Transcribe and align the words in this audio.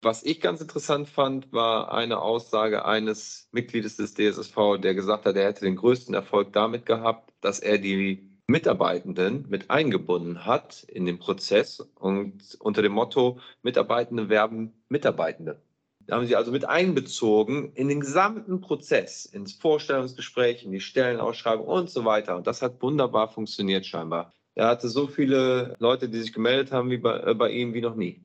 Was 0.00 0.22
ich 0.22 0.40
ganz 0.40 0.60
interessant 0.60 1.08
fand, 1.08 1.52
war 1.52 1.92
eine 1.92 2.20
Aussage 2.20 2.84
eines 2.84 3.48
Mitgliedes 3.50 3.96
des 3.96 4.14
DSSV, 4.14 4.78
der 4.80 4.94
gesagt 4.94 5.26
hat, 5.26 5.34
er 5.34 5.46
hätte 5.46 5.64
den 5.64 5.74
größten 5.74 6.14
Erfolg 6.14 6.52
damit 6.52 6.86
gehabt, 6.86 7.32
dass 7.40 7.58
er 7.58 7.78
die 7.78 8.30
Mitarbeitenden 8.46 9.46
mit 9.48 9.70
eingebunden 9.70 10.46
hat 10.46 10.84
in 10.84 11.04
den 11.04 11.18
Prozess 11.18 11.80
und 11.96 12.56
unter 12.60 12.80
dem 12.80 12.92
Motto 12.92 13.40
Mitarbeitende 13.62 14.28
werben 14.28 14.72
Mitarbeitende. 14.88 15.60
Da 16.06 16.16
haben 16.16 16.26
sie 16.26 16.36
also 16.36 16.52
mit 16.52 16.64
einbezogen 16.64 17.72
in 17.74 17.88
den 17.88 18.00
gesamten 18.00 18.60
Prozess, 18.60 19.26
ins 19.26 19.52
Vorstellungsgespräch, 19.52 20.64
in 20.64 20.70
die 20.70 20.80
Stellenausschreibung 20.80 21.66
und 21.66 21.90
so 21.90 22.04
weiter. 22.04 22.36
Und 22.36 22.46
das 22.46 22.62
hat 22.62 22.80
wunderbar 22.80 23.28
funktioniert 23.28 23.84
scheinbar. 23.84 24.32
Er 24.54 24.68
hatte 24.68 24.88
so 24.88 25.08
viele 25.08 25.74
Leute, 25.78 26.08
die 26.08 26.20
sich 26.20 26.32
gemeldet 26.32 26.72
haben 26.72 26.88
wie 26.90 26.98
bei, 26.98 27.18
äh, 27.18 27.34
bei 27.34 27.50
ihm 27.50 27.74
wie 27.74 27.80
noch 27.80 27.96
nie. 27.96 28.24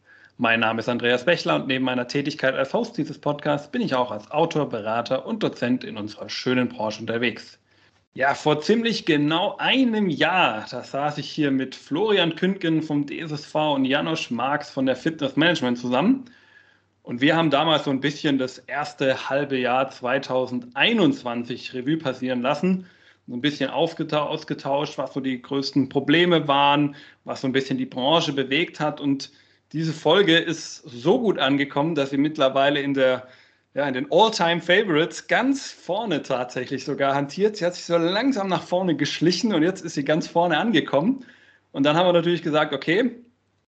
Mein 0.41 0.61
Name 0.61 0.79
ist 0.79 0.89
Andreas 0.89 1.23
Bechler 1.23 1.57
und 1.57 1.67
neben 1.67 1.85
meiner 1.85 2.07
Tätigkeit 2.07 2.55
als 2.55 2.73
Host 2.73 2.97
dieses 2.97 3.19
Podcasts 3.19 3.69
bin 3.69 3.79
ich 3.79 3.93
auch 3.93 4.09
als 4.09 4.31
Autor, 4.31 4.67
Berater 4.67 5.27
und 5.27 5.43
Dozent 5.43 5.83
in 5.83 5.97
unserer 5.97 6.29
schönen 6.29 6.67
Branche 6.67 7.01
unterwegs. 7.01 7.59
Ja, 8.15 8.33
vor 8.33 8.59
ziemlich 8.59 9.05
genau 9.05 9.55
einem 9.59 10.09
Jahr, 10.09 10.65
da 10.71 10.83
saß 10.83 11.19
ich 11.19 11.29
hier 11.29 11.51
mit 11.51 11.75
Florian 11.75 12.35
Kündgen 12.35 12.81
vom 12.81 13.05
DSSV 13.05 13.53
und 13.75 13.85
Janosch 13.85 14.31
Marx 14.31 14.71
von 14.71 14.87
der 14.87 14.95
Fitness 14.95 15.35
Management 15.35 15.77
zusammen. 15.77 16.25
Und 17.03 17.21
wir 17.21 17.35
haben 17.35 17.51
damals 17.51 17.83
so 17.83 17.91
ein 17.91 17.99
bisschen 17.99 18.39
das 18.39 18.57
erste 18.57 19.29
halbe 19.29 19.59
Jahr 19.59 19.91
2021 19.91 21.75
Revue 21.75 21.97
passieren 21.97 22.41
lassen. 22.41 22.87
So 23.27 23.35
ein 23.35 23.41
bisschen 23.41 23.69
ausgetauscht, 23.69 24.97
was 24.97 25.13
so 25.13 25.19
die 25.19 25.39
größten 25.39 25.87
Probleme 25.87 26.47
waren, 26.47 26.95
was 27.25 27.41
so 27.41 27.47
ein 27.47 27.53
bisschen 27.53 27.77
die 27.77 27.85
Branche 27.85 28.33
bewegt 28.33 28.79
hat. 28.79 28.99
Und 28.99 29.29
diese 29.73 29.93
Folge 29.93 30.37
ist 30.37 30.83
so 30.83 31.19
gut 31.19 31.39
angekommen, 31.39 31.95
dass 31.95 32.09
sie 32.09 32.17
mittlerweile 32.17 32.81
in 32.81 32.93
der 32.93 33.27
ja, 33.73 33.87
in 33.87 33.93
den 33.93 34.07
All-Time-Favorites 34.11 35.27
ganz 35.27 35.71
vorne 35.71 36.21
tatsächlich 36.23 36.83
sogar 36.83 37.15
hantiert. 37.15 37.55
Sie 37.55 37.65
hat 37.65 37.75
sich 37.75 37.85
so 37.85 37.97
langsam 37.97 38.49
nach 38.49 38.63
vorne 38.63 38.95
geschlichen 38.95 39.53
und 39.53 39.63
jetzt 39.63 39.85
ist 39.85 39.93
sie 39.93 40.03
ganz 40.03 40.27
vorne 40.27 40.57
angekommen. 40.57 41.25
Und 41.71 41.85
dann 41.85 41.95
haben 41.95 42.05
wir 42.05 42.13
natürlich 42.13 42.41
gesagt, 42.41 42.73
okay, 42.73 43.15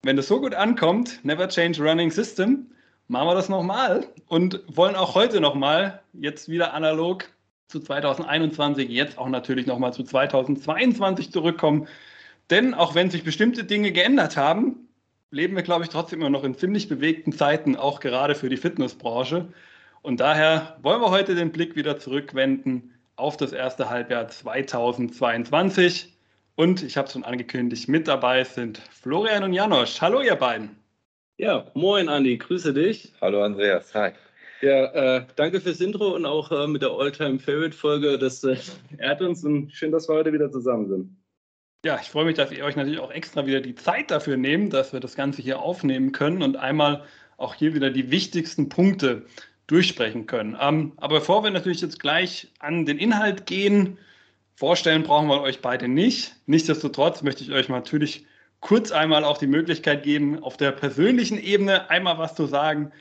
wenn 0.03 0.17
das 0.17 0.27
so 0.27 0.41
gut 0.41 0.53
ankommt, 0.53 1.23
never 1.23 1.47
change 1.47 1.81
running 1.81 2.11
system, 2.11 2.67
machen 3.07 3.27
wir 3.27 3.35
das 3.35 3.47
nochmal 3.47 4.05
und 4.27 4.61
wollen 4.67 4.95
auch 4.95 5.15
heute 5.15 5.39
nochmal, 5.39 6.01
jetzt 6.13 6.49
wieder 6.49 6.73
analog 6.73 7.25
zu 7.67 7.79
2021, 7.79 8.89
jetzt 8.89 9.17
auch 9.17 9.29
natürlich 9.29 9.65
nochmal 9.65 9.93
zu 9.93 10.03
2022 10.03 11.31
zurückkommen. 11.31 11.87
Denn 12.49 12.73
auch 12.73 12.95
wenn 12.95 13.09
sich 13.09 13.23
bestimmte 13.23 13.63
Dinge 13.63 13.91
geändert 13.91 14.35
haben, 14.35 14.84
leben 15.31 15.55
wir, 15.55 15.63
glaube 15.63 15.83
ich, 15.83 15.89
trotzdem 15.89 16.21
immer 16.21 16.29
noch 16.29 16.43
in 16.43 16.55
ziemlich 16.55 16.87
bewegten 16.87 17.33
Zeiten, 17.33 17.75
auch 17.75 17.99
gerade 17.99 18.35
für 18.35 18.49
die 18.49 18.57
Fitnessbranche. 18.57 19.47
Und 20.01 20.19
daher 20.19 20.77
wollen 20.81 21.01
wir 21.01 21.09
heute 21.09 21.35
den 21.35 21.51
Blick 21.51 21.75
wieder 21.75 21.97
zurückwenden 21.97 22.93
auf 23.15 23.37
das 23.37 23.51
erste 23.51 23.89
Halbjahr 23.89 24.27
2022. 24.27 26.13
Und 26.55 26.83
ich 26.83 26.95
habe 26.95 27.07
es 27.07 27.13
schon 27.13 27.25
angekündigt, 27.25 27.89
mit 27.89 28.07
dabei 28.07 28.43
sind 28.43 28.77
Florian 28.77 29.43
und 29.43 29.53
Janosch. 29.53 29.99
Hallo, 30.01 30.21
ihr 30.21 30.35
beiden. 30.35 30.77
Ja, 31.37 31.65
moin, 31.73 32.07
Andi, 32.07 32.37
grüße 32.37 32.73
dich. 32.73 33.11
Hallo, 33.19 33.43
Andreas. 33.43 33.93
Hi. 33.93 34.11
Ja, 34.61 35.17
äh, 35.17 35.25
danke 35.35 35.59
fürs 35.59 35.81
Intro 35.81 36.15
und 36.15 36.25
auch 36.25 36.49
äh, 36.51 36.65
mit 36.67 36.81
der 36.81 36.91
Alltime 36.91 37.39
Favorite 37.39 37.75
Folge. 37.75 38.17
Das 38.17 38.43
äh, 38.43 38.55
ehrt 38.99 39.21
uns 39.21 39.43
und 39.43 39.71
schön, 39.73 39.91
dass 39.91 40.07
wir 40.07 40.15
heute 40.15 40.31
wieder 40.31 40.49
zusammen 40.49 40.87
sind. 40.87 41.24
Ja, 41.85 41.99
ich 42.01 42.09
freue 42.09 42.25
mich, 42.25 42.33
dass 42.33 42.51
ihr 42.51 42.65
euch 42.65 42.75
natürlich 42.75 42.99
auch 42.99 43.11
extra 43.11 43.45
wieder 43.45 43.61
die 43.61 43.75
Zeit 43.75 44.09
dafür 44.09 44.37
nehmt, 44.37 44.73
dass 44.73 44.91
wir 44.91 44.99
das 44.99 45.13
Ganze 45.13 45.43
hier 45.43 45.59
aufnehmen 45.59 46.13
können 46.13 46.41
und 46.41 46.57
einmal 46.57 47.03
auch 47.37 47.53
hier 47.53 47.75
wieder 47.75 47.91
die 47.91 48.09
wichtigsten 48.09 48.69
Punkte 48.69 49.27
durchsprechen 49.67 50.25
können. 50.25 50.57
Ähm, 50.59 50.93
aber 50.97 51.19
bevor 51.19 51.43
wir 51.43 51.51
natürlich 51.51 51.81
jetzt 51.81 51.99
gleich 51.99 52.47
an 52.57 52.87
den 52.87 52.97
Inhalt 52.97 53.45
gehen, 53.45 53.99
vorstellen 54.55 55.03
brauchen 55.03 55.27
wir 55.27 55.41
euch 55.41 55.61
beide 55.61 55.87
nicht. 55.87 56.35
Nichtsdestotrotz 56.47 57.21
möchte 57.21 57.43
ich 57.43 57.51
euch 57.51 57.69
natürlich 57.69 58.25
kurz 58.61 58.91
einmal 58.91 59.23
auch 59.23 59.37
die 59.37 59.45
Möglichkeit 59.45 60.01
geben, 60.01 60.41
auf 60.41 60.57
der 60.57 60.71
persönlichen 60.71 61.37
Ebene 61.37 61.87
einmal 61.91 62.17
was 62.17 62.33
zu 62.33 62.47
sagen. 62.47 62.91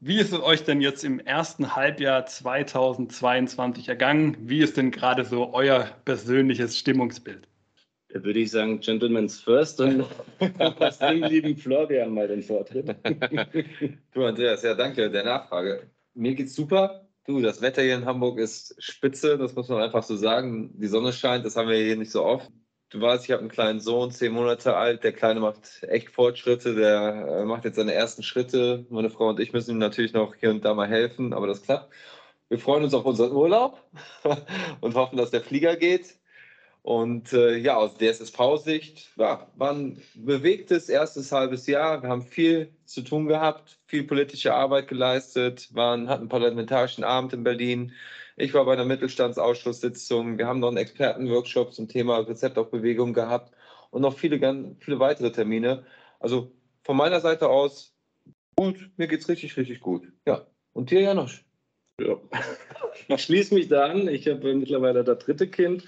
Wie 0.00 0.18
ist 0.18 0.32
es 0.32 0.40
euch 0.40 0.64
denn 0.64 0.80
jetzt 0.80 1.04
im 1.04 1.20
ersten 1.20 1.76
Halbjahr 1.76 2.24
2022 2.24 3.86
ergangen? 3.90 4.38
Wie 4.40 4.62
ist 4.62 4.78
denn 4.78 4.92
gerade 4.92 5.26
so 5.26 5.52
euer 5.52 5.90
persönliches 6.06 6.78
Stimmungsbild? 6.78 7.49
Da 8.12 8.24
würde 8.24 8.40
ich 8.40 8.50
sagen, 8.50 8.80
Gentlemen's 8.80 9.40
First 9.40 9.80
und 9.80 10.04
was 10.78 10.98
dem 10.98 11.22
lieben 11.22 11.56
Florian 11.56 12.12
mal 12.12 12.26
den 12.26 12.42
Vortritt. 12.42 12.96
du, 14.14 14.24
Andreas, 14.24 14.62
ja, 14.62 14.74
danke 14.74 15.10
der 15.10 15.24
Nachfrage. 15.24 15.90
Mir 16.14 16.34
geht's 16.34 16.54
super. 16.54 17.06
Du, 17.26 17.40
das 17.40 17.62
Wetter 17.62 17.82
hier 17.82 17.94
in 17.94 18.06
Hamburg 18.06 18.38
ist 18.38 18.74
spitze, 18.78 19.38
das 19.38 19.54
muss 19.54 19.68
man 19.68 19.82
einfach 19.82 20.02
so 20.02 20.16
sagen. 20.16 20.72
Die 20.80 20.88
Sonne 20.88 21.12
scheint, 21.12 21.44
das 21.44 21.56
haben 21.56 21.68
wir 21.68 21.76
hier 21.76 21.96
nicht 21.96 22.10
so 22.10 22.24
oft. 22.24 22.50
Du 22.88 23.00
weißt, 23.00 23.24
ich 23.24 23.30
habe 23.30 23.40
einen 23.40 23.50
kleinen 23.50 23.78
Sohn, 23.78 24.10
zehn 24.10 24.32
Monate 24.32 24.74
alt. 24.74 25.04
Der 25.04 25.12
Kleine 25.12 25.38
macht 25.38 25.84
echt 25.84 26.10
Fortschritte. 26.10 26.74
Der 26.74 27.42
äh, 27.42 27.44
macht 27.44 27.64
jetzt 27.64 27.76
seine 27.76 27.94
ersten 27.94 28.24
Schritte. 28.24 28.84
Meine 28.90 29.10
Frau 29.10 29.28
und 29.28 29.38
ich 29.38 29.52
müssen 29.52 29.70
ihm 29.72 29.78
natürlich 29.78 30.12
noch 30.12 30.34
hier 30.34 30.50
und 30.50 30.64
da 30.64 30.74
mal 30.74 30.88
helfen, 30.88 31.32
aber 31.32 31.46
das 31.46 31.62
klappt. 31.62 31.92
Wir 32.48 32.58
freuen 32.58 32.82
uns 32.82 32.94
auf 32.94 33.04
unseren 33.04 33.30
Urlaub 33.30 33.80
und 34.80 34.96
hoffen, 34.96 35.16
dass 35.16 35.30
der 35.30 35.40
Flieger 35.40 35.76
geht. 35.76 36.16
Und 36.82 37.32
äh, 37.34 37.56
ja, 37.56 37.76
aus 37.76 37.96
DSSV-Sicht 37.98 39.10
ja, 39.16 39.46
war 39.56 39.72
ein 39.72 40.00
bewegtes 40.14 40.88
erstes 40.88 41.30
halbes 41.30 41.66
Jahr. 41.66 42.02
Wir 42.02 42.08
haben 42.08 42.22
viel 42.22 42.72
zu 42.86 43.02
tun 43.02 43.26
gehabt, 43.26 43.78
viel 43.86 44.04
politische 44.04 44.54
Arbeit 44.54 44.88
geleistet, 44.88 45.68
waren, 45.74 46.08
hatten 46.08 46.22
einen 46.22 46.28
parlamentarischen 46.30 47.04
Abend 47.04 47.34
in 47.34 47.44
Berlin. 47.44 47.92
Ich 48.36 48.54
war 48.54 48.64
bei 48.64 48.72
einer 48.72 48.86
Mittelstandsausschusssitzung. 48.86 50.38
Wir 50.38 50.46
haben 50.46 50.60
noch 50.60 50.68
einen 50.68 50.78
Expertenworkshop 50.78 51.74
zum 51.74 51.88
Thema 51.88 52.18
Rezept 52.18 52.56
auf 52.56 52.70
Bewegung 52.70 53.12
gehabt 53.12 53.52
und 53.90 54.00
noch 54.00 54.16
viele, 54.16 54.38
viele 54.80 54.98
weitere 54.98 55.30
Termine. 55.30 55.84
Also 56.18 56.50
von 56.82 56.96
meiner 56.96 57.20
Seite 57.20 57.50
aus 57.50 57.94
gut, 58.56 58.90
mir 58.96 59.06
geht 59.06 59.20
es 59.20 59.28
richtig, 59.28 59.56
richtig 59.58 59.80
gut. 59.80 60.08
Ja. 60.26 60.46
Und 60.72 60.90
dir, 60.90 61.00
Janosch? 61.00 61.44
Ja. 62.00 62.16
Ich 63.08 63.22
schließe 63.22 63.54
mich 63.54 63.68
da 63.68 63.86
an. 63.86 64.08
Ich 64.08 64.28
habe 64.28 64.54
mittlerweile 64.54 65.02
das 65.02 65.18
dritte 65.18 65.48
Kind 65.48 65.84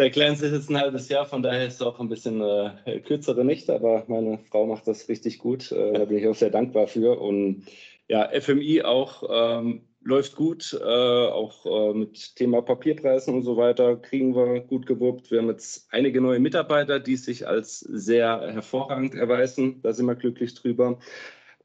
der 0.00 0.10
Kleinste 0.10 0.46
ist 0.46 0.52
jetzt 0.52 0.70
ein 0.70 0.80
halbes 0.80 1.08
Jahr, 1.08 1.26
von 1.26 1.42
daher 1.42 1.66
ist 1.66 1.74
es 1.74 1.82
auch 1.82 2.00
ein 2.00 2.08
bisschen 2.08 2.40
äh, 2.40 3.00
kürzere 3.00 3.44
nicht, 3.44 3.68
aber 3.68 4.04
meine 4.08 4.38
Frau 4.50 4.66
macht 4.66 4.86
das 4.86 5.08
richtig 5.08 5.38
gut. 5.38 5.70
Äh, 5.72 5.92
da 5.92 6.04
bin 6.06 6.18
ich 6.18 6.26
auch 6.26 6.34
sehr 6.34 6.50
dankbar 6.50 6.86
für. 6.86 7.20
Und 7.20 7.66
ja, 8.08 8.28
FMI 8.40 8.82
auch 8.82 9.22
ähm, 9.30 9.82
läuft 10.02 10.36
gut, 10.36 10.72
äh, 10.72 10.84
auch 10.84 11.66
äh, 11.66 11.94
mit 11.94 12.34
Thema 12.36 12.62
Papierpreisen 12.62 13.34
und 13.34 13.42
so 13.42 13.58
weiter 13.58 13.96
kriegen 13.96 14.34
wir 14.34 14.60
gut 14.60 14.86
gewuppt. 14.86 15.30
Wir 15.30 15.40
haben 15.40 15.48
jetzt 15.48 15.86
einige 15.92 16.22
neue 16.22 16.40
Mitarbeiter, 16.40 16.98
die 16.98 17.16
sich 17.16 17.46
als 17.46 17.80
sehr 17.80 18.40
hervorragend 18.52 19.14
erweisen. 19.14 19.82
Da 19.82 19.92
sind 19.92 20.06
wir 20.06 20.14
glücklich 20.14 20.54
drüber. 20.54 20.98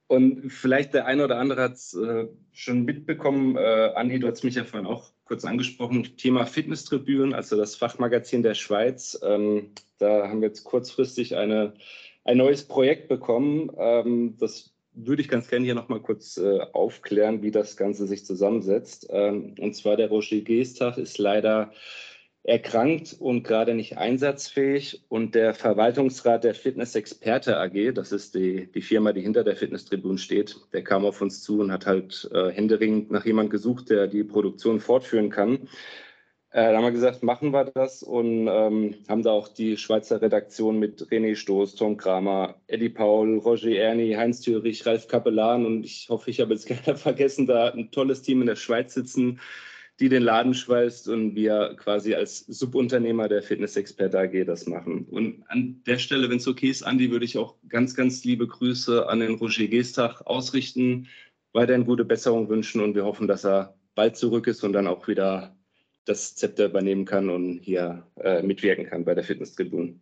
Und 0.08 0.52
vielleicht 0.52 0.94
der 0.94 1.06
eine 1.06 1.24
oder 1.24 1.40
andere 1.40 1.62
hat 1.64 1.74
es 1.74 1.94
äh, 1.94 2.28
schon 2.52 2.84
mitbekommen. 2.84 3.56
Äh, 3.56 3.94
Andi, 3.96 4.20
du 4.20 4.28
hast 4.28 4.44
mich 4.44 4.56
ja 4.56 4.66
vorhin 4.66 4.88
auch 4.88 5.15
kurz 5.26 5.44
angesprochen, 5.44 6.16
Thema 6.18 6.46
Fitnesstribünen, 6.46 7.34
also 7.34 7.58
das 7.58 7.76
Fachmagazin 7.76 8.44
der 8.44 8.54
Schweiz. 8.54 9.20
Ähm, 9.24 9.72
da 9.98 10.28
haben 10.28 10.42
wir 10.42 10.48
jetzt 10.48 10.64
kurzfristig 10.64 11.36
eine, 11.36 11.74
ein 12.24 12.38
neues 12.38 12.64
Projekt 12.64 13.08
bekommen. 13.08 13.72
Ähm, 13.78 14.38
das 14.40 14.74
würde 14.94 15.22
ich 15.22 15.28
ganz 15.28 15.50
gerne 15.50 15.66
hier 15.66 15.76
nochmal 15.76 16.00
kurz 16.00 16.38
äh, 16.38 16.60
aufklären, 16.72 17.42
wie 17.42 17.52
das 17.52 17.76
Ganze 17.76 18.08
sich 18.08 18.26
zusammensetzt. 18.26 19.08
Ähm, 19.10 19.56
und 19.60 19.76
zwar 19.76 19.98
der 19.98 20.10
Roger 20.10 20.40
Geestag 20.40 20.98
ist 20.98 21.18
leider 21.18 21.74
erkrankt 22.48 23.16
und 23.20 23.44
gerade 23.44 23.74
nicht 23.74 23.98
einsatzfähig. 23.98 25.04
Und 25.10 25.36
der 25.36 25.54
Verwaltungsrat 25.54 26.44
der 26.44 26.54
Fitness-Experte 26.54 27.58
AG, 27.58 27.94
das 27.94 28.12
ist 28.12 28.36
die, 28.36 28.72
die 28.72 28.82
Firma, 28.82 29.14
die 29.14 29.22
hinter 29.22 29.44
der 29.44 29.56
Fitnesstribune 29.56 30.20
steht, 30.20 30.56
der 30.74 30.84
kam 30.84 31.06
auf 31.06 31.22
uns 31.22 31.42
zu 31.42 31.60
und 31.60 31.72
hat 31.72 31.86
halt 31.86 32.30
äh, 32.34 32.52
händeringend 32.52 33.12
nach 33.12 33.26
jemandem 33.26 33.52
gesucht, 33.52 33.90
der 33.90 34.08
die 34.08 34.24
Produktion 34.24 34.80
fortführen 34.80 35.30
kann. 35.30 35.68
Äh, 36.52 36.72
da 36.72 36.78
haben 36.78 36.84
wir 36.84 36.92
gesagt, 36.92 37.24
machen 37.24 37.52
wir 37.52 37.66
das 37.66 38.04
und 38.04 38.48
ähm, 38.48 38.96
haben 39.10 39.24
da 39.24 39.32
auch 39.32 39.48
die 39.48 39.76
Schweizer 39.76 40.22
Redaktion 40.22 40.80
mit 40.80 41.02
René 41.12 41.36
Stoß, 41.36 41.76
Tom 41.76 41.98
Kramer, 41.98 42.56
Eddie 42.68 42.90
Paul, 42.90 43.40
Roger 43.40 43.72
Erni, 43.72 44.14
Heinz 44.14 44.40
Thürich, 44.42 44.86
Ralf 44.86 45.08
Kapellan 45.08 45.66
und 45.66 45.84
ich 45.84 46.08
hoffe, 46.10 46.30
ich 46.30 46.40
habe 46.40 46.54
jetzt 46.54 46.68
keiner 46.86 46.96
vergessen, 46.96 47.48
da 47.48 47.72
ein 47.72 47.92
tolles 47.92 48.22
Team 48.22 48.42
in 48.42 48.48
der 48.48 48.56
Schweiz 48.56 48.94
sitzen, 48.94 49.42
die 50.00 50.10
den 50.10 50.24
Laden 50.24 50.54
schweißt 50.54 51.08
und 51.08 51.36
wir 51.36 51.76
quasi 51.78 52.16
als 52.16 52.40
Subunternehmer 52.40 53.30
der 53.30 53.42
Fitness-Expert 53.42 54.14
AG 54.14 54.46
das 54.46 54.68
machen. 54.68 55.06
Und 55.10 55.44
an 55.48 55.82
der 55.86 56.00
Stelle, 56.00 56.30
wenn 56.30 56.38
es 56.38 56.48
okay 56.48 56.70
ist, 56.70 56.84
Andi, 56.84 57.12
würde 57.12 57.26
ich 57.26 57.38
auch 57.38 57.56
ganz, 57.70 57.96
ganz 57.96 58.24
liebe 58.26 58.46
Grüße 58.46 59.08
an 59.08 59.22
den 59.22 59.36
Roger 59.36 59.68
Gestach 59.68 60.22
ausrichten, 60.26 61.08
weiterhin 61.54 61.86
gute 61.86 62.04
Besserung 62.04 62.50
wünschen 62.50 62.82
und 62.82 62.96
wir 62.96 63.06
hoffen, 63.06 63.28
dass 63.28 63.46
er 63.46 63.76
bald 63.96 64.18
zurück 64.18 64.48
ist 64.48 64.64
und 64.64 64.74
dann 64.74 64.88
auch 64.88 65.08
wieder 65.08 65.56
das 66.04 66.36
Zepter 66.36 66.66
übernehmen 66.66 67.06
kann 67.06 67.30
und 67.30 67.60
hier 67.60 68.06
äh, 68.20 68.42
mitwirken 68.42 68.86
kann 68.86 69.06
bei 69.06 69.16
der 69.16 69.24
Fitnesstribune. 69.24 69.96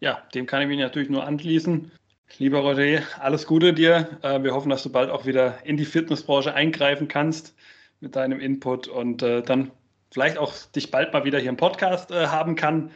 Ja, 0.00 0.22
dem 0.34 0.46
kann 0.46 0.62
ich 0.62 0.68
mich 0.68 0.78
natürlich 0.78 1.08
nur 1.08 1.24
anschließen. 1.24 1.90
Lieber 2.38 2.58
Roger, 2.58 3.02
alles 3.18 3.46
Gute 3.46 3.72
dir. 3.72 4.18
Äh, 4.22 4.42
wir 4.42 4.54
hoffen, 4.54 4.68
dass 4.68 4.82
du 4.82 4.90
bald 4.90 5.08
auch 5.08 5.24
wieder 5.24 5.64
in 5.64 5.78
die 5.78 5.86
Fitnessbranche 5.86 6.52
eingreifen 6.52 7.08
kannst 7.08 7.54
mit 8.00 8.16
deinem 8.16 8.40
Input 8.40 8.88
und 8.88 9.22
äh, 9.22 9.42
dann 9.42 9.70
vielleicht 10.10 10.38
auch 10.38 10.54
dich 10.74 10.90
bald 10.90 11.12
mal 11.12 11.24
wieder 11.24 11.38
hier 11.38 11.50
im 11.50 11.56
Podcast 11.56 12.10
äh, 12.10 12.26
haben 12.26 12.56
kann. 12.56 12.90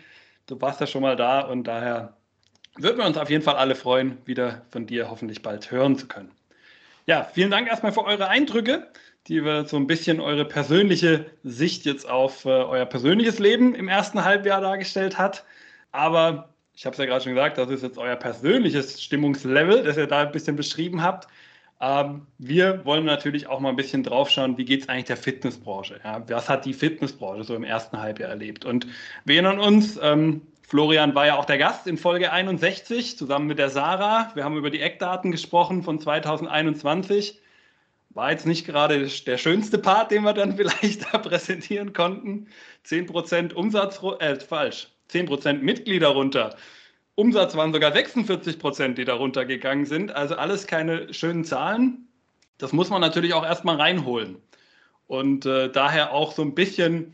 Du 0.47 0.61
warst 0.61 0.81
ja 0.81 0.87
schon 0.87 1.03
mal 1.03 1.17
da 1.17 1.41
und 1.41 1.65
daher 1.65 2.17
würden 2.77 2.99
wir 2.99 3.07
uns 3.07 3.17
auf 3.17 3.31
jeden 3.31 3.43
Fall 3.43 3.57
alle 3.57 3.75
freuen, 3.75 4.19
wieder 4.25 4.63
von 4.71 4.87
dir 4.87 5.11
hoffentlich 5.11 5.43
bald 5.43 5.71
hören 5.71 5.97
zu 5.97 6.09
können. 6.09 6.33
Ja, 7.07 7.25
vielen 7.25 7.51
Dank 7.51 7.69
erstmal 7.69 7.93
für 7.93 8.05
eure 8.05 8.29
Eindrücke 8.29 8.89
die 9.27 9.45
wir 9.45 9.65
so 9.65 9.77
ein 9.77 9.87
bisschen 9.87 10.21
eure 10.21 10.45
persönliche 10.45 11.27
Sicht 11.43 11.87
jetzt 11.87 12.09
auf 12.09 12.45
äh, 12.45 12.49
euer 12.49 12.87
persönliches 12.87 13.39
Leben 13.39 13.75
im 13.75 13.89
ersten 13.89 14.25
Halbjahr 14.25 14.61
dargestellt 14.61 15.17
hat. 15.17 15.45
Aber 15.93 16.51
ich 16.75 16.85
habe 16.85 16.93
es 16.95 16.99
ja 16.99 17.07
gerade 17.07 17.25
schon 17.25 17.35
gesagt, 17.35 17.57
das 17.57 17.71
ist 17.71 17.83
jetzt 17.83 17.99
euer 17.99 18.17
persönliches 18.17 19.03
Stimmungslevel, 19.03 19.83
das 19.83 19.97
ihr 19.97 20.07
da 20.07 20.23
ein 20.23 20.33
bisschen 20.33 20.57
beschrieben 20.57 21.03
habt. 21.03 21.29
Ähm, 21.85 22.27
wir 22.39 22.83
wollen 22.87 23.05
natürlich 23.05 23.47
auch 23.47 23.61
mal 23.61 23.69
ein 23.69 23.77
bisschen 23.77 24.03
draufschauen, 24.03 24.57
wie 24.57 24.65
geht 24.65 24.83
es 24.83 24.89
eigentlich 24.89 25.05
der 25.05 25.19
Fitnessbranche? 25.19 26.01
Ja? 26.03 26.23
Was 26.29 26.49
hat 26.49 26.65
die 26.65 26.73
Fitnessbranche 26.73 27.45
so 27.45 27.55
im 27.55 27.65
ersten 27.65 28.01
Halbjahr 28.01 28.31
erlebt? 28.31 28.65
Und 28.65 28.87
wir 29.27 29.35
erinnern 29.35 29.59
uns, 29.59 29.99
ähm, 30.03 30.41
Florian 30.67 31.15
war 31.15 31.27
ja 31.27 31.37
auch 31.37 31.45
der 31.45 31.59
Gast 31.59 31.87
in 31.87 31.99
Folge 31.99 32.33
61 32.33 33.19
zusammen 33.19 33.47
mit 33.47 33.59
der 33.59 33.69
Sarah. 33.69 34.31
Wir 34.35 34.45
haben 34.45 34.57
über 34.57 34.71
die 34.71 34.81
Eckdaten 34.81 35.31
gesprochen 35.31 35.83
von 35.83 36.01
2021. 36.01 37.39
War 38.11 38.31
jetzt 38.31 38.47
nicht 38.47 38.65
gerade 38.65 39.07
der 39.07 39.37
schönste 39.37 39.77
Part, 39.77 40.11
den 40.11 40.23
wir 40.23 40.33
dann 40.33 40.57
vielleicht 40.57 41.13
da 41.13 41.19
präsentieren 41.19 41.93
konnten. 41.93 42.47
10% 42.87 43.53
Umsatz, 43.53 44.01
äh, 44.21 44.37
falsch, 44.37 44.89
10% 45.11 45.59
Mitglieder 45.59 46.09
runter. 46.09 46.57
Umsatz 47.17 47.55
waren 47.57 47.73
sogar 47.73 47.93
46 47.93 48.59
Prozent, 48.59 48.99
die 48.99 49.05
da 49.05 49.15
runtergegangen 49.15 49.87
sind. 49.87 50.15
Also 50.15 50.35
alles 50.35 50.67
keine 50.67 51.13
schönen 51.15 51.45
Zahlen. 51.45 52.09
Das 52.59 52.73
muss 52.73 52.91
man 52.91 53.01
natürlich 53.01 53.35
auch 53.35 53.45
erstmal 53.45 53.77
reinholen. 53.77 54.39
Und 55.07 55.47
äh, 55.47 55.71
daher 55.71 56.13
auch 56.13 56.33
so 56.33 56.43
ein 56.43 56.55
bisschen 56.55 57.13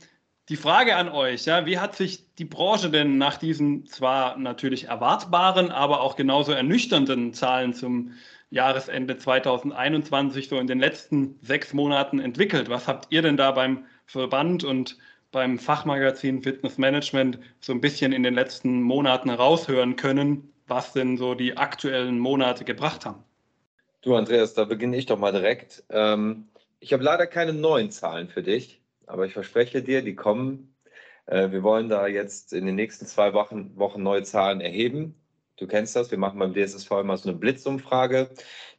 die 0.48 0.56
Frage 0.56 0.96
an 0.96 1.08
euch, 1.08 1.44
ja, 1.44 1.66
wie 1.66 1.78
hat 1.78 1.94
sich 1.94 2.34
die 2.34 2.44
Branche 2.44 2.90
denn 2.90 3.18
nach 3.18 3.36
diesen 3.36 3.86
zwar 3.86 4.36
natürlich 4.36 4.84
erwartbaren, 4.84 5.70
aber 5.70 6.00
auch 6.00 6.16
genauso 6.16 6.52
ernüchternden 6.52 7.32
Zahlen 7.34 7.72
zum 7.72 8.12
Jahresende 8.50 9.16
2021 9.16 10.48
so 10.48 10.58
in 10.58 10.66
den 10.66 10.80
letzten 10.80 11.38
sechs 11.40 11.72
Monaten 11.72 12.18
entwickelt? 12.18 12.68
Was 12.68 12.88
habt 12.88 13.06
ihr 13.10 13.22
denn 13.22 13.36
da 13.36 13.52
beim 13.52 13.84
Verband 14.06 14.64
und 14.64 14.98
beim 15.32 15.58
Fachmagazin 15.58 16.42
Fitness 16.42 16.78
Management 16.78 17.38
so 17.60 17.72
ein 17.72 17.80
bisschen 17.80 18.12
in 18.12 18.22
den 18.22 18.34
letzten 18.34 18.82
Monaten 18.82 19.30
raushören 19.30 19.96
können, 19.96 20.52
was 20.66 20.92
denn 20.92 21.16
so 21.16 21.34
die 21.34 21.56
aktuellen 21.56 22.18
Monate 22.18 22.64
gebracht 22.64 23.06
haben? 23.06 23.22
Du, 24.02 24.14
Andreas, 24.14 24.54
da 24.54 24.64
beginne 24.64 24.96
ich 24.96 25.06
doch 25.06 25.18
mal 25.18 25.32
direkt. 25.32 25.84
Ähm, 25.90 26.48
ich 26.80 26.92
habe 26.92 27.02
leider 27.02 27.26
keine 27.26 27.52
neuen 27.52 27.90
Zahlen 27.90 28.28
für 28.28 28.42
dich, 28.42 28.80
aber 29.06 29.26
ich 29.26 29.32
verspreche 29.32 29.82
dir, 29.82 30.02
die 30.02 30.14
kommen. 30.14 30.74
Äh, 31.26 31.50
wir 31.50 31.62
wollen 31.62 31.88
da 31.88 32.06
jetzt 32.06 32.52
in 32.52 32.66
den 32.66 32.76
nächsten 32.76 33.06
zwei 33.06 33.34
Wochen, 33.34 33.76
Wochen 33.76 34.02
neue 34.02 34.22
Zahlen 34.22 34.60
erheben. 34.60 35.14
Du 35.56 35.66
kennst 35.66 35.94
das, 35.94 36.10
wir 36.10 36.18
machen 36.18 36.38
beim 36.38 36.54
DSSV 36.54 36.90
immer 36.92 37.18
so 37.18 37.28
eine 37.28 37.38
Blitzumfrage. 37.38 38.30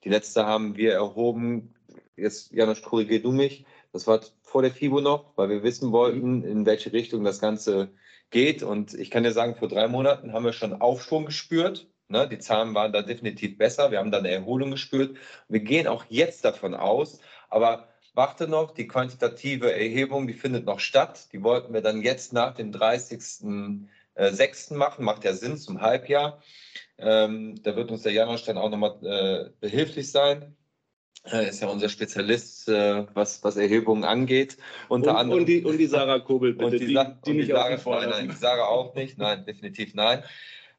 Die 0.03 0.09
letzte 0.09 0.45
haben 0.47 0.75
wir 0.75 0.93
erhoben, 0.93 1.75
jetzt 2.15 2.51
Janusz, 2.51 2.81
korrigier 2.81 3.21
du 3.21 3.31
mich, 3.31 3.65
das 3.93 4.07
war 4.07 4.21
vor 4.51 4.61
der 4.61 4.71
FIBO 4.71 4.99
noch, 4.99 5.31
weil 5.37 5.49
wir 5.49 5.63
wissen 5.63 5.93
wollten, 5.93 6.43
in 6.43 6.65
welche 6.65 6.91
Richtung 6.91 7.23
das 7.23 7.39
Ganze 7.39 7.89
geht. 8.31 8.63
Und 8.63 8.93
ich 8.93 9.09
kann 9.09 9.23
dir 9.23 9.31
sagen, 9.31 9.55
vor 9.55 9.69
drei 9.69 9.87
Monaten 9.87 10.33
haben 10.33 10.43
wir 10.43 10.51
schon 10.51 10.81
Aufschwung 10.81 11.25
gespürt. 11.25 11.87
Ne? 12.09 12.27
Die 12.27 12.37
Zahlen 12.37 12.75
waren 12.75 12.91
da 12.91 13.01
definitiv 13.01 13.57
besser. 13.57 13.91
Wir 13.91 13.99
haben 13.99 14.11
da 14.11 14.17
eine 14.17 14.29
Erholung 14.29 14.71
gespürt. 14.71 15.17
Wir 15.47 15.61
gehen 15.61 15.87
auch 15.87 16.03
jetzt 16.09 16.43
davon 16.43 16.73
aus, 16.73 17.21
aber 17.49 17.87
warte 18.13 18.49
noch, 18.49 18.71
die 18.71 18.87
quantitative 18.87 19.73
Erhebung, 19.73 20.27
die 20.27 20.33
findet 20.33 20.65
noch 20.65 20.81
statt. 20.81 21.29
Die 21.31 21.43
wollten 21.43 21.73
wir 21.73 21.81
dann 21.81 22.01
jetzt 22.01 22.33
nach 22.33 22.53
dem 22.53 22.73
30.06. 22.73 23.85
Äh, 24.15 24.75
machen, 24.75 25.05
macht 25.05 25.23
ja 25.23 25.33
Sinn 25.33 25.57
zum 25.57 25.79
Halbjahr. 25.79 26.41
Ähm, 26.97 27.55
da 27.63 27.77
wird 27.77 27.89
uns 27.89 28.01
der 28.03 28.25
dann 28.25 28.57
auch 28.57 28.69
nochmal 28.69 28.97
äh, 29.05 29.49
behilflich 29.61 30.11
sein. 30.11 30.57
Er 31.23 31.47
ist 31.47 31.61
ja 31.61 31.67
unser 31.67 31.87
Spezialist, 31.87 32.67
äh, 32.67 33.05
was, 33.13 33.43
was 33.43 33.55
Erhebungen 33.55 34.03
angeht. 34.03 34.57
Unter 34.89 35.11
und, 35.11 35.17
anderem. 35.17 35.39
Und 35.41 35.45
die, 35.45 35.63
und 35.63 35.77
die 35.77 35.85
Sarah 35.85 36.19
Kobel, 36.19 36.53
bitte. 36.53 36.65
Und 36.65 36.71
die, 36.73 36.79
die, 36.79 36.99
die, 37.25 37.33
nicht 37.33 37.49
die 37.49 37.53
Sarah, 37.53 37.77
nein, 37.99 38.09
nein, 38.09 38.29
die 38.29 38.35
Sarah 38.35 38.65
auch 38.65 38.95
nicht. 38.95 39.17
Nein, 39.17 39.45
definitiv 39.45 39.93
nein. 39.93 40.23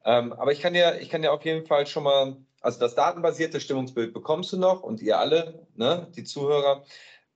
Ähm, 0.05 0.33
aber 0.33 0.53
ich 0.53 0.61
kann, 0.61 0.75
ja, 0.75 0.95
ich 0.97 1.11
kann 1.11 1.23
ja 1.23 1.31
auf 1.31 1.45
jeden 1.45 1.65
Fall 1.67 1.87
schon 1.87 2.03
mal, 2.03 2.37
also 2.61 2.81
das 2.81 2.97
datenbasierte 2.97 3.61
Stimmungsbild 3.61 4.13
bekommst 4.13 4.53
du 4.53 4.57
noch 4.59 4.83
und 4.83 5.01
ihr 5.01 5.19
alle, 5.19 5.67
ne, 5.77 6.09
die 6.17 6.25
Zuhörer. 6.25 6.85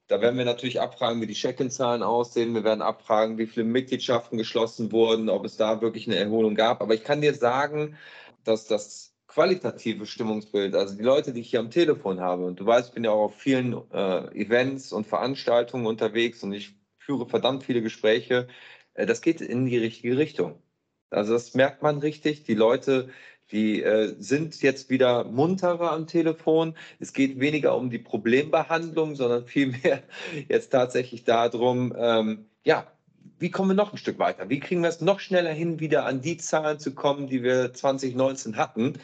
Da 0.09 0.21
werden 0.21 0.37
wir 0.37 0.45
natürlich 0.45 0.79
abfragen, 0.79 1.21
wie 1.21 1.27
die 1.27 1.33
Check-in-Zahlen 1.33 2.01
aussehen. 2.01 2.53
Wir 2.53 2.63
werden 2.63 2.81
abfragen, 2.81 3.37
wie 3.37 3.47
viele 3.47 3.65
Mitgliedschaften 3.65 4.37
geschlossen 4.37 4.91
wurden, 4.91 5.29
ob 5.29 5.43
es 5.45 5.57
da 5.57 5.81
wirklich 5.81 6.07
eine 6.07 6.15
Erholung 6.15 6.55
gab. 6.55 6.81
Aber 6.81 6.93
ich 6.93 7.03
kann 7.03 7.21
dir 7.21 7.33
sagen, 7.33 7.97
dass 8.45 8.67
das 8.67 9.13
qualitative 9.27 10.05
Stimmungsbild, 10.05 10.75
also 10.75 10.95
die 10.95 11.03
Leute, 11.03 11.33
die 11.33 11.41
ich 11.41 11.49
hier 11.49 11.59
am 11.59 11.69
Telefon 11.69 12.19
habe, 12.21 12.45
und 12.45 12.59
du 12.59 12.65
weißt, 12.65 12.89
ich 12.89 12.93
bin 12.93 13.03
ja 13.03 13.11
auch 13.11 13.25
auf 13.25 13.35
vielen 13.35 13.73
äh, 13.91 14.27
Events 14.33 14.93
und 14.93 15.05
Veranstaltungen 15.05 15.85
unterwegs 15.85 16.43
und 16.43 16.53
ich 16.53 16.75
führe 16.97 17.27
verdammt 17.27 17.63
viele 17.63 17.81
Gespräche, 17.81 18.47
äh, 18.93 19.05
das 19.05 19.21
geht 19.21 19.41
in 19.41 19.65
die 19.65 19.77
richtige 19.77 20.17
Richtung. 20.17 20.61
Also 21.09 21.33
das 21.33 21.53
merkt 21.53 21.81
man 21.83 21.99
richtig. 21.99 22.43
Die 22.43 22.53
Leute, 22.53 23.09
die 23.51 23.81
äh, 23.81 24.15
sind 24.19 24.61
jetzt 24.61 24.89
wieder 24.89 25.23
munterer 25.23 25.91
am 25.91 26.07
Telefon. 26.07 26.75
Es 26.99 27.13
geht 27.13 27.39
weniger 27.39 27.77
um 27.77 27.89
die 27.89 27.99
Problembehandlung, 27.99 29.15
sondern 29.15 29.45
vielmehr 29.45 30.03
jetzt 30.49 30.69
tatsächlich 30.69 31.23
darum, 31.23 31.93
ähm, 31.97 32.49
ja, 32.65 32.91
wie 33.39 33.51
kommen 33.51 33.69
wir 33.69 33.75
noch 33.75 33.93
ein 33.93 33.97
Stück 33.97 34.19
weiter? 34.19 34.49
Wie 34.49 34.59
kriegen 34.59 34.81
wir 34.81 34.89
es 34.89 35.01
noch 35.01 35.19
schneller 35.19 35.51
hin, 35.51 35.79
wieder 35.79 36.05
an 36.05 36.21
die 36.21 36.37
Zahlen 36.37 36.79
zu 36.79 36.93
kommen, 36.93 37.27
die 37.27 37.43
wir 37.43 37.73
2019 37.73 38.57
hatten? 38.57 38.99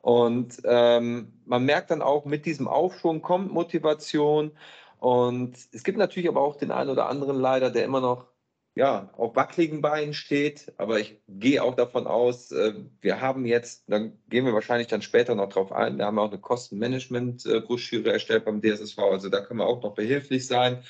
Und 0.00 0.60
ähm, 0.64 1.32
man 1.46 1.64
merkt 1.64 1.90
dann 1.90 2.02
auch, 2.02 2.24
mit 2.24 2.44
diesem 2.44 2.68
Aufschwung 2.68 3.22
kommt 3.22 3.52
Motivation. 3.52 4.52
Und 4.98 5.56
es 5.72 5.84
gibt 5.84 5.98
natürlich 5.98 6.28
aber 6.28 6.40
auch 6.40 6.56
den 6.56 6.72
einen 6.72 6.90
oder 6.90 7.08
anderen 7.08 7.36
leider, 7.36 7.70
der 7.70 7.84
immer 7.84 8.00
noch 8.00 8.26
ja, 8.74 9.10
auf 9.16 9.36
wackeligen 9.36 9.80
Beinen 9.80 10.14
steht. 10.14 10.72
Aber 10.78 10.98
ich 10.98 11.20
gehe 11.28 11.62
auch 11.62 11.74
davon 11.74 12.06
aus, 12.06 12.50
äh, 12.52 12.74
wir 13.00 13.20
haben 13.20 13.44
jetzt, 13.44 13.84
dann 13.88 14.18
gehen 14.28 14.46
wir 14.46 14.54
wahrscheinlich 14.54 14.88
dann 14.88 15.02
später 15.02 15.34
noch 15.34 15.50
drauf 15.50 15.72
ein, 15.72 15.98
wir 15.98 16.06
haben 16.06 16.18
auch 16.18 16.30
eine 16.30 16.40
Kostenmanagement-Broschüre 16.40 18.12
erstellt 18.12 18.44
beim 18.44 18.62
DSSV. 18.62 18.98
Also 18.98 19.28
da 19.28 19.40
können 19.40 19.60
wir 19.60 19.66
auch 19.66 19.82
noch 19.82 19.94
behilflich 19.94 20.46
sein. 20.46 20.82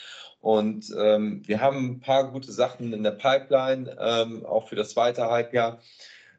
Und 0.43 0.93
ähm, 0.99 1.41
wir 1.47 1.61
haben 1.61 1.87
ein 1.87 2.01
paar 2.01 2.33
gute 2.33 2.51
Sachen 2.51 2.93
in 2.93 3.05
der 3.05 3.13
Pipeline, 3.13 3.97
ähm, 4.01 4.45
auch 4.45 4.69
für 4.69 4.75
das 4.75 4.91
zweite 4.91 5.23
Halbjahr, 5.23 5.81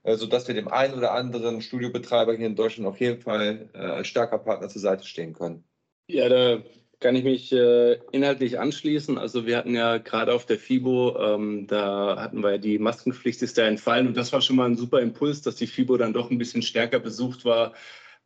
äh, 0.04 0.18
sodass 0.18 0.46
wir 0.50 0.54
dem 0.54 0.68
einen 0.68 0.94
oder 0.94 1.14
anderen 1.14 1.62
Studiobetreiber 1.62 2.34
hier 2.36 2.48
in 2.48 2.58
Deutschland 2.58 2.86
auf 2.86 3.00
jeden 3.00 3.22
Fall 3.22 3.70
äh, 3.74 3.78
als 3.78 4.10
starker 4.10 4.40
Partner 4.40 4.68
zur 4.68 4.82
Seite 4.82 5.08
stehen 5.08 5.32
können. 5.32 5.64
Ja, 6.08 6.28
da 6.28 6.62
kann 7.00 7.16
ich 7.16 7.24
mich 7.24 7.54
äh, 7.54 7.94
inhaltlich 8.12 8.60
anschließen. 8.60 9.18
Also 9.18 9.46
wir 9.46 9.56
hatten 9.56 9.74
ja 9.74 10.00
gerade 10.00 10.34
auf 10.34 10.46
der 10.46 10.60
FIBO, 10.60 11.18
ähm, 11.18 11.68
da 11.68 12.18
hatten 12.20 12.44
wir 12.44 12.52
ja 12.52 12.58
die 12.58 12.80
Maskenpflicht 12.80 13.42
ist 13.42 13.58
da 13.58 13.64
entfallen 13.64 14.08
und 14.08 14.18
das 14.18 14.34
war 14.34 14.42
schon 14.42 14.58
mal 14.58 14.66
ein 14.66 14.76
super 14.76 15.00
Impuls, 15.00 15.42
dass 15.44 15.56
die 15.56 15.68
FIBO 15.68 15.96
dann 15.96 16.12
doch 16.12 16.30
ein 16.30 16.38
bisschen 16.38 16.62
stärker 16.62 17.00
besucht 17.00 17.46
war 17.46 17.72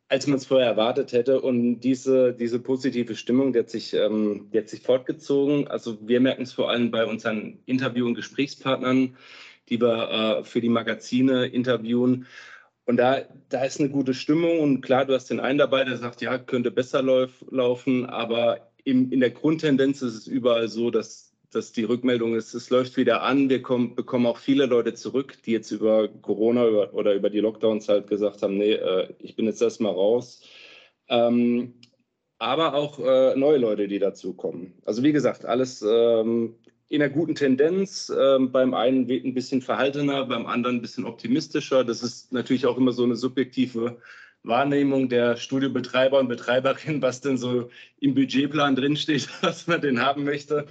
als 0.08 0.26
man 0.26 0.38
es 0.38 0.46
vorher 0.46 0.68
erwartet 0.68 1.12
hätte. 1.12 1.40
Und 1.40 1.80
diese, 1.80 2.32
diese 2.32 2.58
positive 2.58 3.14
Stimmung, 3.14 3.52
die 3.52 3.60
hat, 3.60 3.70
sich, 3.70 3.94
ähm, 3.94 4.48
die 4.52 4.58
hat 4.58 4.68
sich 4.68 4.80
fortgezogen. 4.80 5.68
Also 5.68 5.98
wir 6.06 6.20
merken 6.20 6.42
es 6.42 6.52
vor 6.52 6.70
allem 6.70 6.90
bei 6.90 7.04
unseren 7.04 7.58
Interview- 7.66 8.06
und 8.06 8.14
Gesprächspartnern, 8.14 9.16
die 9.68 9.80
wir 9.80 10.38
äh, 10.40 10.44
für 10.44 10.60
die 10.60 10.70
Magazine 10.70 11.46
interviewen. 11.46 12.26
Und 12.86 12.96
da, 12.96 13.20
da 13.50 13.64
ist 13.64 13.80
eine 13.80 13.90
gute 13.90 14.14
Stimmung. 14.14 14.60
Und 14.60 14.80
klar, 14.80 15.04
du 15.04 15.14
hast 15.14 15.28
den 15.28 15.40
einen 15.40 15.58
dabei, 15.58 15.84
der 15.84 15.98
sagt, 15.98 16.22
ja, 16.22 16.38
könnte 16.38 16.70
besser 16.70 17.02
lauf, 17.02 17.44
laufen. 17.50 18.06
Aber 18.06 18.70
im, 18.84 19.12
in 19.12 19.20
der 19.20 19.30
Grundtendenz 19.30 20.00
ist 20.00 20.14
es 20.14 20.26
überall 20.26 20.68
so, 20.68 20.90
dass 20.90 21.27
dass 21.50 21.72
die 21.72 21.84
Rückmeldung 21.84 22.34
ist, 22.34 22.54
es 22.54 22.70
läuft 22.70 22.96
wieder 22.96 23.22
an. 23.22 23.48
Wir 23.48 23.62
kommen, 23.62 23.94
bekommen 23.94 24.26
auch 24.26 24.38
viele 24.38 24.66
Leute 24.66 24.94
zurück, 24.94 25.38
die 25.44 25.52
jetzt 25.52 25.70
über 25.70 26.08
Corona 26.08 26.66
über, 26.66 26.94
oder 26.94 27.14
über 27.14 27.30
die 27.30 27.40
Lockdowns 27.40 27.88
halt 27.88 28.06
gesagt 28.06 28.42
haben, 28.42 28.58
nee, 28.58 28.74
äh, 28.74 29.12
ich 29.18 29.36
bin 29.36 29.46
jetzt 29.46 29.62
erstmal 29.62 29.92
raus. 29.92 30.42
Ähm, 31.08 31.74
aber 32.38 32.74
auch 32.74 32.98
äh, 33.00 33.34
neue 33.36 33.58
Leute, 33.58 33.88
die 33.88 33.98
dazukommen. 33.98 34.74
Also 34.84 35.02
wie 35.02 35.12
gesagt, 35.12 35.44
alles 35.44 35.82
ähm, 35.82 36.54
in 36.88 37.02
einer 37.02 37.12
guten 37.12 37.34
Tendenz. 37.34 38.12
Ähm, 38.16 38.52
beim 38.52 38.74
einen 38.74 39.10
ein 39.10 39.34
bisschen 39.34 39.60
verhaltener, 39.60 40.24
beim 40.26 40.46
anderen 40.46 40.76
ein 40.76 40.82
bisschen 40.82 41.04
optimistischer. 41.04 41.84
Das 41.84 42.02
ist 42.02 42.32
natürlich 42.32 42.66
auch 42.66 42.76
immer 42.76 42.92
so 42.92 43.04
eine 43.04 43.16
subjektive 43.16 43.98
Wahrnehmung 44.42 45.08
der 45.08 45.36
Studiobetreiber 45.36 46.18
und 46.18 46.28
Betreiberin, 46.28 47.02
was 47.02 47.20
denn 47.20 47.36
so 47.36 47.70
im 48.00 48.14
Budgetplan 48.14 48.76
drinsteht, 48.76 49.28
was 49.42 49.66
man 49.66 49.80
denn 49.80 50.00
haben 50.00 50.24
möchte. 50.24 50.66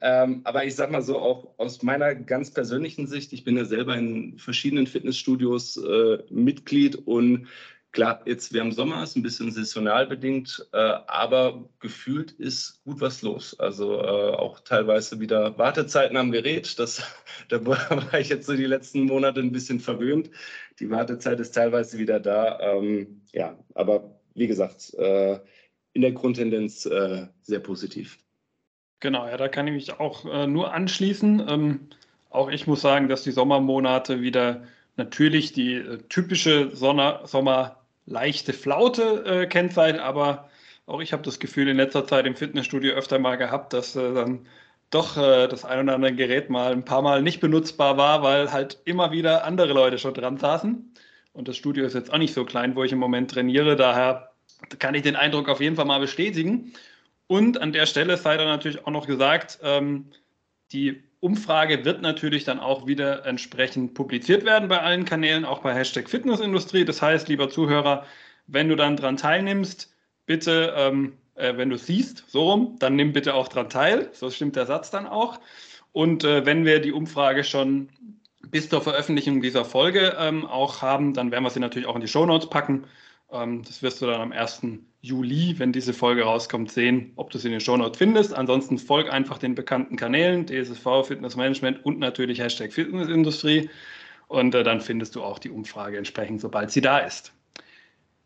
Ähm, 0.00 0.40
aber 0.44 0.64
ich 0.64 0.74
sage 0.74 0.92
mal 0.92 1.02
so, 1.02 1.18
auch 1.18 1.54
aus 1.58 1.82
meiner 1.82 2.14
ganz 2.14 2.50
persönlichen 2.52 3.06
Sicht, 3.06 3.32
ich 3.32 3.44
bin 3.44 3.56
ja 3.56 3.64
selber 3.64 3.96
in 3.96 4.38
verschiedenen 4.38 4.86
Fitnessstudios 4.86 5.76
äh, 5.76 6.18
Mitglied 6.30 6.96
und 7.06 7.48
Klar, 7.94 8.22
jetzt 8.26 8.52
wir 8.52 8.60
haben 8.60 8.72
Sommer, 8.72 9.04
ist 9.04 9.14
ein 9.14 9.22
bisschen 9.22 9.52
saisonal 9.52 10.08
bedingt, 10.08 10.68
äh, 10.72 10.76
aber 10.78 11.70
gefühlt 11.78 12.32
ist 12.32 12.82
gut 12.82 13.00
was 13.00 13.22
los. 13.22 13.56
Also 13.60 14.00
äh, 14.00 14.32
auch 14.34 14.58
teilweise 14.58 15.20
wieder 15.20 15.56
Wartezeiten 15.58 16.16
am 16.16 16.32
Gerät. 16.32 16.76
Das, 16.80 17.04
da 17.48 17.64
war 17.66 18.18
ich 18.18 18.30
jetzt 18.30 18.46
so 18.46 18.56
die 18.56 18.66
letzten 18.66 19.02
Monate 19.04 19.38
ein 19.38 19.52
bisschen 19.52 19.78
verwöhnt. 19.78 20.28
Die 20.80 20.90
Wartezeit 20.90 21.38
ist 21.38 21.54
teilweise 21.54 21.96
wieder 21.96 22.18
da. 22.18 22.58
Ähm, 22.58 23.22
ja, 23.32 23.56
aber 23.76 24.20
wie 24.34 24.48
gesagt, 24.48 24.92
äh, 24.94 25.38
in 25.92 26.02
der 26.02 26.10
Grundtendenz 26.10 26.86
äh, 26.86 27.28
sehr 27.42 27.60
positiv. 27.60 28.18
Genau, 29.04 29.28
ja, 29.28 29.36
da 29.36 29.48
kann 29.48 29.66
ich 29.66 29.74
mich 29.74 30.00
auch 30.00 30.24
äh, 30.24 30.46
nur 30.46 30.72
anschließen. 30.72 31.46
Ähm, 31.46 31.80
auch 32.30 32.48
ich 32.48 32.66
muss 32.66 32.80
sagen, 32.80 33.10
dass 33.10 33.22
die 33.22 33.32
Sommermonate 33.32 34.22
wieder 34.22 34.62
natürlich 34.96 35.52
die 35.52 35.74
äh, 35.74 35.98
typische 36.08 36.74
Sonne, 36.74 37.20
Sommer 37.24 37.84
leichte 38.06 38.54
Flaute 38.54 39.24
äh, 39.26 39.46
kennzeichnen, 39.46 40.00
aber 40.00 40.48
auch 40.86 41.02
ich 41.02 41.12
habe 41.12 41.22
das 41.22 41.38
Gefühl 41.38 41.68
in 41.68 41.76
letzter 41.76 42.06
Zeit 42.06 42.24
im 42.24 42.34
Fitnessstudio 42.34 42.94
öfter 42.94 43.18
mal 43.18 43.36
gehabt, 43.36 43.74
dass 43.74 43.94
äh, 43.94 44.14
dann 44.14 44.46
doch 44.88 45.18
äh, 45.18 45.48
das 45.48 45.66
ein 45.66 45.80
oder 45.80 45.96
andere 45.96 46.14
Gerät 46.14 46.48
mal 46.48 46.72
ein 46.72 46.86
paar 46.86 47.02
Mal 47.02 47.20
nicht 47.20 47.40
benutzbar 47.40 47.98
war, 47.98 48.22
weil 48.22 48.52
halt 48.52 48.78
immer 48.86 49.12
wieder 49.12 49.44
andere 49.44 49.74
Leute 49.74 49.98
schon 49.98 50.14
dran 50.14 50.38
saßen. 50.38 50.94
Und 51.34 51.46
das 51.46 51.58
Studio 51.58 51.84
ist 51.84 51.92
jetzt 51.92 52.10
auch 52.10 52.16
nicht 52.16 52.32
so 52.32 52.46
klein, 52.46 52.74
wo 52.74 52.84
ich 52.84 52.92
im 52.92 53.00
Moment 53.00 53.32
trainiere. 53.32 53.76
Daher 53.76 54.30
kann 54.78 54.94
ich 54.94 55.02
den 55.02 55.16
Eindruck 55.16 55.50
auf 55.50 55.60
jeden 55.60 55.76
Fall 55.76 55.84
mal 55.84 56.00
bestätigen. 56.00 56.72
Und 57.26 57.60
an 57.60 57.72
der 57.72 57.86
Stelle 57.86 58.16
sei 58.16 58.36
dann 58.36 58.48
natürlich 58.48 58.86
auch 58.86 58.90
noch 58.90 59.06
gesagt, 59.06 59.58
ähm, 59.62 60.10
die 60.72 61.02
Umfrage 61.20 61.84
wird 61.84 62.02
natürlich 62.02 62.44
dann 62.44 62.60
auch 62.60 62.86
wieder 62.86 63.24
entsprechend 63.24 63.94
publiziert 63.94 64.44
werden 64.44 64.68
bei 64.68 64.80
allen 64.80 65.06
Kanälen, 65.06 65.44
auch 65.44 65.60
bei 65.60 65.74
Hashtag 65.74 66.10
Fitnessindustrie. 66.10 66.84
Das 66.84 67.00
heißt, 67.00 67.28
lieber 67.28 67.48
Zuhörer, 67.48 68.04
wenn 68.46 68.68
du 68.68 68.76
dann 68.76 68.96
dran 68.96 69.16
teilnimmst, 69.16 69.94
bitte, 70.26 70.74
ähm, 70.76 71.14
äh, 71.34 71.56
wenn 71.56 71.70
du 71.70 71.78
siehst, 71.78 72.24
so 72.28 72.50
rum, 72.50 72.76
dann 72.78 72.96
nimm 72.96 73.12
bitte 73.12 73.34
auch 73.34 73.48
dran 73.48 73.70
teil. 73.70 74.10
So 74.12 74.30
stimmt 74.30 74.56
der 74.56 74.66
Satz 74.66 74.90
dann 74.90 75.06
auch. 75.06 75.40
Und 75.92 76.24
äh, 76.24 76.44
wenn 76.44 76.64
wir 76.66 76.80
die 76.80 76.92
Umfrage 76.92 77.44
schon 77.44 77.88
bis 78.50 78.68
zur 78.68 78.82
Veröffentlichung 78.82 79.40
dieser 79.40 79.64
Folge 79.64 80.16
ähm, 80.18 80.44
auch 80.44 80.82
haben, 80.82 81.14
dann 81.14 81.30
werden 81.30 81.44
wir 81.44 81.50
sie 81.50 81.60
natürlich 81.60 81.88
auch 81.88 81.94
in 81.94 82.02
die 82.02 82.08
Shownotes 82.08 82.50
packen. 82.50 82.84
Ähm, 83.30 83.62
das 83.62 83.82
wirst 83.82 84.02
du 84.02 84.06
dann 84.06 84.20
am 84.20 84.32
1. 84.32 84.62
Juli, 85.04 85.58
wenn 85.58 85.70
diese 85.70 85.92
Folge 85.92 86.22
rauskommt, 86.22 86.72
sehen, 86.72 87.12
ob 87.16 87.28
du 87.28 87.36
sie 87.36 87.48
in 87.48 87.52
den 87.52 87.60
Shownotes 87.60 87.98
findest. 87.98 88.32
Ansonsten 88.32 88.78
folg 88.78 89.12
einfach 89.12 89.36
den 89.36 89.54
bekannten 89.54 89.96
Kanälen, 89.96 90.46
DSSV, 90.46 91.06
Fitness 91.06 91.36
Management 91.36 91.84
und 91.84 91.98
natürlich 91.98 92.40
Hashtag 92.40 92.72
Fitnessindustrie. 92.72 93.68
Und 94.28 94.54
äh, 94.54 94.64
dann 94.64 94.80
findest 94.80 95.14
du 95.14 95.22
auch 95.22 95.38
die 95.38 95.50
Umfrage 95.50 95.98
entsprechend, 95.98 96.40
sobald 96.40 96.70
sie 96.70 96.80
da 96.80 97.00
ist. 97.00 97.34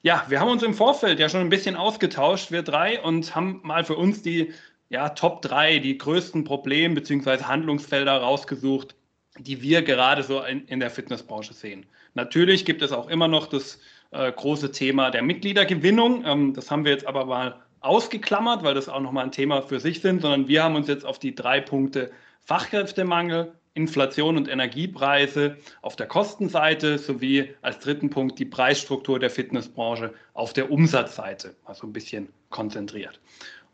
Ja, 0.03 0.25
wir 0.29 0.39
haben 0.39 0.51
uns 0.51 0.63
im 0.63 0.73
Vorfeld 0.73 1.19
ja 1.19 1.29
schon 1.29 1.41
ein 1.41 1.49
bisschen 1.49 1.75
ausgetauscht, 1.75 2.53
wir 2.53 2.63
drei, 2.63 3.03
und 3.03 3.35
haben 3.35 3.59
mal 3.65 3.83
für 3.83 3.97
uns 3.97 4.23
die 4.23 4.53
ja, 4.89 5.09
Top 5.09 5.43
3, 5.43 5.81
die 5.81 5.99
größten 5.99 6.45
Probleme 6.45 6.95
bzw. 6.95 7.43
Handlungsfelder 7.43 8.19
rausgesucht, 8.19 8.95
die 9.37 9.63
wir 9.63 9.83
gerade 9.83 10.23
so 10.23 10.43
in, 10.45 10.65
in 10.69 10.79
der 10.79 10.91
Fitnessbranche 10.91 11.55
sehen. 11.55 11.87
Natürlich 12.15 12.65
gibt 12.65 12.83
es 12.83 12.93
auch 12.93 13.09
immer 13.09 13.27
noch 13.27 13.49
das 13.49 13.81
äh, 14.11 14.33
große 14.33 14.73
Thema 14.73 15.11
der 15.11 15.23
Mitgliedergewinnung. 15.23 16.25
Ähm, 16.25 16.55
das 16.55 16.71
haben 16.71 16.85
wir 16.85 16.93
jetzt 16.93 17.07
aber 17.07 17.27
mal 17.27 17.57
ausgeklammert, 17.81 18.63
weil 18.63 18.75
das 18.75 18.89
auch 18.89 19.01
nochmal 19.01 19.25
ein 19.25 19.33
Thema 19.33 19.63
für 19.63 19.81
sich 19.81 20.01
sind, 20.01 20.23
sondern 20.23 20.49
wir 20.49 20.65
haben 20.65 20.75
uns 20.75 20.89
jetzt 20.89 21.05
auf 21.05 21.19
die 21.19 21.35
drei 21.35 21.61
Punkte 21.61 22.11
Fachkräftemangel, 22.41 23.53
Inflation 23.75 24.37
und 24.37 24.49
Energiepreise 24.49 25.57
auf 25.83 25.95
der 25.95 26.07
Kostenseite 26.07 26.99
sowie 26.99 27.55
als 27.63 27.79
dritten 27.79 28.11
Punkt 28.11 28.39
die 28.39 28.45
Preisstruktur 28.45 29.21
der 29.21 29.31
Fitnessbranche 29.31 30.13
auf 30.35 30.53
der 30.53 30.71
Umsatzseite, 30.71 31.55
also 31.65 31.87
ein 31.87 31.93
bisschen 31.93 32.29
konzentriert. 32.51 33.21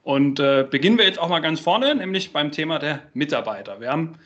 Und 0.03 0.39
äh, 0.41 0.67
beginnen 0.69 0.99
wir 0.99 1.07
jetzt 1.07 1.19
auch 1.19 1.31
mal 1.31 1.41
ganz 1.41 1.61
vorne, 1.61 1.95
nämlich 1.95 2.33
beim 2.33 2.53
Thema 2.53 2.79
der 2.79 3.03
Mitarbeiter. 3.15 3.81
Wir 3.81 3.91
haben 3.91 4.19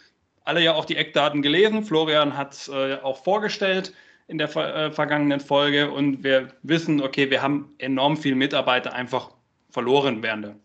alle 0.45 0.61
ja 0.61 0.75
auch 0.75 0.85
die 0.85 0.97
Eckdaten 0.97 1.43
gelesen. 1.43 1.85
Florian 1.85 2.37
hat 2.37 2.55
es 2.55 2.69
äh, 2.69 2.97
auch 3.03 3.23
vorgestellt 3.23 3.93
in 4.29 4.39
der 4.39 4.55
äh, 4.57 4.93
vergangenen 4.93 5.41
Folge 5.41 5.91
und 5.91 6.23
wir 6.23 6.49
wissen, 6.63 7.03
okay, 7.03 7.31
wir 7.31 7.43
haben 7.43 7.75
enorm 7.79 8.17
viele 8.17 8.37
Mitarbeiter 8.37 8.93
einfach 8.93 9.31
verloren 9.71 10.23
während 10.23 10.45
der 10.45 10.57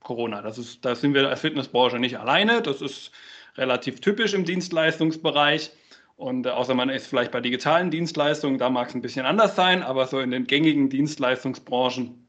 Corona. 0.00 0.40
Das 0.40 0.58
ist, 0.58 0.84
da 0.84 0.94
sind 0.94 1.14
wir 1.14 1.28
als 1.28 1.40
Fitnessbranche 1.40 1.98
nicht 1.98 2.18
alleine. 2.18 2.62
Das 2.62 2.80
ist 2.80 3.12
relativ 3.56 4.00
typisch 4.00 4.32
im 4.32 4.44
Dienstleistungsbereich. 4.44 5.70
Und 6.16 6.46
äh, 6.46 6.50
außer 6.50 6.74
man 6.74 6.88
ist 6.88 7.06
vielleicht 7.06 7.30
bei 7.30 7.40
digitalen 7.40 7.90
Dienstleistungen, 7.90 8.58
da 8.58 8.70
mag 8.70 8.88
es 8.88 8.94
ein 8.94 9.02
bisschen 9.02 9.26
anders 9.26 9.54
sein, 9.54 9.82
aber 9.82 10.06
so 10.06 10.20
in 10.20 10.30
den 10.30 10.46
gängigen 10.46 10.88
Dienstleistungsbranchen 10.88 12.26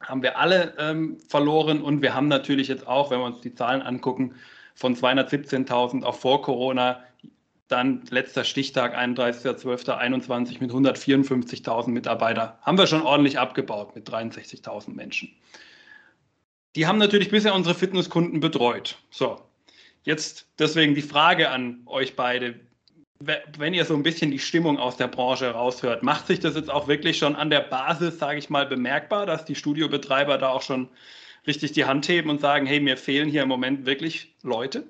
haben 0.00 0.22
wir 0.22 0.38
alle 0.38 0.74
ähm, 0.78 1.18
verloren 1.28 1.80
und 1.80 2.02
wir 2.02 2.14
haben 2.14 2.28
natürlich 2.28 2.68
jetzt 2.68 2.86
auch, 2.86 3.10
wenn 3.10 3.20
wir 3.20 3.26
uns 3.26 3.40
die 3.40 3.54
Zahlen 3.54 3.80
angucken, 3.80 4.34
von 4.74 4.94
217.000 4.94 6.04
auch 6.04 6.14
vor 6.14 6.42
Corona 6.42 7.02
dann 7.68 8.02
letzter 8.10 8.44
Stichtag 8.44 8.96
31.12.21 8.96 10.60
mit 10.60 10.70
154.000 10.70 11.88
Mitarbeitern. 11.88 12.52
Haben 12.62 12.78
wir 12.78 12.86
schon 12.86 13.02
ordentlich 13.02 13.38
abgebaut 13.38 13.94
mit 13.94 14.08
63.000 14.08 14.92
Menschen. 14.92 15.30
Die 16.76 16.86
haben 16.86 16.98
natürlich 16.98 17.30
bisher 17.30 17.54
unsere 17.54 17.74
Fitnesskunden 17.74 18.40
betreut. 18.40 18.98
So, 19.10 19.40
jetzt 20.02 20.46
deswegen 20.58 20.94
die 20.94 21.02
Frage 21.02 21.50
an 21.50 21.82
euch 21.86 22.16
beide. 22.16 22.60
Wenn 23.20 23.72
ihr 23.72 23.84
so 23.84 23.94
ein 23.94 24.02
bisschen 24.02 24.32
die 24.32 24.40
Stimmung 24.40 24.78
aus 24.78 24.96
der 24.96 25.06
Branche 25.06 25.50
raushört, 25.50 26.02
macht 26.02 26.26
sich 26.26 26.40
das 26.40 26.56
jetzt 26.56 26.68
auch 26.70 26.88
wirklich 26.88 27.16
schon 27.16 27.36
an 27.36 27.48
der 27.48 27.60
Basis, 27.60 28.18
sage 28.18 28.38
ich 28.38 28.50
mal, 28.50 28.66
bemerkbar, 28.66 29.24
dass 29.24 29.44
die 29.44 29.54
Studiobetreiber 29.54 30.36
da 30.36 30.48
auch 30.48 30.62
schon 30.62 30.88
richtig 31.46 31.72
die 31.72 31.84
Hand 31.84 32.08
heben 32.08 32.28
und 32.28 32.40
sagen, 32.40 32.66
hey, 32.66 32.80
mir 32.80 32.96
fehlen 32.96 33.30
hier 33.30 33.42
im 33.42 33.48
Moment 33.48 33.86
wirklich 33.86 34.34
Leute? 34.42 34.84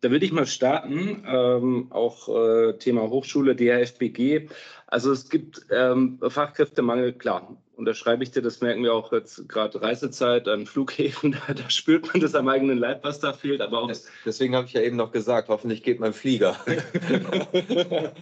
Da 0.00 0.10
würde 0.10 0.24
ich 0.24 0.32
mal 0.32 0.46
starten, 0.46 1.24
ähm, 1.26 1.86
auch 1.90 2.28
äh, 2.28 2.74
Thema 2.78 3.02
Hochschule, 3.02 3.56
DHFBG. 3.56 4.48
Also 4.86 5.12
es 5.12 5.28
gibt 5.28 5.66
ähm, 5.70 6.18
Fachkräftemangel, 6.20 7.12
klar, 7.14 7.56
unterschreibe 7.76 8.22
ich 8.22 8.30
dir, 8.30 8.42
das 8.42 8.60
merken 8.60 8.82
wir 8.82 8.94
auch 8.94 9.12
jetzt 9.12 9.48
gerade 9.48 9.80
Reisezeit 9.80 10.48
an 10.48 10.66
Flughäfen, 10.66 11.32
da, 11.46 11.54
da, 11.54 11.70
spürt 11.70 12.06
man 12.12 12.20
das 12.20 12.34
am 12.34 12.48
eigenen 12.48 12.78
Leib, 12.78 13.04
was 13.04 13.20
da 13.20 13.32
fehlt. 13.32 13.60
Aber 13.60 13.82
auch 13.82 13.92
Deswegen 14.24 14.56
habe 14.56 14.66
ich 14.66 14.72
ja 14.72 14.80
eben 14.80 14.96
noch 14.96 15.12
gesagt, 15.12 15.48
hoffentlich 15.48 15.82
geht 15.82 16.00
mein 16.00 16.12
Flieger 16.12 16.56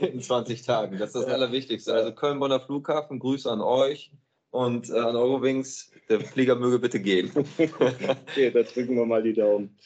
in 0.00 0.20
20 0.20 0.62
Tagen. 0.62 0.98
Das 0.98 1.14
ist 1.14 1.16
das 1.16 1.26
Allerwichtigste. 1.26 1.92
Also 1.92 2.12
Köln-Bonner 2.12 2.60
Flughafen, 2.60 3.18
Grüße 3.18 3.50
an 3.50 3.60
euch 3.60 4.12
und 4.50 4.90
äh, 4.90 4.98
an 4.98 5.16
Eurowings. 5.16 5.90
Der 6.08 6.20
Flieger 6.20 6.56
möge 6.56 6.78
bitte 6.78 7.00
gehen. 7.00 7.30
okay, 7.58 8.50
da 8.50 8.62
drücken 8.62 8.96
wir 8.96 9.06
mal 9.06 9.22
die 9.22 9.32
Daumen. 9.32 9.76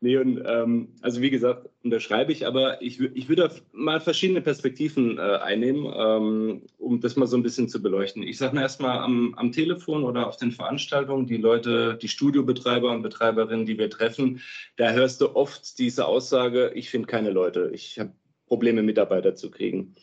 Nee, 0.00 0.16
und 0.16 0.40
ähm, 0.46 0.94
also 1.00 1.20
wie 1.20 1.30
gesagt, 1.30 1.68
unterschreibe 1.82 2.30
ich, 2.30 2.46
aber 2.46 2.80
ich, 2.80 3.00
ich 3.00 3.28
würde 3.28 3.50
mal 3.72 4.00
verschiedene 4.00 4.40
Perspektiven 4.40 5.18
äh, 5.18 5.20
einnehmen, 5.20 5.92
ähm, 5.92 6.62
um 6.78 7.00
das 7.00 7.16
mal 7.16 7.26
so 7.26 7.36
ein 7.36 7.42
bisschen 7.42 7.68
zu 7.68 7.82
beleuchten. 7.82 8.22
Ich 8.22 8.38
sage 8.38 8.60
erstmal 8.60 8.98
am, 8.98 9.34
am 9.34 9.50
Telefon 9.50 10.04
oder 10.04 10.28
auf 10.28 10.36
den 10.36 10.52
Veranstaltungen, 10.52 11.26
die 11.26 11.36
Leute, 11.36 11.98
die 12.00 12.06
Studiobetreiber 12.06 12.92
und 12.92 13.02
Betreiberinnen, 13.02 13.66
die 13.66 13.76
wir 13.76 13.90
treffen, 13.90 14.40
da 14.76 14.92
hörst 14.92 15.20
du 15.20 15.34
oft 15.34 15.76
diese 15.80 16.06
Aussage, 16.06 16.70
ich 16.76 16.90
finde 16.90 17.08
keine 17.08 17.30
Leute, 17.30 17.72
ich 17.74 17.98
habe 17.98 18.12
Probleme, 18.46 18.82
Mitarbeiter 18.82 19.34
zu 19.34 19.50
kriegen. 19.50 19.96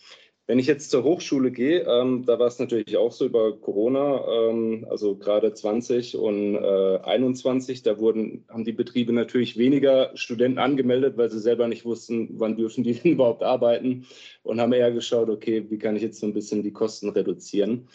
Wenn 0.47 0.59
ich 0.59 0.67
jetzt 0.67 0.91
zur 0.91 1.03
Hochschule 1.03 1.49
gehe, 1.51 1.81
ähm, 1.87 2.23
da 2.25 2.37
war 2.37 2.45
es 2.45 2.59
natürlich 2.59 2.97
auch 2.97 3.11
so 3.11 3.25
über 3.25 3.57
Corona, 3.57 4.23
ähm, 4.27 4.85
also 4.89 5.15
gerade 5.15 5.51
20 5.53 6.17
und 6.17 6.55
äh, 6.55 6.99
21, 7.03 7.81
da 7.81 7.97
wurden, 7.97 8.45
haben 8.47 8.63
die 8.63 8.71
Betriebe 8.71 9.11
natürlich 9.11 9.57
weniger 9.57 10.11
Studenten 10.13 10.59
angemeldet, 10.59 11.17
weil 11.17 11.31
sie 11.31 11.39
selber 11.39 11.67
nicht 11.67 11.83
wussten, 11.83 12.29
wann 12.39 12.57
dürfen 12.57 12.83
die 12.83 12.93
denn 12.93 13.13
überhaupt 13.13 13.41
arbeiten 13.41 14.05
und 14.43 14.61
haben 14.61 14.73
eher 14.73 14.91
geschaut, 14.91 15.29
okay, 15.29 15.65
wie 15.69 15.79
kann 15.79 15.95
ich 15.95 16.03
jetzt 16.03 16.19
so 16.19 16.27
ein 16.27 16.33
bisschen 16.33 16.61
die 16.61 16.73
Kosten 16.73 17.09
reduzieren. 17.09 17.87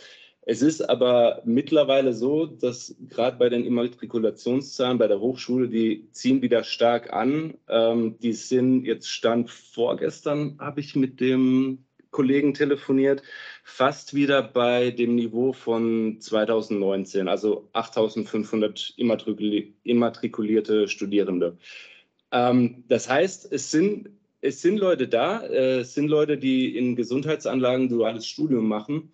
Es 0.43 0.63
ist 0.63 0.89
aber 0.89 1.43
mittlerweile 1.45 2.15
so, 2.15 2.47
dass 2.47 2.97
gerade 3.09 3.37
bei 3.37 3.49
den 3.49 3.65
Immatrikulationszahlen 3.65 4.99
bei 4.99 5.07
der 5.07 5.21
Hochschule, 5.21 5.69
die 5.69 6.09
ziehen 6.11 6.43
wieder 6.43 6.65
stark 6.65 7.13
an. 7.13 7.55
Ähm, 7.69 8.19
die 8.19 8.33
sind 8.33 8.85
jetzt 8.85 9.09
Stand 9.09 9.51
vorgestern, 9.51 10.57
habe 10.59 10.81
ich 10.81 10.97
mit 10.97 11.21
dem 11.21 11.85
Kollegen 12.11 12.55
telefoniert, 12.55 13.23
fast 13.63 14.15
wieder 14.15 14.43
bei 14.43 14.91
dem 14.91 15.15
Niveau 15.15 15.53
von 15.53 16.21
2019, 16.21 17.29
also 17.29 17.69
8500 17.73 18.95
immatrikulierte 18.97 20.89
Studierende. 20.89 21.57
Ähm, 22.33 22.85
das 22.89 23.09
heißt, 23.09 23.53
es 23.53 23.71
sind, 23.71 24.11
es 24.41 24.63
sind 24.63 24.79
Leute 24.79 25.09
da, 25.09 25.43
äh, 25.43 25.81
es 25.81 25.95
sind 25.95 26.09
Leute, 26.09 26.39
die 26.39 26.77
in 26.77 26.97
Gesundheitsanlagen 26.97 27.89
duales 27.89 28.27
Studium 28.27 28.69
machen. 28.69 29.13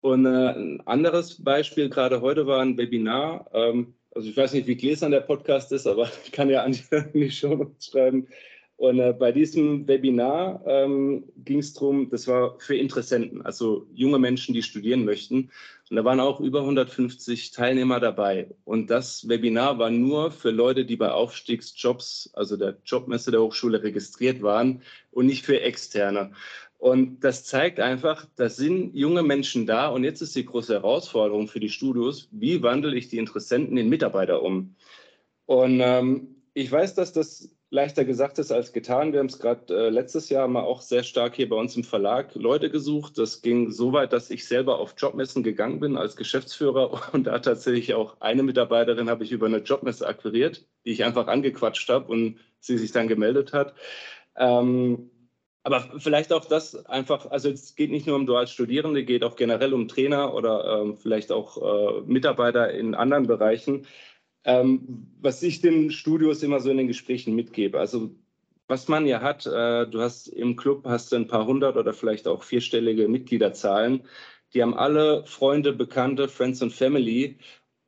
Und 0.00 0.26
äh, 0.26 0.50
ein 0.50 0.80
anderes 0.86 1.42
Beispiel, 1.42 1.88
gerade 1.88 2.20
heute 2.20 2.46
war 2.46 2.60
ein 2.60 2.78
Webinar, 2.78 3.50
ähm, 3.52 3.94
also 4.14 4.30
ich 4.30 4.36
weiß 4.36 4.52
nicht, 4.54 4.66
wie 4.66 4.76
gläsern 4.76 5.10
der 5.10 5.20
Podcast 5.20 5.72
ist, 5.72 5.86
aber 5.86 6.10
ich 6.24 6.32
kann 6.32 6.50
ja 6.50 6.62
an 6.62 6.76
die 7.14 7.30
Show 7.30 7.70
schreiben. 7.80 8.28
Und 8.78 9.00
äh, 9.00 9.12
bei 9.12 9.32
diesem 9.32 9.88
Webinar 9.88 10.62
ähm, 10.64 11.24
ging 11.44 11.58
es 11.58 11.74
darum, 11.74 12.08
das 12.10 12.28
war 12.28 12.60
für 12.60 12.76
Interessenten, 12.76 13.42
also 13.42 13.88
junge 13.92 14.20
Menschen, 14.20 14.54
die 14.54 14.62
studieren 14.62 15.04
möchten. 15.04 15.50
Und 15.90 15.96
da 15.96 16.04
waren 16.04 16.20
auch 16.20 16.38
über 16.38 16.60
150 16.60 17.50
Teilnehmer 17.50 17.98
dabei. 17.98 18.54
Und 18.64 18.88
das 18.88 19.28
Webinar 19.28 19.80
war 19.80 19.90
nur 19.90 20.30
für 20.30 20.52
Leute, 20.52 20.84
die 20.84 20.94
bei 20.94 21.10
Aufstiegsjobs, 21.10 22.30
also 22.34 22.56
der 22.56 22.76
Jobmesse 22.84 23.32
der 23.32 23.42
Hochschule, 23.42 23.82
registriert 23.82 24.42
waren 24.42 24.82
und 25.10 25.26
nicht 25.26 25.44
für 25.44 25.60
Externe. 25.60 26.30
Und 26.78 27.24
das 27.24 27.42
zeigt 27.42 27.80
einfach, 27.80 28.26
da 28.36 28.48
sind 28.48 28.94
junge 28.94 29.24
Menschen 29.24 29.66
da. 29.66 29.88
Und 29.88 30.04
jetzt 30.04 30.20
ist 30.20 30.36
die 30.36 30.44
große 30.44 30.74
Herausforderung 30.74 31.48
für 31.48 31.58
die 31.58 31.68
Studios, 31.68 32.28
wie 32.30 32.62
wandle 32.62 32.96
ich 32.96 33.08
die 33.08 33.18
Interessenten 33.18 33.76
in 33.76 33.88
Mitarbeiter 33.88 34.40
um? 34.40 34.76
Und 35.46 35.80
ähm, 35.82 36.36
ich 36.54 36.70
weiß, 36.70 36.94
dass 36.94 37.12
das 37.12 37.57
leichter 37.70 38.04
gesagt 38.04 38.38
ist 38.38 38.50
als 38.50 38.72
getan. 38.72 39.12
Wir 39.12 39.20
haben 39.20 39.26
es 39.26 39.38
gerade 39.38 39.74
äh, 39.74 39.90
letztes 39.90 40.30
Jahr 40.30 40.48
mal 40.48 40.62
auch 40.62 40.80
sehr 40.80 41.02
stark 41.02 41.36
hier 41.36 41.48
bei 41.48 41.56
uns 41.56 41.76
im 41.76 41.84
Verlag 41.84 42.34
Leute 42.34 42.70
gesucht. 42.70 43.18
Das 43.18 43.42
ging 43.42 43.70
so 43.70 43.92
weit, 43.92 44.12
dass 44.12 44.30
ich 44.30 44.46
selber 44.46 44.78
auf 44.78 44.94
Jobmessen 44.96 45.42
gegangen 45.42 45.80
bin 45.80 45.96
als 45.96 46.16
Geschäftsführer 46.16 47.00
und 47.12 47.24
da 47.24 47.38
tatsächlich 47.38 47.94
auch 47.94 48.20
eine 48.20 48.42
Mitarbeiterin 48.42 49.10
habe 49.10 49.24
ich 49.24 49.32
über 49.32 49.46
eine 49.46 49.58
Jobmesse 49.58 50.06
akquiriert, 50.06 50.66
die 50.84 50.92
ich 50.92 51.04
einfach 51.04 51.26
angequatscht 51.26 51.88
habe 51.90 52.10
und 52.10 52.38
sie 52.60 52.78
sich 52.78 52.92
dann 52.92 53.08
gemeldet 53.08 53.52
hat. 53.52 53.74
Ähm, 54.36 55.10
aber 55.62 55.84
vielleicht 55.98 56.32
auch 56.32 56.46
das 56.46 56.86
einfach, 56.86 57.30
also 57.30 57.50
es 57.50 57.74
geht 57.74 57.90
nicht 57.90 58.06
nur 58.06 58.16
um 58.16 58.24
dual 58.24 58.46
Studierende, 58.46 59.04
geht 59.04 59.22
auch 59.22 59.36
generell 59.36 59.74
um 59.74 59.88
Trainer 59.88 60.32
oder 60.32 60.80
ähm, 60.80 60.96
vielleicht 60.96 61.30
auch 61.30 61.58
äh, 61.58 62.00
Mitarbeiter 62.06 62.70
in 62.72 62.94
anderen 62.94 63.26
Bereichen. 63.26 63.86
Ähm, 64.48 65.06
was 65.20 65.42
ich 65.42 65.60
den 65.60 65.90
Studios 65.90 66.42
immer 66.42 66.58
so 66.58 66.70
in 66.70 66.78
den 66.78 66.88
Gesprächen 66.88 67.34
mitgebe, 67.34 67.78
also 67.78 68.10
was 68.66 68.88
man 68.88 69.04
ja 69.04 69.20
hat, 69.20 69.44
äh, 69.44 69.86
du 69.86 70.00
hast 70.00 70.28
im 70.28 70.56
Club 70.56 70.86
hast 70.86 71.12
du 71.12 71.16
ein 71.16 71.26
paar 71.26 71.46
hundert 71.46 71.76
oder 71.76 71.92
vielleicht 71.92 72.26
auch 72.26 72.42
vierstellige 72.42 73.08
Mitgliederzahlen. 73.08 74.04
Die 74.54 74.62
haben 74.62 74.72
alle 74.72 75.26
Freunde, 75.26 75.74
Bekannte, 75.74 76.28
Friends 76.28 76.62
und 76.62 76.72
Family. 76.72 77.36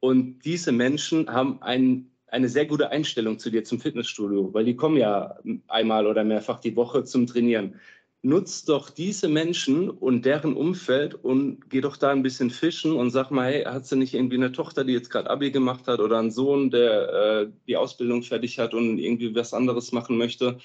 Und 0.01 0.41
diese 0.45 0.71
Menschen 0.71 1.31
haben 1.33 1.63
ein, 1.63 2.11
eine 2.27 2.51
sehr 2.51 2.67
gute 2.67 2.91
Einstellung 2.91 3.39
zu 3.39 3.51
dir 3.51 3.65
zum 3.65 3.81
Fitnessstudio, 3.81 4.53
weil 4.53 4.67
die 4.67 4.77
kommen 4.77 4.99
ja 4.99 5.39
einmal 5.67 6.07
oder 6.07 6.25
mehrfach 6.25 6.61
die 6.61 6.77
Woche 6.77 7.05
zum 7.05 7.27
Trainieren 7.27 7.81
nutzt 8.23 8.69
doch 8.69 8.91
diese 8.91 9.29
Menschen 9.29 9.89
und 9.89 10.27
deren 10.27 10.55
Umfeld 10.55 11.15
und 11.15 11.71
geh 11.71 11.81
doch 11.81 11.97
da 11.97 12.11
ein 12.11 12.23
bisschen 12.23 12.51
fischen 12.51 12.93
und 12.93 13.11
sag 13.11 13.31
mal, 13.31 13.51
hey, 13.51 13.65
hat 13.65 13.87
sie 13.87 13.97
nicht 13.97 14.15
irgendwie 14.15 14.37
eine 14.37 14.53
Tochter, 14.53 14.85
die 14.85 14.93
jetzt 14.93 15.11
gerade 15.11 15.31
Abi 15.31 15.51
gemacht 15.51 15.87
hat 15.87 16.01
oder 16.01 16.19
einen 16.19 16.31
Sohn, 16.31 16.71
der 16.71 17.13
äh, 17.13 17.49
die 17.67 17.77
Ausbildung 17.77 18.23
fertig 18.23 18.59
hat 18.59 18.75
und 18.75 18.99
irgendwie 18.99 19.35
was 19.35 19.55
anderes 19.55 19.93
machen 19.93 20.19
möchte? 20.19 20.59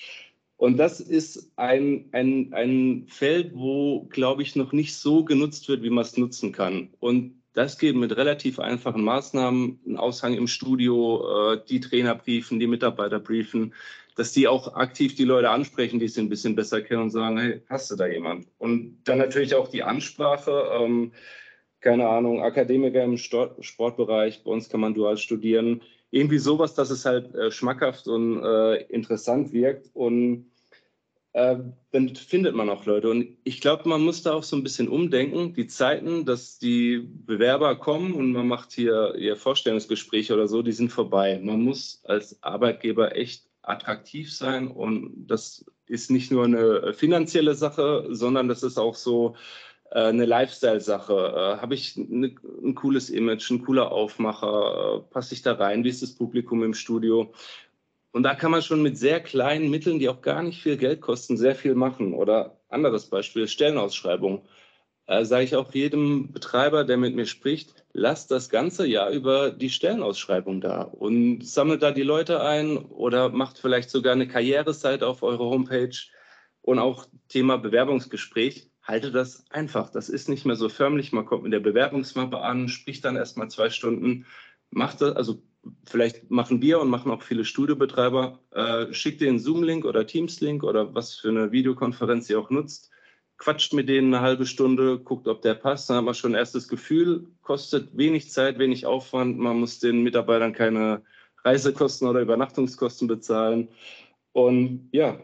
Und 0.58 0.78
das 0.78 1.00
ist 1.00 1.52
ein, 1.58 2.10
ein, 2.12 2.54
ein 2.54 3.06
Feld, 3.08 3.52
wo, 3.54 4.06
glaube 4.10 4.42
ich, 4.42 4.56
noch 4.56 4.72
nicht 4.72 4.96
so 4.96 5.24
genutzt 5.24 5.68
wird, 5.68 5.84
wie 5.84 5.90
man 5.90 6.04
es 6.04 6.18
nutzen 6.18 6.52
kann. 6.52 6.90
Und 7.00 7.42
das 7.54 7.78
geht 7.78 7.96
mit 7.96 8.16
relativ 8.16 8.60
einfachen 8.60 9.04
Maßnahmen, 9.04 9.80
ein 9.88 9.98
Aushang 9.98 10.34
im 10.34 10.48
Studio, 10.48 11.54
äh, 11.54 11.62
die 11.70 11.80
Trainer 11.80 12.16
briefen, 12.16 12.60
die 12.60 12.68
Mitarbeiter 12.68 13.20
briefen, 13.20 13.74
dass 14.16 14.32
die 14.32 14.48
auch 14.48 14.76
aktiv 14.76 15.16
die 15.16 15.26
Leute 15.26 15.50
ansprechen, 15.50 16.00
die 16.00 16.08
sie 16.08 16.22
ein 16.22 16.30
bisschen 16.30 16.56
besser 16.56 16.82
kennen 16.82 17.04
und 17.04 17.10
sagen, 17.12 17.38
hey, 17.38 17.62
hast 17.70 17.92
du 17.92 17.96
da 17.96 18.08
jemand? 18.08 18.48
Und 18.58 19.02
dann 19.04 19.18
natürlich 19.18 19.56
auch 19.56 19.68
die 19.68 19.84
Ansprache, 19.84 20.70
ähm, 20.80 21.12
keine 21.82 22.08
Ahnung, 22.08 22.42
Akademiker 22.42 23.04
im 23.04 23.18
Sportbereich, 23.18 24.44
bei 24.44 24.52
uns 24.52 24.70
kann 24.70 24.80
man 24.80 24.94
dual 24.94 25.18
studieren. 25.18 25.82
Irgendwie 26.12 26.40
sowas, 26.40 26.74
dass 26.74 26.90
es 26.90 27.06
halt 27.06 27.36
äh, 27.36 27.52
schmackhaft 27.52 28.08
und 28.08 28.42
äh, 28.42 28.84
interessant 28.86 29.52
wirkt 29.52 29.90
und 29.94 30.50
äh, 31.34 31.58
dann 31.92 32.16
findet 32.16 32.56
man 32.56 32.70
auch 32.70 32.86
Leute. 32.86 33.10
Und 33.10 33.38
ich 33.44 33.60
glaube, 33.60 33.90
man 33.90 34.02
muss 34.02 34.24
da 34.24 34.34
auch 34.34 34.44
so 34.44 34.56
ein 34.56 34.64
bisschen 34.64 34.88
umdenken. 34.88 35.54
Die 35.54 35.68
Zeiten, 35.68 36.24
dass 36.24 36.58
die 36.60 37.00
Bewerber 37.00 37.76
kommen 37.76 38.14
und 38.14 38.32
man 38.32 38.48
macht 38.48 38.72
hier 38.72 39.16
ihr 39.16 39.36
Vorstellungsgespräch 39.36 40.32
oder 40.32 40.48
so, 40.48 40.62
die 40.62 40.72
sind 40.72 40.94
vorbei. 40.94 41.38
Man 41.44 41.62
muss 41.62 42.02
als 42.06 42.42
Arbeitgeber 42.42 43.18
echt 43.18 43.44
attraktiv 43.68 44.34
sein. 44.34 44.68
Und 44.68 45.28
das 45.28 45.66
ist 45.88 46.12
nicht 46.12 46.32
nur 46.32 46.46
eine 46.46 46.94
finanzielle 46.94 47.56
Sache, 47.56 48.08
sondern 48.10 48.48
das 48.48 48.64
ist 48.64 48.78
auch 48.78 48.96
so 48.96 49.36
äh, 49.92 50.00
eine 50.00 50.26
Lifestyle-Sache. 50.26 51.14
Äh, 51.14 51.62
Habe 51.62 51.76
ich 51.76 51.98
eine, 51.98 52.36
ein 52.64 52.76
cooles 52.76 53.10
Image, 53.10 53.50
ein 53.52 53.64
cooler 53.64 53.92
Aufmacher? 53.92 55.04
Äh, 55.08 55.14
passe 55.14 55.34
ich 55.34 55.42
da 55.42 55.54
rein? 55.54 55.84
Wie 55.84 55.90
ist 55.90 56.02
das 56.02 56.14
Publikum 56.14 56.64
im 56.64 56.74
Studio? 56.74 57.34
Und 58.12 58.24
da 58.24 58.34
kann 58.34 58.52
man 58.52 58.62
schon 58.62 58.82
mit 58.82 58.98
sehr 58.98 59.20
kleinen 59.20 59.70
Mitteln, 59.70 60.00
die 60.00 60.08
auch 60.10 60.22
gar 60.22 60.42
nicht 60.42 60.62
viel 60.62 60.78
Geld 60.78 61.02
kosten, 61.02 61.38
sehr 61.38 61.56
viel 61.56 61.76
machen. 61.76 62.14
Oder 62.14 62.58
anderes 62.70 63.08
Beispiel, 63.08 63.48
Stellenausschreibung 63.48 64.44
äh, 65.08 65.24
sage 65.26 65.44
ich 65.44 65.56
auch 65.56 65.74
jedem 65.74 66.32
Betreiber, 66.32 66.84
der 66.84 66.98
mit 66.98 67.16
mir 67.16 67.26
spricht, 67.26 67.86
lasst 67.94 68.32
das 68.32 68.50
ganze 68.50 68.88
Jahr 68.88 69.10
über 69.12 69.52
die 69.52 69.70
Stellenausschreibung 69.70 70.62
da 70.62 70.82
und 70.82 71.46
sammelt 71.46 71.84
da 71.84 71.92
die 71.92 72.04
Leute 72.04 72.42
ein 72.42 72.78
oder 72.78 73.30
macht 73.30 73.58
vielleicht 73.58 73.90
sogar 73.90 74.14
eine 74.14 74.28
Karriereseite 74.28 75.08
auf 75.08 75.24
eure 75.24 75.46
Homepage 75.46 75.96
und 76.62 76.80
auch 76.80 77.06
Thema 77.30 77.58
Bewerbungsgespräch. 77.58 78.72
Halte 78.82 79.12
das 79.12 79.46
einfach. 79.50 79.90
Das 79.90 80.10
ist 80.10 80.30
nicht 80.30 80.46
mehr 80.46 80.56
so 80.56 80.70
förmlich. 80.70 81.12
Man 81.12 81.26
kommt 81.26 81.44
mit 81.44 81.54
der 81.54 81.60
Bewerbungsmappe 81.60 82.40
an, 82.40 82.68
spricht 82.68 83.06
dann 83.06 83.16
erstmal 83.16 83.50
zwei 83.50 83.70
Stunden, 83.70 84.26
macht 84.70 85.02
das, 85.02 85.16
also 85.16 85.42
vielleicht 85.86 86.30
machen 86.30 86.62
wir 86.62 86.80
und 86.80 86.90
machen 86.90 87.12
auch 87.12 87.24
viele 87.24 87.46
Studiobetreiber, 87.46 88.40
äh, 88.52 88.94
schickt 88.94 89.22
den 89.22 89.40
Zoom-Link 89.40 89.86
oder 89.86 90.06
Teams-Link 90.06 90.64
oder 90.64 90.94
was 90.94 91.16
für 91.16 91.30
eine 91.30 91.52
Videokonferenz 91.52 92.30
ihr 92.30 92.40
auch 92.40 92.52
nutzt 92.52 92.92
quatscht 93.38 93.74
mit 93.74 93.90
denen 93.90 94.14
eine 94.14 94.24
halbe 94.24 94.46
Stunde, 94.46 95.00
guckt, 95.00 95.28
ob 95.28 95.42
der 95.42 95.56
passt. 95.56 95.90
Dann 95.90 95.98
hat 95.98 96.06
man 96.06 96.14
schon 96.14 96.32
ein 96.32 96.40
erstes 96.40 96.68
Gefühl, 96.68 97.28
kostet 97.42 97.96
wenig 97.98 98.32
Zeit, 98.32 98.60
wenig 98.60 98.86
Aufwand. 98.86 99.38
Man 99.38 99.60
muss 99.60 99.80
den 99.80 100.04
Mitarbeitern 100.04 100.54
keine 100.54 101.04
Reisekosten 101.44 102.08
oder 102.08 102.22
Übernachtungskosten 102.22 103.08
bezahlen. 103.08 103.70
Und 104.32 104.90
ja, 104.92 105.20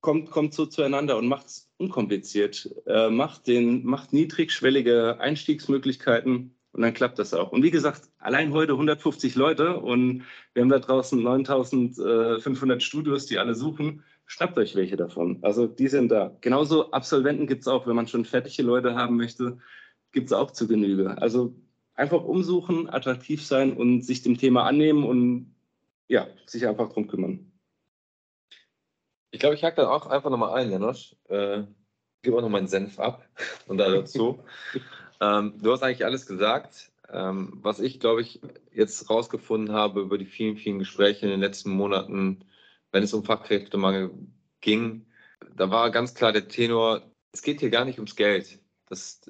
kommt, 0.00 0.30
kommt 0.30 0.54
so 0.54 0.66
zueinander 0.66 1.16
und 1.16 1.28
macht 1.28 1.46
es 1.46 1.70
unkompliziert. 1.78 2.70
Äh, 2.86 3.10
macht, 3.10 3.46
den, 3.46 3.84
macht 3.84 4.12
niedrigschwellige 4.12 5.18
Einstiegsmöglichkeiten 5.20 6.54
und 6.72 6.82
dann 6.82 6.94
klappt 6.94 7.18
das 7.18 7.34
auch. 7.34 7.52
Und 7.52 7.62
wie 7.62 7.70
gesagt, 7.70 8.10
allein 8.18 8.52
heute 8.52 8.72
150 8.72 9.34
Leute 9.34 9.78
und 9.78 10.24
wir 10.54 10.62
haben 10.62 10.70
da 10.70 10.78
draußen 10.78 11.22
9500 11.22 12.82
Studios, 12.82 13.26
die 13.26 13.38
alle 13.38 13.54
suchen 13.54 14.02
schnappt 14.32 14.56
euch 14.56 14.74
welche 14.74 14.96
davon. 14.96 15.38
Also 15.42 15.66
die 15.66 15.88
sind 15.88 16.08
da. 16.08 16.34
Genauso 16.40 16.90
Absolventen 16.90 17.46
gibt 17.46 17.60
es 17.60 17.68
auch, 17.68 17.86
wenn 17.86 17.94
man 17.94 18.08
schon 18.08 18.24
fertige 18.24 18.62
Leute 18.62 18.94
haben 18.94 19.18
möchte, 19.18 19.58
gibt 20.10 20.28
es 20.28 20.32
auch 20.32 20.50
zu 20.50 20.66
Genüge. 20.66 21.20
Also 21.20 21.54
einfach 21.94 22.24
umsuchen, 22.24 22.88
attraktiv 22.88 23.44
sein 23.44 23.76
und 23.76 24.00
sich 24.02 24.22
dem 24.22 24.38
Thema 24.38 24.64
annehmen 24.64 25.04
und 25.04 25.54
ja, 26.08 26.28
sich 26.46 26.66
einfach 26.66 26.88
drum 26.88 27.08
kümmern. 27.08 27.52
Ich 29.32 29.40
glaube, 29.40 29.54
ich 29.54 29.64
hack 29.64 29.76
dann 29.76 29.86
auch 29.86 30.06
einfach 30.06 30.30
nochmal 30.30 30.54
ein, 30.54 30.70
Janosch. 30.70 31.14
Äh, 31.28 31.64
gebe 32.22 32.38
auch 32.38 32.42
noch 32.42 32.48
meinen 32.48 32.68
Senf 32.68 32.98
ab 32.98 33.28
und 33.66 33.76
da 33.76 33.90
dazu. 33.90 34.42
ähm, 35.20 35.58
du 35.62 35.72
hast 35.72 35.82
eigentlich 35.82 36.06
alles 36.06 36.24
gesagt. 36.24 36.90
Ähm, 37.12 37.58
was 37.60 37.80
ich, 37.80 38.00
glaube 38.00 38.22
ich, 38.22 38.40
jetzt 38.72 39.10
rausgefunden 39.10 39.74
habe 39.74 40.00
über 40.00 40.16
die 40.16 40.24
vielen, 40.24 40.56
vielen 40.56 40.78
Gespräche 40.78 41.26
in 41.26 41.32
den 41.32 41.40
letzten 41.40 41.70
Monaten, 41.70 42.46
wenn 42.92 43.02
es 43.02 43.14
um 43.14 43.24
Fachkräftemangel 43.24 44.10
ging, 44.60 45.06
da 45.56 45.70
war 45.70 45.90
ganz 45.90 46.14
klar 46.14 46.32
der 46.32 46.48
Tenor, 46.48 47.02
es 47.32 47.42
geht 47.42 47.60
hier 47.60 47.70
gar 47.70 47.84
nicht 47.84 47.98
ums 47.98 48.16
Geld. 48.16 48.60
Das, 48.88 49.22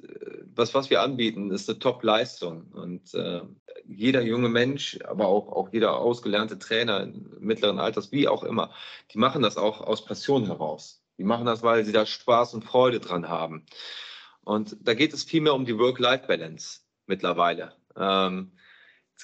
was, 0.55 0.73
was 0.73 0.89
wir 0.89 1.01
anbieten, 1.01 1.49
ist 1.49 1.69
eine 1.69 1.79
Top-Leistung. 1.79 2.67
Und 2.73 3.13
äh, 3.13 3.41
jeder 3.85 4.21
junge 4.21 4.49
Mensch, 4.49 4.99
aber 5.05 5.27
auch, 5.27 5.47
auch 5.47 5.71
jeder 5.71 5.97
ausgelernte 5.97 6.59
Trainer 6.59 7.07
mittleren 7.39 7.79
Alters, 7.79 8.11
wie 8.11 8.27
auch 8.27 8.43
immer, 8.43 8.73
die 9.11 9.17
machen 9.17 9.41
das 9.41 9.57
auch 9.57 9.79
aus 9.79 10.05
Passion 10.05 10.45
heraus. 10.45 11.01
Die 11.17 11.23
machen 11.23 11.45
das, 11.45 11.63
weil 11.63 11.85
sie 11.85 11.93
da 11.93 12.05
Spaß 12.05 12.53
und 12.55 12.65
Freude 12.65 12.99
dran 12.99 13.29
haben. 13.29 13.65
Und 14.43 14.75
da 14.81 14.93
geht 14.93 15.13
es 15.13 15.23
vielmehr 15.23 15.53
um 15.53 15.65
die 15.65 15.77
Work-Life-Balance. 15.77 16.81
mittlerweile. 17.05 17.73
Ähm, 17.95 18.51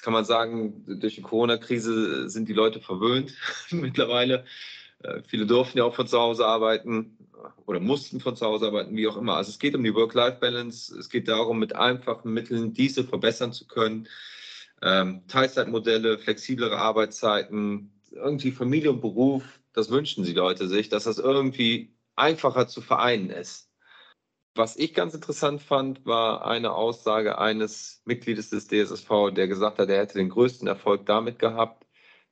jetzt 0.00 0.04
kann 0.04 0.14
man 0.14 0.24
sagen, 0.24 0.82
durch 0.86 1.16
die 1.16 1.20
Corona-Krise 1.20 2.30
sind 2.30 2.48
die 2.48 2.54
Leute 2.54 2.80
verwöhnt 2.80 3.34
mittlerweile. 3.70 4.46
Äh, 5.02 5.20
viele 5.26 5.44
durften 5.44 5.76
ja 5.76 5.84
auch 5.84 5.94
von 5.94 6.06
zu 6.06 6.18
Hause 6.18 6.46
arbeiten 6.46 7.18
oder 7.66 7.80
mussten 7.80 8.18
von 8.18 8.34
zu 8.34 8.46
Hause 8.46 8.68
arbeiten, 8.68 8.96
wie 8.96 9.06
auch 9.06 9.18
immer. 9.18 9.36
Also 9.36 9.50
es 9.50 9.58
geht 9.58 9.74
um 9.74 9.84
die 9.84 9.94
Work-Life-Balance. 9.94 10.98
Es 10.98 11.10
geht 11.10 11.28
darum, 11.28 11.58
mit 11.58 11.76
einfachen 11.76 12.32
Mitteln 12.32 12.72
diese 12.72 13.04
verbessern 13.04 13.52
zu 13.52 13.66
können. 13.66 14.08
Ähm, 14.80 15.20
Teilzeitmodelle, 15.28 16.18
flexiblere 16.18 16.78
Arbeitszeiten, 16.78 17.92
irgendwie 18.10 18.52
Familie 18.52 18.92
und 18.92 19.02
Beruf, 19.02 19.60
das 19.74 19.90
wünschen 19.90 20.24
die 20.24 20.32
Leute 20.32 20.66
sich, 20.66 20.88
dass 20.88 21.04
das 21.04 21.18
irgendwie 21.18 21.94
einfacher 22.16 22.68
zu 22.68 22.80
vereinen 22.80 23.28
ist. 23.28 23.69
Was 24.54 24.76
ich 24.76 24.94
ganz 24.94 25.14
interessant 25.14 25.62
fand, 25.62 26.04
war 26.06 26.44
eine 26.44 26.72
Aussage 26.72 27.38
eines 27.38 28.02
Mitgliedes 28.04 28.50
des 28.50 28.66
DSSV, 28.66 29.30
der 29.32 29.46
gesagt 29.46 29.78
hat, 29.78 29.88
er 29.88 29.98
hätte 29.98 30.18
den 30.18 30.28
größten 30.28 30.66
Erfolg 30.66 31.06
damit 31.06 31.38
gehabt, 31.38 31.86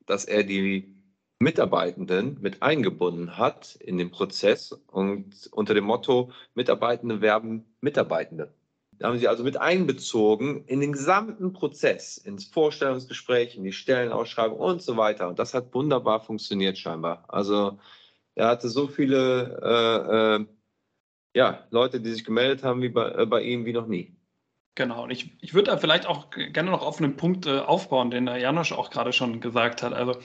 dass 0.07 0.25
er 0.25 0.43
die 0.43 0.97
Mitarbeitenden 1.39 2.39
mit 2.41 2.63
eingebunden 2.63 3.39
hat 3.39 3.77
in 3.77 3.99
den 3.99 4.11
Prozess 4.11 4.73
und 4.73 5.49
unter 5.53 5.75
dem 5.75 5.85
Motto 5.85 6.33
Mitarbeitende 6.55 7.21
werben 7.21 7.65
Mitarbeitende. 7.81 8.53
Da 8.99 9.07
haben 9.09 9.19
sie 9.19 9.29
also 9.29 9.45
mit 9.45 9.57
einbezogen 9.57 10.65
in 10.65 10.81
den 10.81 10.93
gesamten 10.93 11.53
Prozess, 11.53 12.19
ins 12.19 12.47
Vorstellungsgespräch, 12.47 13.57
in 13.57 13.63
die 13.63 13.73
Stellenausschreibung 13.73 14.59
und 14.59 14.83
so 14.83 14.97
weiter. 14.97 15.29
Und 15.29 15.39
das 15.39 15.55
hat 15.55 15.73
wunderbar 15.73 16.21
funktioniert 16.21 16.77
scheinbar. 16.79 17.25
Also 17.29 17.79
er 18.35 18.49
hatte 18.49 18.69
so 18.69 18.89
viele 18.89 19.61
äh, 19.63 20.43
äh, 20.43 20.47
ja, 21.39 21.61
Leute, 21.71 22.01
die 22.01 22.11
sich 22.11 22.25
gemeldet 22.25 22.65
haben 22.65 22.83
wie 22.83 22.89
bei, 22.89 23.13
äh, 23.13 23.25
bei 23.25 23.43
ihm 23.43 23.65
wie 23.65 23.73
noch 23.73 23.87
nie. 23.87 24.13
Genau, 24.75 25.05
und 25.05 25.11
ich, 25.11 25.31
ich 25.41 25.55
würde 25.55 25.71
da 25.71 25.77
vielleicht 25.77 26.07
auch 26.07 26.31
gerne 26.31 26.73
noch 26.73 26.83
auf 26.83 26.99
einen 26.99 27.17
Punkt 27.17 27.47
äh, 27.47 27.61
aufbauen, 27.61 28.11
den 28.11 28.27
der 28.27 28.39
Janosch 28.39 28.73
auch 28.73 28.91
gerade 28.91 29.13
schon 29.13 29.41
gesagt 29.41 29.85
hat. 29.85 29.93
Also 29.93 30.17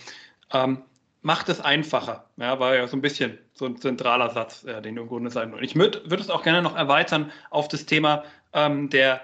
ähm, 0.51 0.81
macht 1.21 1.49
es 1.49 1.61
einfacher. 1.61 2.31
Ja, 2.37 2.59
war 2.59 2.75
ja 2.75 2.87
so 2.87 2.97
ein 2.97 3.01
bisschen 3.01 3.37
so 3.53 3.65
ein 3.65 3.77
zentraler 3.77 4.31
Satz, 4.31 4.63
äh, 4.63 4.81
den 4.81 4.95
du 4.95 5.03
im 5.03 5.07
Grunde 5.07 5.29
sagen 5.29 5.53
Und 5.53 5.61
ich 5.61 5.75
würde 5.75 6.01
würd 6.09 6.19
es 6.19 6.31
auch 6.31 6.41
gerne 6.41 6.63
noch 6.63 6.75
erweitern 6.75 7.31
auf 7.51 7.67
das 7.67 7.85
Thema 7.85 8.23
ähm, 8.53 8.89
der 8.89 9.21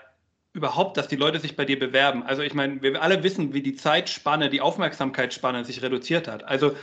überhaupt, 0.54 0.98
dass 0.98 1.08
die 1.08 1.16
Leute 1.16 1.40
sich 1.40 1.56
bei 1.56 1.66
dir 1.66 1.80
bewerben. 1.80 2.22
Also 2.22 2.44
ich 2.44 2.54
meine, 2.54 2.84
wir 2.84 3.02
alle 3.02 3.24
wissen, 3.24 3.54
wie 3.54 3.64
die 3.64 3.76
Zeitspanne, 3.76 4.50
die 4.50 4.62
Aufmerksamkeitsspanne 4.62 5.66
sich 5.66 5.82
reduziert 5.82 6.28
hat. 6.28 6.44
Also 6.44 6.76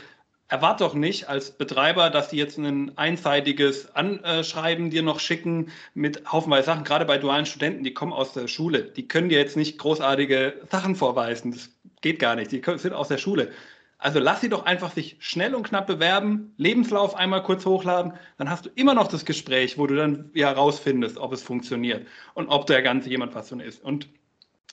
erwarte 0.49 0.83
doch 0.83 0.93
nicht 0.93 1.27
als 1.27 1.51
Betreiber, 1.51 2.09
dass 2.09 2.29
die 2.29 2.37
jetzt 2.37 2.57
ein 2.57 2.97
einseitiges 2.97 3.93
Anschreiben 3.95 4.89
dir 4.89 5.03
noch 5.03 5.19
schicken 5.19 5.71
mit 5.93 6.31
haufenweise 6.31 6.67
Sachen. 6.67 6.83
Gerade 6.83 7.05
bei 7.05 7.17
dualen 7.17 7.45
Studenten, 7.45 7.83
die 7.83 7.93
kommen 7.93 8.13
aus 8.13 8.33
der 8.33 8.47
Schule, 8.47 8.83
die 8.83 9.07
können 9.07 9.29
dir 9.29 9.39
jetzt 9.39 9.57
nicht 9.57 9.77
großartige 9.77 10.61
Sachen 10.69 10.95
vorweisen. 10.95 11.51
Das 11.51 11.69
geht 12.01 12.19
gar 12.19 12.35
nicht. 12.35 12.51
Die 12.51 12.61
sind 12.77 12.93
aus 12.93 13.09
der 13.09 13.17
Schule. 13.17 13.51
Also 13.99 14.19
lass 14.19 14.41
sie 14.41 14.49
doch 14.49 14.65
einfach 14.65 14.91
sich 14.91 15.17
schnell 15.19 15.55
und 15.55 15.63
knapp 15.63 15.87
bewerben, 15.87 16.53
Lebenslauf 16.57 17.15
einmal 17.15 17.41
kurz 17.41 17.65
hochladen, 17.65 18.13
dann 18.37 18.49
hast 18.49 18.67
du 18.67 18.69
immer 18.75 18.93
noch 18.93 19.07
das 19.07 19.25
Gespräch, 19.25 19.79
wo 19.79 19.87
du 19.87 19.95
dann 19.95 20.29
ja 20.35 20.51
rausfindest, 20.51 21.17
ob 21.17 21.33
es 21.33 21.41
funktioniert 21.41 22.05
und 22.35 22.47
ob 22.49 22.67
der 22.67 22.83
Ganze 22.83 23.09
jemand 23.09 23.33
was 23.33 23.49
von 23.49 23.59
ist. 23.59 23.83
Und 23.83 24.07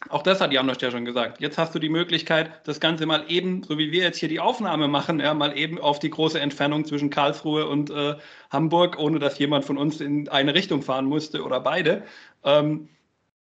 auch 0.09 0.23
das 0.23 0.40
hat 0.40 0.53
Janosch 0.53 0.81
ja 0.81 0.90
schon 0.90 1.05
gesagt. 1.05 1.40
Jetzt 1.40 1.59
hast 1.59 1.75
du 1.75 1.79
die 1.79 1.88
Möglichkeit, 1.88 2.67
das 2.67 2.81
Ganze 2.81 3.07
mal 3.07 3.25
eben, 3.29 3.62
so 3.62 3.79
wie 3.79 3.93
wir 3.93 4.03
jetzt 4.03 4.19
hier 4.19 4.29
die 4.29 4.40
Aufnahme 4.40 4.88
machen, 4.88 5.21
ja, 5.21 5.35
mal 5.35 5.57
eben 5.57 5.81
auf 5.81 5.99
die 5.99 6.11
große 6.11 6.38
Entfernung 6.38 6.85
zwischen 6.85 7.11
Karlsruhe 7.11 7.67
und 7.67 7.90
äh, 7.90 8.17
Hamburg, 8.51 8.99
ohne 8.99 9.19
dass 9.19 9.38
jemand 9.38 9.64
von 9.64 9.79
uns 9.79 10.01
in 10.01 10.29
eine 10.29 10.55
Richtung 10.55 10.83
fahren 10.83 11.07
musste 11.07 11.43
oder 11.43 11.61
beide. 11.61 12.05
Ähm, 12.45 12.88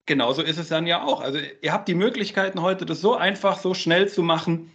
genauso 0.05 0.41
ist 0.41 0.57
es 0.57 0.67
dann 0.67 0.87
ja 0.87 1.03
auch. 1.03 1.21
Also 1.21 1.39
ihr 1.61 1.71
habt 1.71 1.87
die 1.87 1.95
Möglichkeiten 1.95 2.61
heute, 2.61 2.85
das 2.85 3.01
so 3.01 3.15
einfach, 3.15 3.57
so 3.57 3.73
schnell 3.73 4.09
zu 4.09 4.21
machen 4.21 4.71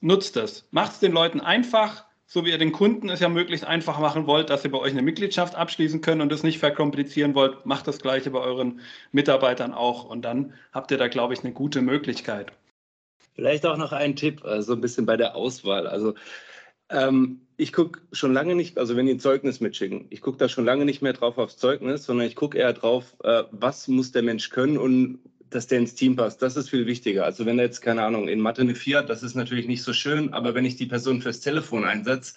nutzt 0.00 0.36
es. 0.36 0.66
Macht 0.70 0.92
es 0.92 1.00
den 1.00 1.12
Leuten 1.12 1.40
einfach, 1.40 2.06
so 2.32 2.44
wie 2.44 2.50
ihr 2.50 2.58
den 2.58 2.70
Kunden 2.70 3.08
es 3.08 3.18
ja 3.18 3.28
möglichst 3.28 3.66
einfach 3.66 3.98
machen 3.98 4.28
wollt, 4.28 4.50
dass 4.50 4.64
ihr 4.64 4.70
bei 4.70 4.78
euch 4.78 4.92
eine 4.92 5.02
Mitgliedschaft 5.02 5.56
abschließen 5.56 6.00
können 6.00 6.20
und 6.20 6.30
es 6.30 6.44
nicht 6.44 6.60
verkomplizieren 6.60 7.34
wollt. 7.34 7.66
Macht 7.66 7.88
das 7.88 7.98
Gleiche 7.98 8.30
bei 8.30 8.38
euren 8.38 8.78
Mitarbeitern 9.10 9.74
auch. 9.74 10.04
Und 10.04 10.22
dann 10.22 10.54
habt 10.70 10.92
ihr 10.92 10.96
da, 10.96 11.08
glaube 11.08 11.34
ich, 11.34 11.42
eine 11.42 11.52
gute 11.52 11.82
Möglichkeit. 11.82 12.52
Vielleicht 13.34 13.66
auch 13.66 13.76
noch 13.76 13.90
ein 13.90 14.14
Tipp, 14.14 14.42
so 14.44 14.48
also 14.48 14.72
ein 14.74 14.80
bisschen 14.80 15.06
bei 15.06 15.16
der 15.16 15.34
Auswahl. 15.34 15.88
Also 15.88 16.14
ähm, 16.88 17.40
ich 17.56 17.72
gucke 17.72 18.00
schon 18.12 18.32
lange 18.32 18.54
nicht, 18.54 18.78
also 18.78 18.94
wenn 18.94 19.06
die 19.06 19.14
ein 19.14 19.20
Zeugnis 19.20 19.60
mitschicken, 19.60 20.06
ich 20.10 20.20
gucke 20.20 20.38
da 20.38 20.48
schon 20.48 20.64
lange 20.64 20.84
nicht 20.84 21.02
mehr 21.02 21.14
drauf 21.14 21.36
aufs 21.36 21.56
Zeugnis, 21.56 22.04
sondern 22.04 22.28
ich 22.28 22.36
gucke 22.36 22.56
eher 22.56 22.72
drauf, 22.72 23.16
äh, 23.24 23.42
was 23.50 23.88
muss 23.88 24.12
der 24.12 24.22
Mensch 24.22 24.50
können 24.50 24.78
und 24.78 25.18
dass 25.50 25.66
der 25.66 25.78
ins 25.78 25.94
Team 25.94 26.16
passt. 26.16 26.42
Das 26.42 26.56
ist 26.56 26.70
viel 26.70 26.86
wichtiger. 26.86 27.24
Also 27.24 27.46
wenn 27.46 27.58
er 27.58 27.66
jetzt, 27.66 27.80
keine 27.80 28.02
Ahnung, 28.02 28.28
in 28.28 28.40
Mathe 28.40 28.62
eine 28.62 28.74
4 28.74 28.98
hat, 28.98 29.10
das 29.10 29.22
ist 29.22 29.34
natürlich 29.34 29.66
nicht 29.66 29.82
so 29.82 29.92
schön, 29.92 30.32
aber 30.32 30.54
wenn 30.54 30.64
ich 30.64 30.76
die 30.76 30.86
Person 30.86 31.20
fürs 31.22 31.40
Telefon 31.40 31.84
einsetze, 31.84 32.34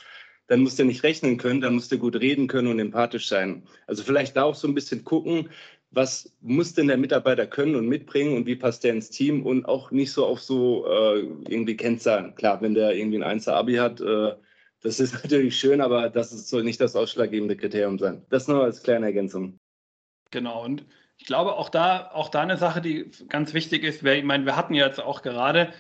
dann 0.47 0.61
muss 0.61 0.75
der 0.75 0.85
nicht 0.85 1.03
rechnen 1.03 1.37
können, 1.37 1.61
dann 1.61 1.75
muss 1.75 1.89
der 1.89 1.97
gut 1.97 2.15
reden 2.17 2.47
können 2.47 2.67
und 2.67 2.79
empathisch 2.79 3.27
sein. 3.27 3.63
Also 3.87 4.03
vielleicht 4.03 4.35
da 4.35 4.43
auch 4.43 4.55
so 4.55 4.67
ein 4.67 4.75
bisschen 4.75 5.03
gucken, 5.03 5.49
was 5.91 6.33
muss 6.41 6.73
denn 6.73 6.87
der 6.87 6.97
Mitarbeiter 6.97 7.45
können 7.47 7.75
und 7.75 7.87
mitbringen 7.87 8.35
und 8.35 8.45
wie 8.45 8.55
passt 8.55 8.83
der 8.83 8.93
ins 8.93 9.09
Team 9.09 9.45
und 9.45 9.65
auch 9.65 9.91
nicht 9.91 10.11
so 10.11 10.25
auf 10.25 10.41
so 10.41 10.85
äh, 10.87 11.19
irgendwie 11.47 11.77
Kennzahlen. 11.77 12.35
Klar, 12.35 12.61
wenn 12.61 12.73
der 12.73 12.95
irgendwie 12.95 13.23
ein 13.23 13.39
1er 13.39 13.51
Abi 13.51 13.75
hat, 13.75 14.01
äh, 14.01 14.33
das 14.81 14.99
ist 14.99 15.13
natürlich 15.23 15.57
schön, 15.57 15.81
aber 15.81 16.09
das 16.09 16.31
soll 16.49 16.63
nicht 16.63 16.81
das 16.81 16.95
ausschlaggebende 16.95 17.55
Kriterium 17.55 17.99
sein. 17.99 18.25
Das 18.29 18.47
nur 18.47 18.63
als 18.63 18.83
kleine 18.83 19.05
Ergänzung. 19.07 19.59
Genau, 20.33 20.63
und 20.63 20.83
ich 21.19 21.27
glaube, 21.27 21.53
auch 21.53 21.69
da, 21.69 22.09
auch 22.11 22.29
da 22.29 22.41
eine 22.41 22.57
Sache, 22.57 22.81
die 22.81 23.05
ganz 23.29 23.53
wichtig 23.53 23.83
ist, 23.83 24.03
ich 24.03 24.23
meine, 24.23 24.45
wir 24.47 24.55
hatten 24.55 24.73
jetzt 24.73 24.99
auch 24.99 25.21
gerade, 25.21 25.71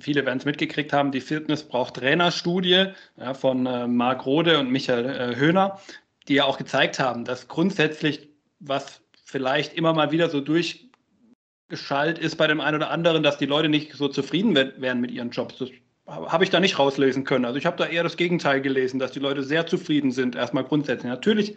viele 0.00 0.26
werden 0.26 0.38
es 0.40 0.44
mitgekriegt 0.44 0.92
haben, 0.92 1.12
die 1.12 1.20
Fitness 1.20 1.62
braucht 1.62 1.94
Trainerstudie 1.94 2.86
ja, 3.16 3.34
von 3.34 3.66
äh, 3.66 3.86
Marc 3.86 4.26
Rode 4.26 4.58
und 4.58 4.72
Michael 4.72 5.04
äh, 5.06 5.36
Höhner, 5.36 5.78
die 6.26 6.34
ja 6.34 6.44
auch 6.44 6.58
gezeigt 6.58 6.98
haben, 6.98 7.24
dass 7.24 7.46
grundsätzlich, 7.46 8.28
was 8.58 9.00
vielleicht 9.24 9.74
immer 9.74 9.92
mal 9.92 10.10
wieder 10.10 10.28
so 10.28 10.40
durchgeschallt 10.40 12.18
ist 12.18 12.34
bei 12.34 12.48
dem 12.48 12.60
einen 12.60 12.78
oder 12.78 12.90
anderen, 12.90 13.22
dass 13.22 13.38
die 13.38 13.46
Leute 13.46 13.68
nicht 13.68 13.92
so 13.92 14.08
zufrieden 14.08 14.56
werden 14.56 15.00
mit 15.00 15.12
ihren 15.12 15.30
Jobs. 15.30 15.56
Das 15.58 15.70
habe 16.08 16.42
ich 16.42 16.50
da 16.50 16.58
nicht 16.58 16.80
rauslesen 16.80 17.22
können. 17.22 17.44
Also 17.44 17.58
ich 17.58 17.64
habe 17.66 17.76
da 17.76 17.86
eher 17.86 18.02
das 18.02 18.16
Gegenteil 18.16 18.60
gelesen, 18.60 18.98
dass 18.98 19.12
die 19.12 19.20
Leute 19.20 19.44
sehr 19.44 19.68
zufrieden 19.68 20.10
sind, 20.10 20.34
erstmal 20.34 20.64
grundsätzlich. 20.64 21.08
Natürlich 21.08 21.56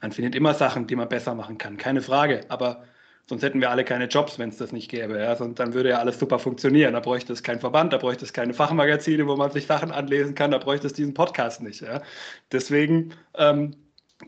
man 0.00 0.12
findet 0.12 0.34
immer 0.34 0.54
Sachen, 0.54 0.86
die 0.86 0.96
man 0.96 1.08
besser 1.08 1.34
machen 1.34 1.58
kann, 1.58 1.76
keine 1.76 2.02
Frage. 2.02 2.42
Aber 2.48 2.84
sonst 3.28 3.42
hätten 3.42 3.60
wir 3.60 3.70
alle 3.70 3.84
keine 3.84 4.06
Jobs, 4.06 4.38
wenn 4.38 4.50
es 4.50 4.56
das 4.56 4.72
nicht 4.72 4.90
gäbe. 4.90 5.18
Ja? 5.18 5.34
Und 5.34 5.58
dann 5.58 5.74
würde 5.74 5.90
ja 5.90 5.98
alles 5.98 6.18
super 6.18 6.38
funktionieren. 6.38 6.94
Da 6.94 7.00
bräuchte 7.00 7.32
es 7.32 7.42
keinen 7.42 7.60
Verband, 7.60 7.92
da 7.92 7.98
bräuchte 7.98 8.24
es 8.24 8.32
keine 8.32 8.54
Fachmagazine, 8.54 9.26
wo 9.26 9.36
man 9.36 9.50
sich 9.50 9.66
Sachen 9.66 9.90
anlesen 9.90 10.34
kann, 10.34 10.50
da 10.50 10.58
bräuchte 10.58 10.86
es 10.86 10.92
diesen 10.92 11.14
Podcast 11.14 11.62
nicht. 11.62 11.80
Ja? 11.80 12.02
Deswegen 12.52 13.14
ähm, 13.34 13.74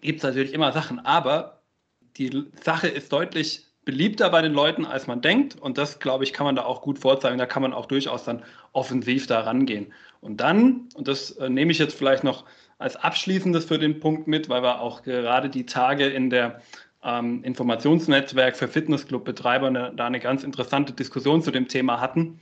gibt 0.01 0.19
es 0.19 0.25
natürlich 0.25 0.53
immer 0.53 0.73
Sachen. 0.73 0.99
Aber 1.01 1.63
die 2.17 2.47
Sache 2.63 2.89
ist 2.89 3.13
deutlich 3.13 3.67
beliebter 3.85 4.29
bei 4.29 4.43
den 4.43 4.53
Leuten, 4.53 4.85
als 4.85 5.07
man 5.07 5.23
denkt. 5.23 5.59
Und 5.61 5.79
das, 5.79 5.99
glaube 5.99 6.25
ich, 6.25 6.33
kann 6.33 6.45
man 6.45 6.57
da 6.57 6.65
auch 6.65 6.83
gut 6.83 6.99
vorzeigen. 6.99 7.39
Da 7.39 7.47
kann 7.47 7.63
man 7.63 7.73
auch 7.73 7.87
durchaus 7.87 8.25
dann 8.25 8.43
offensiv 8.73 9.27
da 9.27 9.41
rangehen. 9.41 9.93
Und 10.21 10.41
dann, 10.41 10.89
und 10.95 11.09
das 11.09 11.31
äh, 11.33 11.49
nehme 11.49 11.71
ich 11.71 11.79
jetzt 11.79 11.97
vielleicht 11.97 12.25
noch 12.25 12.45
als 12.79 12.97
abschließendes 12.97 13.65
für 13.65 13.79
den 13.79 14.01
Punkt 14.01 14.27
mit, 14.29 14.49
weil 14.49 14.63
wir 14.63 14.81
auch 14.81 15.03
gerade 15.03 15.51
die 15.51 15.67
Tage 15.67 16.07
in 16.07 16.31
der 16.31 16.63
ähm, 17.03 17.43
Informationsnetzwerk 17.45 18.57
für 18.57 18.69
Fitnessclub-Betreiber 18.69 19.93
da 19.95 20.07
eine 20.07 20.21
ganz 20.21 20.45
interessante 20.45 20.93
Diskussion 20.93 21.43
zu 21.43 21.51
dem 21.51 21.69
Thema 21.69 22.01
hatten. 22.01 22.41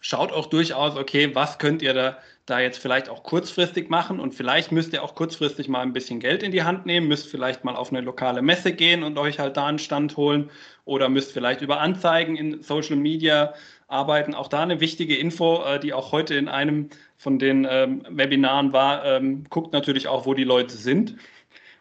Schaut 0.00 0.32
auch 0.32 0.46
durchaus, 0.46 0.96
okay, 0.96 1.34
was 1.34 1.58
könnt 1.58 1.80
ihr 1.80 1.94
da, 1.94 2.18
da 2.44 2.60
jetzt 2.60 2.78
vielleicht 2.78 3.08
auch 3.08 3.22
kurzfristig 3.22 3.88
machen 3.88 4.20
und 4.20 4.34
vielleicht 4.34 4.70
müsst 4.70 4.92
ihr 4.92 5.02
auch 5.02 5.14
kurzfristig 5.14 5.66
mal 5.68 5.80
ein 5.80 5.94
bisschen 5.94 6.20
Geld 6.20 6.42
in 6.42 6.52
die 6.52 6.62
Hand 6.62 6.84
nehmen, 6.84 7.08
müsst 7.08 7.28
vielleicht 7.28 7.64
mal 7.64 7.74
auf 7.74 7.90
eine 7.90 8.02
lokale 8.02 8.42
Messe 8.42 8.74
gehen 8.74 9.02
und 9.02 9.16
euch 9.16 9.38
halt 9.38 9.56
da 9.56 9.66
einen 9.66 9.78
Stand 9.78 10.18
holen 10.18 10.50
oder 10.84 11.08
müsst 11.08 11.32
vielleicht 11.32 11.62
über 11.62 11.80
Anzeigen 11.80 12.36
in 12.36 12.62
Social 12.62 12.96
Media 12.96 13.54
arbeiten. 13.88 14.34
Auch 14.34 14.48
da 14.48 14.62
eine 14.62 14.80
wichtige 14.80 15.16
Info, 15.16 15.62
äh, 15.64 15.80
die 15.80 15.94
auch 15.94 16.12
heute 16.12 16.34
in 16.34 16.48
einem 16.48 16.90
von 17.16 17.38
den 17.38 17.66
ähm, 17.68 18.02
Webinaren 18.08 18.72
war. 18.72 19.04
Ähm, 19.04 19.44
guckt 19.50 19.72
natürlich 19.72 20.08
auch, 20.08 20.26
wo 20.26 20.34
die 20.34 20.44
Leute 20.44 20.74
sind 20.74 21.16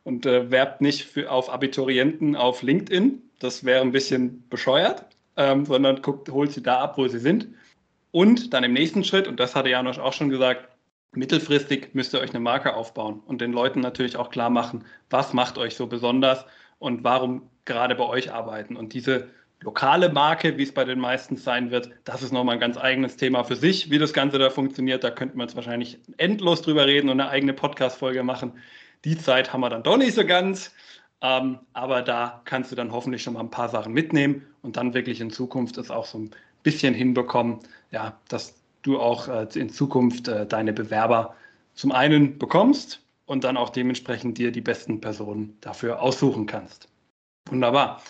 und 0.04 0.26
äh, 0.26 0.52
werbt 0.52 0.82
nicht 0.82 1.04
für, 1.04 1.32
auf 1.32 1.50
Abiturienten 1.50 2.36
auf 2.36 2.62
LinkedIn. 2.62 3.22
Das 3.39 3.63
wäre 3.63 3.82
ein 3.82 3.91
bisschen 3.91 4.48
bescheuert, 4.50 5.06
ähm, 5.38 5.65
sondern 5.65 6.02
guckt, 6.02 6.30
holt 6.30 6.52
sie 6.52 6.63
da 6.63 6.80
ab, 6.80 6.98
wo 6.98 7.08
sie 7.08 7.19
sind. 7.19 7.48
Und 8.12 8.54
dann 8.54 8.63
im 8.63 8.74
nächsten 8.74 9.04
Schritt, 9.04 9.28
und 9.28 9.39
das 9.39 9.56
hatte 9.56 9.69
Janosch 9.69 10.00
auch 10.00 10.13
schon 10.13 10.30
gesagt, 10.30 10.69
mittelfristig 11.15 11.93
müsst 11.93 12.13
ihr 12.13 12.19
euch 12.19 12.32
eine 12.32 12.39
Marke 12.39 12.76
aufbauen 12.76 13.22
und 13.26 13.41
den 13.41 13.54
Leuten 13.54 13.80
natürlich 13.80 14.17
auch 14.17 14.30
klar 14.30 14.50
machen, 14.50 14.86
was 15.10 15.34
macht 15.34 15.58
euch 15.58 15.76
so 15.76 15.88
besonders 15.88 16.46
und 16.80 17.04
warum 17.04 17.50
gerade 17.65 17.96
bei 17.96 18.06
euch 18.06 18.32
arbeiten. 18.32 18.76
Und 18.76 18.93
diese 18.93 19.30
lokale 19.63 20.10
Marke, 20.10 20.58
wie 20.58 20.63
es 20.63 20.73
bei 20.73 20.84
den 20.84 20.99
meisten 20.99 21.38
sein 21.38 21.71
wird, 21.71 21.89
das 22.04 22.21
ist 22.21 22.32
nochmal 22.32 22.56
ein 22.56 22.62
ganz 22.62 22.78
eigenes 22.78 23.17
Thema 23.17 23.43
für 23.43 23.56
sich, 23.56 23.89
wie 23.89 23.97
das 23.97 24.13
Ganze 24.13 24.38
da 24.38 24.49
funktioniert. 24.49 25.04
Da 25.04 25.12
könnten 25.12 25.38
wir 25.38 25.43
jetzt 25.43 25.56
wahrscheinlich 25.56 25.99
endlos 26.17 26.62
drüber 26.62 26.86
reden 26.86 27.10
und 27.10 27.19
eine 27.19 27.30
eigene 27.30 27.54
Podcast-Folge 27.54 28.23
machen. 28.23 28.54
Die 29.06 29.17
Zeit 29.17 29.52
haben 29.54 29.62
wir 29.62 29.69
dann 29.69 29.84
doch 29.84 29.97
nicht 29.97 30.13
so 30.13 30.26
ganz. 30.26 30.71
Ähm, 31.21 31.60
aber 31.71 32.02
da 32.02 32.41
kannst 32.43 32.71
du 32.71 32.76
dann 32.76 32.91
hoffentlich 32.91 33.23
schon 33.23 33.34
mal 33.34 33.39
ein 33.39 33.49
paar 33.49 33.69
Sachen 33.69 33.93
mitnehmen 33.93 34.45
und 34.62 34.76
dann 34.76 34.93
wirklich 34.93 35.21
in 35.21 35.32
Zukunft 35.32 35.78
es 35.78 35.89
auch 35.89 36.06
so 36.06 36.19
ein 36.19 36.32
bisschen 36.63 36.93
hinbekommen, 36.93 37.60
ja, 37.91 38.19
dass 38.28 38.56
du 38.82 38.99
auch 38.99 39.30
äh, 39.30 39.47
in 39.56 39.69
Zukunft 39.69 40.28
äh, 40.28 40.45
deine 40.45 40.73
Bewerber 40.73 41.36
zum 41.76 41.93
einen 41.93 42.38
bekommst 42.38 43.02
und 43.26 43.45
dann 43.45 43.56
auch 43.56 43.69
dementsprechend 43.69 44.38
dir 44.38 44.52
die 44.52 44.62
besten 44.62 44.99
Personen 44.99 45.58
dafür 45.62 46.02
aussuchen 46.02 46.45
kannst. 46.45 46.89
Wunderbar. 47.49 48.02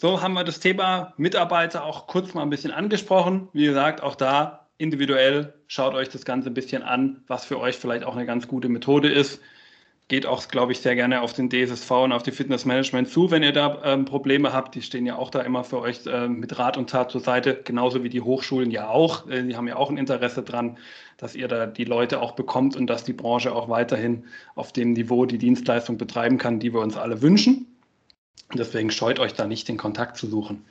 So 0.00 0.22
haben 0.22 0.34
wir 0.34 0.44
das 0.44 0.60
Thema 0.60 1.12
Mitarbeiter 1.16 1.82
auch 1.82 2.06
kurz 2.06 2.32
mal 2.32 2.42
ein 2.42 2.50
bisschen 2.50 2.70
angesprochen. 2.70 3.48
Wie 3.52 3.64
gesagt, 3.64 4.00
auch 4.00 4.14
da 4.14 4.68
individuell 4.76 5.54
schaut 5.66 5.94
euch 5.94 6.08
das 6.08 6.24
Ganze 6.24 6.50
ein 6.50 6.54
bisschen 6.54 6.84
an, 6.84 7.24
was 7.26 7.44
für 7.44 7.58
euch 7.58 7.78
vielleicht 7.78 8.04
auch 8.04 8.14
eine 8.14 8.24
ganz 8.24 8.46
gute 8.46 8.68
Methode 8.68 9.08
ist. 9.08 9.40
Geht 10.06 10.24
auch, 10.24 10.46
glaube 10.46 10.70
ich, 10.70 10.78
sehr 10.78 10.94
gerne 10.94 11.20
auf 11.20 11.32
den 11.32 11.50
DSSV 11.50 11.90
und 11.90 12.12
auf 12.12 12.22
die 12.22 12.30
Fitness 12.30 12.64
Management 12.64 13.08
zu, 13.08 13.32
wenn 13.32 13.42
ihr 13.42 13.50
da 13.50 13.82
ähm, 13.82 14.04
Probleme 14.04 14.52
habt. 14.52 14.76
Die 14.76 14.82
stehen 14.82 15.04
ja 15.04 15.16
auch 15.16 15.30
da 15.30 15.40
immer 15.40 15.64
für 15.64 15.80
euch 15.80 16.06
äh, 16.06 16.28
mit 16.28 16.56
Rat 16.60 16.76
und 16.76 16.88
Tat 16.88 17.10
zur 17.10 17.20
Seite, 17.20 17.60
genauso 17.64 18.04
wie 18.04 18.08
die 18.08 18.20
Hochschulen 18.20 18.70
ja 18.70 18.90
auch. 18.90 19.28
Äh, 19.28 19.42
die 19.42 19.56
haben 19.56 19.66
ja 19.66 19.74
auch 19.74 19.90
ein 19.90 19.96
Interesse 19.96 20.44
dran, 20.44 20.78
dass 21.16 21.34
ihr 21.34 21.48
da 21.48 21.66
die 21.66 21.84
Leute 21.84 22.22
auch 22.22 22.36
bekommt 22.36 22.76
und 22.76 22.86
dass 22.86 23.02
die 23.02 23.14
Branche 23.14 23.52
auch 23.52 23.68
weiterhin 23.68 24.26
auf 24.54 24.72
dem 24.72 24.92
Niveau 24.92 25.26
die 25.26 25.38
Dienstleistung 25.38 25.98
betreiben 25.98 26.38
kann, 26.38 26.60
die 26.60 26.72
wir 26.72 26.82
uns 26.82 26.96
alle 26.96 27.20
wünschen. 27.20 27.77
Deswegen 28.54 28.90
scheut 28.90 29.18
euch 29.18 29.34
da 29.34 29.46
nicht 29.46 29.68
den 29.68 29.76
Kontakt 29.76 30.16
zu 30.16 30.26
suchen. 30.26 30.64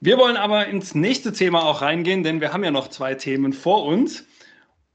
Wir 0.00 0.18
wollen 0.18 0.36
aber 0.36 0.66
ins 0.66 0.94
nächste 0.94 1.32
Thema 1.32 1.64
auch 1.64 1.80
reingehen, 1.82 2.22
denn 2.22 2.40
wir 2.40 2.52
haben 2.52 2.64
ja 2.64 2.70
noch 2.70 2.88
zwei 2.88 3.14
Themen 3.14 3.52
vor 3.52 3.84
uns. 3.84 4.26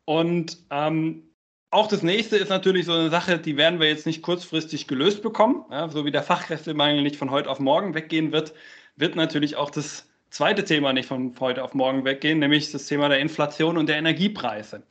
Und 0.06 0.58
ähm, 0.70 1.24
auch 1.72 1.88
das 1.88 2.04
nächste 2.04 2.38
ist 2.38 2.50
natürlich 2.50 2.86
so 2.86 2.94
eine 2.94 3.10
Sache, 3.10 3.40
die 3.40 3.58
werden 3.58 3.80
wir 3.80 3.88
jetzt 3.88 4.06
nicht 4.06 4.22
kurzfristig 4.22 4.88
gelöst 4.88 5.24
bekommen. 5.24 5.66
Ja, 5.72 5.90
so 5.90 6.06
wie 6.06 6.12
der 6.12 6.22
Fachkräftemangel 6.22 7.02
nicht 7.02 7.16
von 7.16 7.32
heute 7.32 7.50
auf 7.50 7.60
morgen 7.60 7.94
weggehen 7.94 8.32
wird, 8.32 8.54
wird 8.98 9.16
natürlich 9.16 9.56
auch 9.56 9.70
das 9.70 10.08
zweite 10.30 10.66
Thema 10.66 10.94
nicht 10.94 11.08
von 11.08 11.34
heute 11.40 11.64
auf 11.64 11.74
morgen 11.74 12.06
weggehen, 12.06 12.40
nämlich 12.40 12.72
das 12.72 12.86
Thema 12.88 13.10
der 13.10 13.20
Inflation 13.20 13.78
und 13.78 13.88
der 13.88 13.98
Energiepreise. 13.98 14.84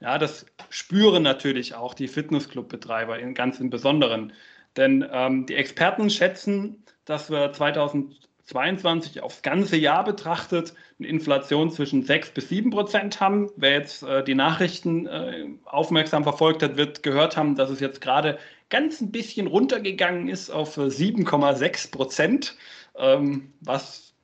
Ja, 0.00 0.18
das 0.18 0.46
spüren 0.70 1.22
natürlich 1.22 1.74
auch 1.74 1.94
die 1.94 2.08
Fitnessclub-Betreiber 2.08 3.18
in 3.18 3.34
ganz 3.34 3.58
im 3.58 3.70
Besonderen. 3.70 4.32
Denn 4.78 5.04
ähm, 5.12 5.44
die 5.44 5.56
Experten 5.56 6.08
schätzen, 6.08 6.84
dass 7.04 7.30
wir 7.30 7.52
2022 7.52 9.20
aufs 9.20 9.42
ganze 9.42 9.76
Jahr 9.76 10.04
betrachtet 10.04 10.72
eine 11.00 11.08
Inflation 11.08 11.72
zwischen 11.72 12.04
6 12.04 12.30
bis 12.30 12.48
7 12.48 12.70
Prozent 12.70 13.20
haben. 13.20 13.50
Wer 13.56 13.72
jetzt 13.72 14.04
äh, 14.04 14.22
die 14.22 14.36
Nachrichten 14.36 15.08
äh, 15.08 15.46
aufmerksam 15.64 16.22
verfolgt 16.22 16.62
hat, 16.62 16.76
wird 16.76 17.02
gehört 17.02 17.36
haben, 17.36 17.56
dass 17.56 17.70
es 17.70 17.80
jetzt 17.80 18.00
gerade 18.00 18.38
ganz 18.70 19.00
ein 19.00 19.10
bisschen 19.10 19.48
runtergegangen 19.48 20.28
ist 20.28 20.48
auf 20.48 20.78
7,6 20.78 21.88
äh, 21.88 21.90
Prozent, 21.90 22.56
ähm, 22.96 23.52
was 23.60 24.14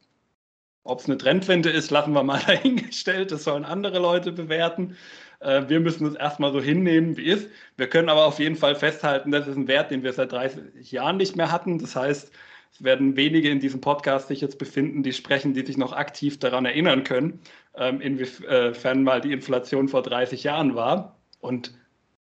ob 0.85 1.01
es 1.01 1.07
eine 1.07 1.17
Trendwende 1.17 1.71
ist, 1.71 1.91
lassen 1.91 2.13
wir 2.13 2.23
mal 2.23 2.41
dahingestellt. 2.47 3.33
Das 3.33 3.43
sollen 3.45 3.65
andere 3.65 3.99
Leute 3.99 4.31
bewerten. 4.31 4.97
Äh, 5.45 5.69
wir 5.69 5.81
müssen 5.81 6.07
es 6.07 6.15
erstmal 6.15 6.53
so 6.53 6.61
hinnehmen, 6.61 7.17
wie 7.17 7.25
ist. 7.25 7.49
Wir 7.77 7.89
können 7.89 8.09
aber 8.09 8.25
auf 8.25 8.39
jeden 8.39 8.57
Fall 8.57 8.75
festhalten, 8.75 9.31
das 9.31 9.47
ist 9.47 9.57
ein 9.57 9.69
Wert, 9.69 9.91
den 9.91 10.03
wir 10.03 10.13
seit 10.13 10.33
30 10.33 10.91
Jahren 10.91 11.19
nicht 11.19 11.37
mehr 11.37 11.53
hatten. 11.53 11.79
Das 11.79 11.95
heißt, 11.95 12.33
es 12.73 12.83
werden 12.83 13.17
wenige 13.17 13.51
in 13.51 13.61
diesem 13.61 13.81
Podcast 13.81 14.29
sich 14.29 14.41
jetzt 14.41 14.59
befinden, 14.59 15.03
die 15.03 15.13
sprechen, 15.13 15.55
die 15.55 15.65
sich 15.65 15.77
noch 15.77 15.93
aktiv 15.93 16.39
daran 16.39 16.65
erinnern 16.65 17.05
können, 17.05 17.41
ähm, 17.77 18.01
inwiefern 18.01 19.05
mal 19.05 19.21
die 19.21 19.33
Inflation 19.33 19.89
vor 19.89 20.03
30 20.03 20.43
Jahren 20.43 20.75
war. 20.75 21.17
Und 21.41 21.75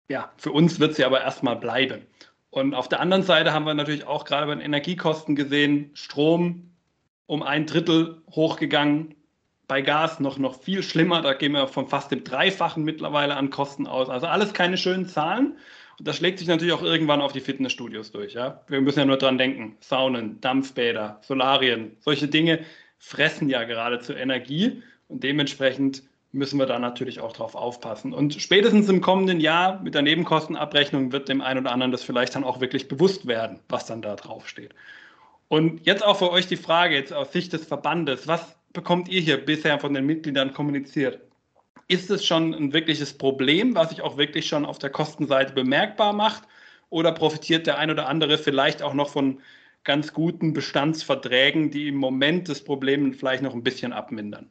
ja, 0.09 0.31
für 0.37 0.51
uns 0.51 0.79
wird 0.79 0.95
sie 0.95 1.05
aber 1.05 1.21
erstmal 1.21 1.55
bleiben. 1.55 2.05
Und 2.51 2.75
auf 2.75 2.87
der 2.87 2.99
anderen 2.99 3.23
Seite 3.23 3.51
haben 3.51 3.65
wir 3.65 3.73
natürlich 3.73 4.05
auch 4.05 4.25
gerade 4.25 4.45
bei 4.45 4.53
den 4.53 4.61
Energiekosten 4.61 5.35
gesehen, 5.35 5.89
Strom 5.95 6.69
um 7.25 7.41
ein 7.41 7.65
Drittel 7.65 8.21
hochgegangen, 8.29 9.15
bei 9.73 9.81
Gas 9.81 10.19
noch, 10.19 10.37
noch 10.37 10.61
viel 10.61 10.83
schlimmer. 10.83 11.23
Da 11.23 11.33
gehen 11.33 11.53
wir 11.53 11.67
von 11.67 11.87
fast 11.87 12.11
dem 12.11 12.23
Dreifachen 12.23 12.83
mittlerweile 12.83 13.35
an 13.35 13.49
Kosten 13.49 13.87
aus. 13.87 14.07
Also 14.07 14.27
alles 14.27 14.53
keine 14.53 14.77
schönen 14.77 15.07
Zahlen. 15.07 15.57
Und 15.97 16.07
das 16.07 16.17
schlägt 16.17 16.37
sich 16.37 16.47
natürlich 16.47 16.75
auch 16.75 16.83
irgendwann 16.83 17.21
auf 17.21 17.31
die 17.31 17.39
Fitnessstudios 17.39 18.11
durch. 18.11 18.33
Ja? 18.33 18.61
Wir 18.67 18.81
müssen 18.81 18.99
ja 18.99 19.05
nur 19.05 19.17
dran 19.17 19.39
denken. 19.39 19.75
Saunen, 19.79 20.39
Dampfbäder, 20.41 21.17
Solarien, 21.23 21.97
solche 22.01 22.27
Dinge 22.27 22.59
fressen 22.99 23.49
ja 23.49 23.63
geradezu 23.63 24.13
Energie. 24.13 24.83
Und 25.07 25.23
dementsprechend 25.23 26.03
müssen 26.33 26.59
wir 26.59 26.67
da 26.67 26.77
natürlich 26.77 27.19
auch 27.19 27.33
drauf 27.33 27.55
aufpassen. 27.55 28.13
Und 28.13 28.39
spätestens 28.39 28.89
im 28.89 29.01
kommenden 29.01 29.39
Jahr 29.39 29.81
mit 29.81 29.95
der 29.95 30.03
Nebenkostenabrechnung 30.03 31.11
wird 31.11 31.29
dem 31.29 31.41
einen 31.41 31.61
oder 31.61 31.71
anderen 31.71 31.91
das 31.91 32.03
vielleicht 32.03 32.35
dann 32.35 32.43
auch 32.43 32.61
wirklich 32.61 32.87
bewusst 32.87 33.25
werden, 33.25 33.59
was 33.69 33.87
dann 33.87 34.03
da 34.03 34.15
drauf 34.17 34.47
steht. 34.47 34.75
Und 35.47 35.83
jetzt 35.87 36.05
auch 36.05 36.17
für 36.19 36.29
euch 36.29 36.45
die 36.45 36.57
Frage, 36.57 36.93
jetzt 36.93 37.11
aus 37.11 37.33
Sicht 37.33 37.53
des 37.53 37.65
Verbandes, 37.65 38.27
was 38.27 38.55
bekommt 38.73 39.07
ihr 39.07 39.21
hier 39.21 39.37
bisher 39.37 39.79
von 39.79 39.93
den 39.93 40.05
Mitgliedern 40.05 40.53
kommuniziert? 40.53 41.21
Ist 41.87 42.09
es 42.09 42.25
schon 42.25 42.53
ein 42.53 42.73
wirkliches 42.73 43.17
Problem, 43.17 43.75
was 43.75 43.89
sich 43.89 44.01
auch 44.01 44.17
wirklich 44.17 44.47
schon 44.47 44.65
auf 44.65 44.79
der 44.79 44.89
Kostenseite 44.89 45.53
bemerkbar 45.53 46.13
macht? 46.13 46.43
Oder 46.89 47.11
profitiert 47.11 47.67
der 47.67 47.77
ein 47.77 47.89
oder 47.89 48.07
andere 48.07 48.37
vielleicht 48.37 48.81
auch 48.81 48.93
noch 48.93 49.09
von 49.09 49.41
ganz 49.83 50.13
guten 50.13 50.53
Bestandsverträgen, 50.53 51.71
die 51.71 51.87
im 51.87 51.95
Moment 51.95 52.49
das 52.49 52.63
Problem 52.63 53.13
vielleicht 53.13 53.43
noch 53.43 53.53
ein 53.53 53.63
bisschen 53.63 53.93
abmindern? 53.93 54.49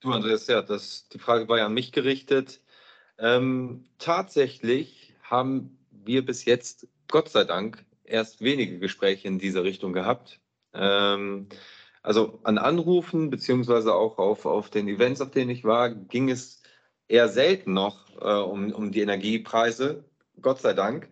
Du, 0.00 0.12
Andreas, 0.12 0.46
ja, 0.46 0.62
das, 0.62 1.08
die 1.08 1.18
Frage 1.18 1.48
war 1.48 1.58
ja 1.58 1.66
an 1.66 1.74
mich 1.74 1.92
gerichtet. 1.92 2.60
Ähm, 3.18 3.84
tatsächlich 3.98 5.14
haben 5.22 5.78
wir 5.90 6.24
bis 6.24 6.44
jetzt, 6.44 6.86
Gott 7.08 7.28
sei 7.28 7.44
Dank, 7.44 7.84
erst 8.04 8.42
wenige 8.42 8.78
Gespräche 8.78 9.28
in 9.28 9.38
dieser 9.38 9.64
Richtung 9.64 9.92
gehabt. 9.92 10.40
Ähm, 10.74 11.48
also 12.06 12.38
an 12.44 12.56
Anrufen, 12.56 13.30
beziehungsweise 13.30 13.92
auch 13.92 14.18
auf, 14.18 14.46
auf 14.46 14.70
den 14.70 14.86
Events, 14.86 15.20
auf 15.20 15.32
denen 15.32 15.50
ich 15.50 15.64
war, 15.64 15.90
ging 15.90 16.30
es 16.30 16.62
eher 17.08 17.28
selten 17.28 17.72
noch 17.72 18.16
äh, 18.20 18.42
um, 18.42 18.72
um 18.72 18.92
die 18.92 19.00
Energiepreise, 19.00 20.04
Gott 20.40 20.60
sei 20.60 20.72
Dank. 20.72 21.08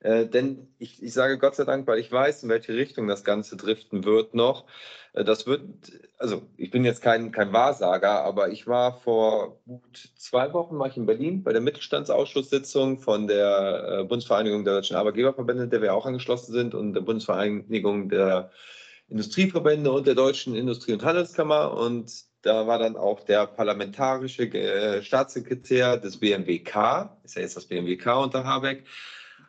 Äh, 0.00 0.26
denn 0.26 0.68
ich, 0.78 1.02
ich 1.02 1.12
sage 1.12 1.38
Gott 1.38 1.54
sei 1.54 1.64
Dank, 1.64 1.86
weil 1.86 1.98
ich 1.98 2.10
weiß, 2.10 2.44
in 2.44 2.48
welche 2.48 2.72
Richtung 2.74 3.08
das 3.08 3.24
Ganze 3.24 3.56
driften 3.56 4.04
wird 4.04 4.32
noch. 4.32 4.64
Äh, 5.12 5.24
das 5.24 5.46
wird, 5.46 5.62
also 6.16 6.42
ich 6.56 6.70
bin 6.70 6.84
jetzt 6.84 7.02
kein, 7.02 7.30
kein 7.30 7.52
Wahrsager, 7.52 8.22
aber 8.24 8.48
ich 8.48 8.66
war 8.66 9.00
vor 9.00 9.60
gut 9.66 10.12
zwei 10.16 10.54
Wochen 10.54 10.78
war 10.78 10.86
ich 10.86 10.96
in 10.96 11.04
Berlin 11.04 11.42
bei 11.42 11.52
der 11.52 11.60
Mittelstandsausschusssitzung 11.60 13.00
von 13.00 13.26
der 13.26 14.00
äh, 14.00 14.04
Bundesvereinigung 14.04 14.64
der 14.64 14.74
deutschen 14.74 14.96
Arbeitgeberverbände, 14.96 15.68
der 15.68 15.82
wir 15.82 15.94
auch 15.94 16.06
angeschlossen 16.06 16.52
sind, 16.52 16.74
und 16.74 16.94
der 16.94 17.02
Bundesvereinigung 17.02 18.08
der 18.08 18.50
Industrieverbände 19.08 19.90
und 19.90 20.06
der 20.06 20.14
Deutschen 20.14 20.54
Industrie- 20.54 20.92
und 20.92 21.04
Handelskammer. 21.04 21.76
Und 21.76 22.12
da 22.42 22.66
war 22.66 22.78
dann 22.78 22.96
auch 22.96 23.20
der 23.20 23.46
parlamentarische 23.46 24.44
äh, 24.44 25.02
Staatssekretär 25.02 25.96
des 25.96 26.18
BMWK, 26.18 27.10
ist 27.24 27.36
ja 27.36 27.42
jetzt 27.42 27.56
das 27.56 27.66
BMWK 27.66 28.06
unter 28.22 28.44
Habeck, 28.44 28.84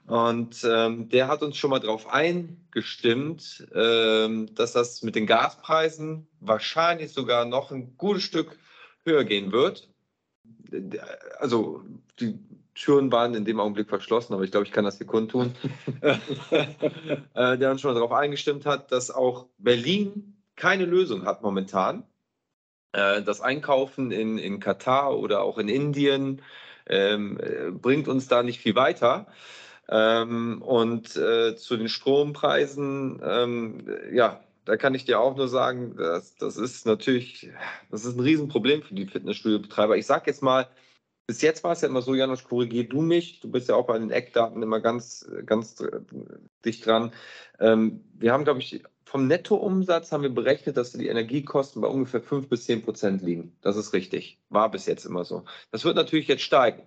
und 0.09 0.65
ähm, 0.67 1.07
der 1.09 1.27
hat 1.27 1.43
uns 1.43 1.55
schon 1.55 1.69
mal 1.69 1.79
darauf 1.79 2.11
eingestimmt, 2.11 3.67
ähm, 3.75 4.53
dass 4.55 4.73
das 4.73 5.03
mit 5.03 5.13
den 5.13 5.27
Gaspreisen 5.27 6.27
wahrscheinlich 6.39 7.13
sogar 7.13 7.45
noch 7.45 7.71
ein 7.71 7.95
gutes 7.95 8.23
Stück 8.23 8.57
höher 9.03 9.23
gehen 9.23 9.51
wird. 9.51 9.87
Also 11.37 11.83
die 12.19 12.39
Türen 12.79 13.11
waren 13.11 13.35
in 13.35 13.43
dem 13.43 13.59
Augenblick 13.59 13.89
verschlossen, 13.89 14.33
aber 14.33 14.43
ich 14.43 14.51
glaube, 14.51 14.65
ich 14.65 14.71
kann 14.71 14.85
das 14.85 14.97
hier 14.97 15.05
kundtun. 15.05 15.53
äh, 16.01 17.57
der 17.57 17.71
uns 17.71 17.81
schon 17.81 17.91
mal 17.91 17.99
darauf 17.99 18.13
eingestimmt 18.13 18.65
hat, 18.65 18.91
dass 18.91 19.11
auch 19.11 19.47
Berlin 19.57 20.37
keine 20.55 20.85
Lösung 20.85 21.25
hat 21.25 21.41
momentan. 21.41 22.03
Äh, 22.93 23.21
das 23.21 23.41
Einkaufen 23.41 24.11
in, 24.11 24.37
in 24.37 24.61
Katar 24.61 25.17
oder 25.17 25.41
auch 25.41 25.57
in 25.57 25.67
Indien 25.67 26.41
ähm, 26.87 27.37
äh, 27.41 27.69
bringt 27.69 28.07
uns 28.07 28.29
da 28.29 28.43
nicht 28.43 28.61
viel 28.61 28.75
weiter. 28.75 29.27
Ähm, 29.89 30.61
und 30.61 31.17
äh, 31.17 31.57
zu 31.57 31.75
den 31.75 31.89
Strompreisen, 31.89 33.21
ähm, 33.23 33.87
ja, 34.13 34.39
da 34.63 34.77
kann 34.77 34.95
ich 34.95 35.03
dir 35.03 35.19
auch 35.19 35.35
nur 35.35 35.49
sagen, 35.49 35.95
das, 35.97 36.35
das 36.35 36.55
ist 36.55 36.85
natürlich, 36.85 37.49
das 37.91 38.05
ist 38.05 38.15
ein 38.15 38.21
Riesenproblem 38.21 38.83
für 38.83 38.93
die 38.93 39.07
Fitnessstudio-Betreiber. 39.07 39.97
Ich 39.97 40.05
sage 40.05 40.25
jetzt 40.27 40.43
mal, 40.43 40.67
bis 41.29 41.43
jetzt 41.43 41.63
war 41.63 41.73
es 41.73 41.81
ja 41.81 41.87
immer 41.87 42.01
so, 42.01 42.15
Janusz, 42.15 42.43
korrigier 42.43 42.89
du 42.89 43.03
mich, 43.03 43.39
du 43.39 43.51
bist 43.51 43.69
ja 43.69 43.75
auch 43.75 43.85
bei 43.85 43.99
den 43.99 44.09
Eckdaten 44.09 44.63
immer 44.63 44.79
ganz, 44.79 45.29
ganz 45.45 45.75
dicht 46.65 46.87
dran. 46.87 47.11
Ähm, 47.59 48.03
wir 48.15 48.33
haben, 48.33 48.45
glaube 48.45 48.61
ich, 48.61 48.81
vom 49.05 49.27
Nettoumsatz 49.27 50.11
haben 50.11 50.23
wir 50.23 50.33
berechnet, 50.33 50.75
dass 50.75 50.91
die 50.93 51.05
Energiekosten 51.05 51.83
bei 51.83 51.87
ungefähr 51.87 52.23
5 52.23 52.49
bis 52.49 52.65
10 52.65 52.81
Prozent 52.81 53.21
liegen. 53.21 53.55
Das 53.61 53.77
ist 53.77 53.93
richtig. 53.93 54.39
War 54.49 54.71
bis 54.71 54.87
jetzt 54.87 55.05
immer 55.05 55.23
so. 55.23 55.45
Das 55.69 55.85
wird 55.85 55.95
natürlich 55.95 56.27
jetzt 56.27 56.41
steigen. 56.41 56.81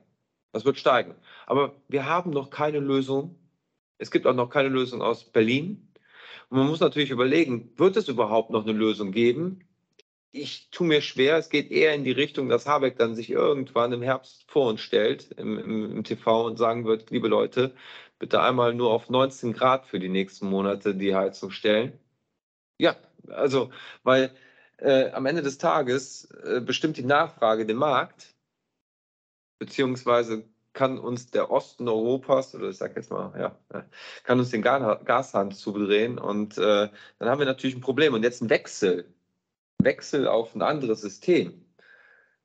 Das 0.50 0.64
wird 0.64 0.76
steigen. 0.76 1.14
Aber 1.46 1.76
wir 1.87 2.07
haben 2.07 2.33
noch 2.33 2.50
keine 2.50 2.81
Lösung. 2.81 3.37
Es 3.98 4.11
gibt 4.11 4.26
auch 4.26 4.35
noch 4.35 4.50
keine 4.50 4.70
Lösung 4.70 5.02
aus 5.02 5.22
Berlin. 5.22 5.87
Und 6.48 6.59
man 6.59 6.66
muss 6.66 6.81
natürlich 6.81 7.11
überlegen, 7.11 7.70
wird 7.76 7.96
es 7.96 8.09
überhaupt 8.09 8.50
noch 8.50 8.64
eine 8.64 8.72
Lösung 8.72 9.12
geben? 9.12 9.61
Ich 10.35 10.71
tue 10.71 10.87
mir 10.87 11.03
schwer, 11.03 11.37
es 11.37 11.51
geht 11.51 11.71
eher 11.71 11.95
in 11.95 12.05
die 12.05 12.11
Richtung, 12.11 12.49
dass 12.49 12.66
Habeck 12.66 12.97
dann 12.97 13.14
sich 13.14 13.29
irgendwann 13.31 13.92
im 13.92 14.01
Herbst 14.03 14.51
vor 14.51 14.68
uns 14.68 14.81
stellt 14.81 15.31
im, 15.33 15.59
im, 15.59 15.92
im 15.97 16.05
TV 16.05 16.47
und 16.47 16.57
sagen 16.57 16.87
wird, 16.87 17.11
liebe 17.11 17.29
Leute, 17.29 17.75
bitte 18.18 18.40
einmal 18.40 18.73
nur 18.75 18.92
auf 18.92 19.11
19 19.11 19.53
Grad 19.53 19.87
für 19.87 19.99
die 20.01 20.09
nächsten 20.09 20.49
Monate 20.49 20.95
die 20.95 21.14
Heizung 21.14 21.51
stellen. 21.51 21.99
Ja, 22.79 22.97
also, 23.29 23.71
weil 24.05 24.33
äh, 24.79 25.11
am 25.12 25.27
Ende 25.27 25.42
des 25.42 25.59
Tages 25.59 26.31
äh, 26.45 26.61
bestimmt 26.61 26.97
die 26.97 27.05
Nachfrage 27.05 27.66
den 27.66 27.77
Markt, 27.77 28.35
beziehungsweise 29.59 30.45
kann 30.73 30.99
uns 30.99 31.31
der 31.31 31.51
Osten 31.51 31.88
Europas, 31.88 32.55
oder 32.55 32.71
ich 32.71 32.79
sage 32.79 32.95
jetzt 32.97 33.11
mal, 33.11 33.33
ja, 33.38 33.85
kann 34.25 34.38
uns 34.38 34.51
den 34.51 34.62
Gashahn 34.62 35.53
zudrehen 35.53 36.18
und 36.18 36.57
äh, 36.59 36.88
dann 37.18 37.29
haben 37.29 37.38
wir 37.38 37.47
natürlich 37.47 37.77
ein 37.77 37.83
Problem. 37.83 38.14
Und 38.14 38.23
jetzt 38.23 38.42
ein 38.42 38.51
Wechsel, 38.51 39.12
Wechsel 39.85 40.29
auf 40.29 40.55
ein 40.55 40.62
anderes 40.62 41.01
System. 41.01 41.64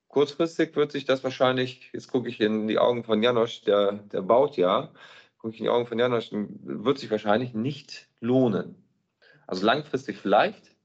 Kurzfristig 0.08 0.76
wird 0.76 0.92
sich 0.92 1.06
das 1.06 1.24
wahrscheinlich, 1.24 1.90
jetzt 1.94 2.12
gucke 2.12 2.30
ich 2.30 2.40
in 2.40 2.68
die 2.68 2.80
Augen 2.80 3.04
von 3.04 3.22
Janosch, 3.22 3.62
der, 3.62 3.94
der 4.12 4.22
baut 4.22 4.58
ja, 4.58 4.92
gucke 5.38 5.54
ich 5.54 5.60
in 5.60 5.66
die 5.66 5.70
Augen 5.70 5.86
von 5.86 6.00
Janosch, 6.00 6.30
wird 6.32 6.98
sich 6.98 7.12
wahrscheinlich 7.12 7.54
nicht 7.54 8.08
lohnen. 8.20 8.76
Also 9.46 9.66
langfristig 9.66 10.18
vielleicht, 10.18 10.78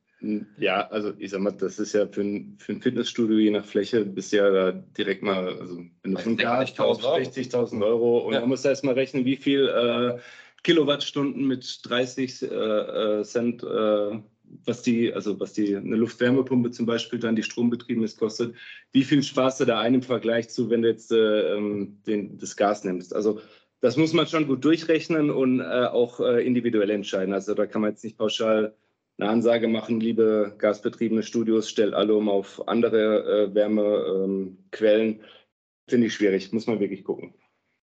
ja, 0.57 0.87
also 0.88 1.12
ich 1.19 1.31
sag 1.31 1.41
mal, 1.41 1.51
das 1.51 1.81
ist 1.81 1.95
ja 1.95 2.07
für 2.07 2.21
ein, 2.21 2.57
für 2.59 2.73
ein 2.73 2.81
Fitnessstudio 2.81 3.38
je 3.38 3.51
nach 3.51 3.65
Fläche 3.65 4.05
bist 4.05 4.33
ja 4.33 4.49
da 4.51 4.71
direkt 4.71 5.23
mal, 5.23 5.59
also 5.59 5.79
wenn 6.03 6.12
du 6.12 6.19
60.000 6.19 7.85
Euro 7.85 8.19
und 8.19 8.35
ja. 8.35 8.41
man 8.41 8.51
muss 8.51 8.62
da 8.62 8.69
erstmal 8.69 8.95
rechnen, 8.95 9.25
wie 9.25 9.37
viel 9.37 9.67
äh, 9.67 10.21
Kilowattstunden 10.62 11.45
mit 11.45 11.81
30 11.83 12.43
äh, 12.43 12.47
äh, 12.47 13.23
Cent, 13.25 13.65
äh, 13.65 14.21
was 14.65 14.83
die, 14.83 15.12
also 15.12 15.38
was 15.41 15.53
die 15.53 15.77
eine 15.77 15.97
Luftwärmepumpe 15.97 16.71
zum 16.71 16.87
Beispiel 16.87 17.19
dann 17.19 17.37
die 17.37 17.43
strombetrieben 17.43 18.05
ist, 18.05 18.19
kostet, 18.19 18.55
wie 18.93 19.05
viel 19.05 19.23
sparst 19.23 19.61
du 19.61 19.65
da 19.65 19.81
ein 19.81 19.95
im 19.95 20.03
Vergleich 20.03 20.49
zu, 20.51 20.71
wenn 20.71 20.83
du 20.83 20.88
jetzt 20.88 21.12
äh, 21.12 21.57
ähm, 21.57 22.01
den, 22.07 22.38
das 22.38 22.57
Gas 22.57 22.85
nimmst? 22.85 23.15
Also 23.15 23.41
das 23.81 23.97
muss 23.97 24.12
man 24.12 24.27
schon 24.27 24.47
gut 24.47 24.65
durchrechnen 24.65 25.31
und 25.31 25.61
äh, 25.61 25.87
auch 25.87 26.21
individuell 26.21 26.91
entscheiden. 26.91 27.35
Also 27.35 27.55
da 27.55 27.67
kann 27.67 27.83
man 27.83 27.91
jetzt 27.91 28.05
nicht 28.05 28.17
pauschal 28.17 28.75
eine 29.19 29.29
Ansage 29.29 29.69
machen, 29.69 30.01
liebe 30.01 30.55
gasbetriebene 30.59 31.23
Studios, 31.23 31.69
stellt 31.69 31.95
alle 31.95 32.15
um 32.15 32.29
auf 32.29 32.67
andere 32.69 33.49
äh, 33.51 33.55
Wärmequellen. 33.55 35.09
Ähm, 35.09 35.21
Finde 35.88 36.07
ich 36.07 36.15
schwierig, 36.15 36.53
muss 36.53 36.67
man 36.67 36.81
wirklich 36.81 37.05
gucken. 37.05 37.35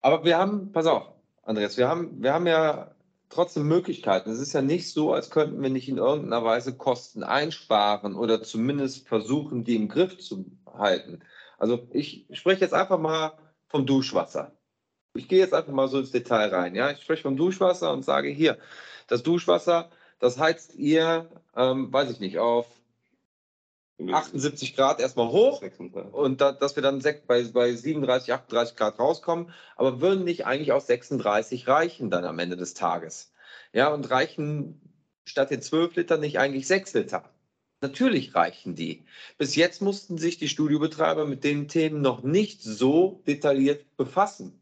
Aber 0.00 0.24
wir 0.24 0.36
haben, 0.38 0.72
pass 0.72 0.86
auf, 0.86 1.12
Andreas, 1.42 1.76
wir 1.76 1.88
haben, 1.88 2.22
wir 2.22 2.32
haben 2.32 2.46
ja 2.46 2.94
trotzdem 3.32 3.66
Möglichkeiten. 3.66 4.30
Es 4.30 4.38
ist 4.38 4.52
ja 4.52 4.62
nicht 4.62 4.92
so, 4.92 5.12
als 5.12 5.30
könnten 5.30 5.62
wir 5.62 5.70
nicht 5.70 5.88
in 5.88 5.98
irgendeiner 5.98 6.44
Weise 6.44 6.76
Kosten 6.76 7.22
einsparen 7.22 8.14
oder 8.14 8.42
zumindest 8.42 9.08
versuchen, 9.08 9.64
die 9.64 9.76
im 9.76 9.88
Griff 9.88 10.18
zu 10.18 10.46
halten. 10.66 11.20
Also 11.58 11.88
ich 11.90 12.26
spreche 12.32 12.60
jetzt 12.60 12.74
einfach 12.74 12.98
mal 12.98 13.32
vom 13.68 13.86
Duschwasser. 13.86 14.52
Ich 15.14 15.28
gehe 15.28 15.40
jetzt 15.40 15.54
einfach 15.54 15.72
mal 15.72 15.88
so 15.88 15.98
ins 15.98 16.10
Detail 16.10 16.48
rein. 16.48 16.74
Ja? 16.74 16.90
Ich 16.90 17.02
spreche 17.02 17.22
vom 17.22 17.36
Duschwasser 17.36 17.92
und 17.92 18.04
sage 18.04 18.28
hier, 18.28 18.58
das 19.08 19.22
Duschwasser 19.22 19.90
das 20.22 20.38
heizt 20.38 20.76
ihr, 20.76 21.28
ähm, 21.56 21.92
weiß 21.92 22.08
ich 22.12 22.20
nicht, 22.20 22.38
auf 22.38 22.66
78 24.10 24.74
Grad 24.74 25.00
erstmal 25.00 25.28
hoch 25.28 25.62
und 26.12 26.40
da, 26.40 26.52
dass 26.52 26.76
wir 26.76 26.82
dann 26.82 27.02
bei, 27.26 27.44
bei 27.44 27.74
37, 27.74 28.32
38 28.32 28.76
Grad 28.76 28.98
rauskommen, 28.98 29.52
aber 29.76 30.00
würden 30.00 30.24
nicht 30.24 30.46
eigentlich 30.46 30.72
auch 30.72 30.80
36 30.80 31.68
reichen 31.68 32.10
dann 32.10 32.24
am 32.24 32.38
Ende 32.38 32.56
des 32.56 32.74
Tages. 32.74 33.32
Ja, 33.72 33.88
und 33.88 34.10
reichen 34.10 34.80
statt 35.24 35.50
den 35.50 35.62
12 35.62 35.96
Liter 35.96 36.18
nicht 36.18 36.38
eigentlich 36.38 36.66
6 36.66 36.94
Liter. 36.94 37.30
Natürlich 37.80 38.34
reichen 38.34 38.76
die. 38.76 39.04
Bis 39.38 39.56
jetzt 39.56 39.82
mussten 39.82 40.16
sich 40.16 40.38
die 40.38 40.48
Studiobetreiber 40.48 41.26
mit 41.26 41.42
den 41.42 41.68
Themen 41.68 42.00
noch 42.00 42.22
nicht 42.22 42.62
so 42.62 43.22
detailliert 43.26 43.96
befassen. 43.96 44.60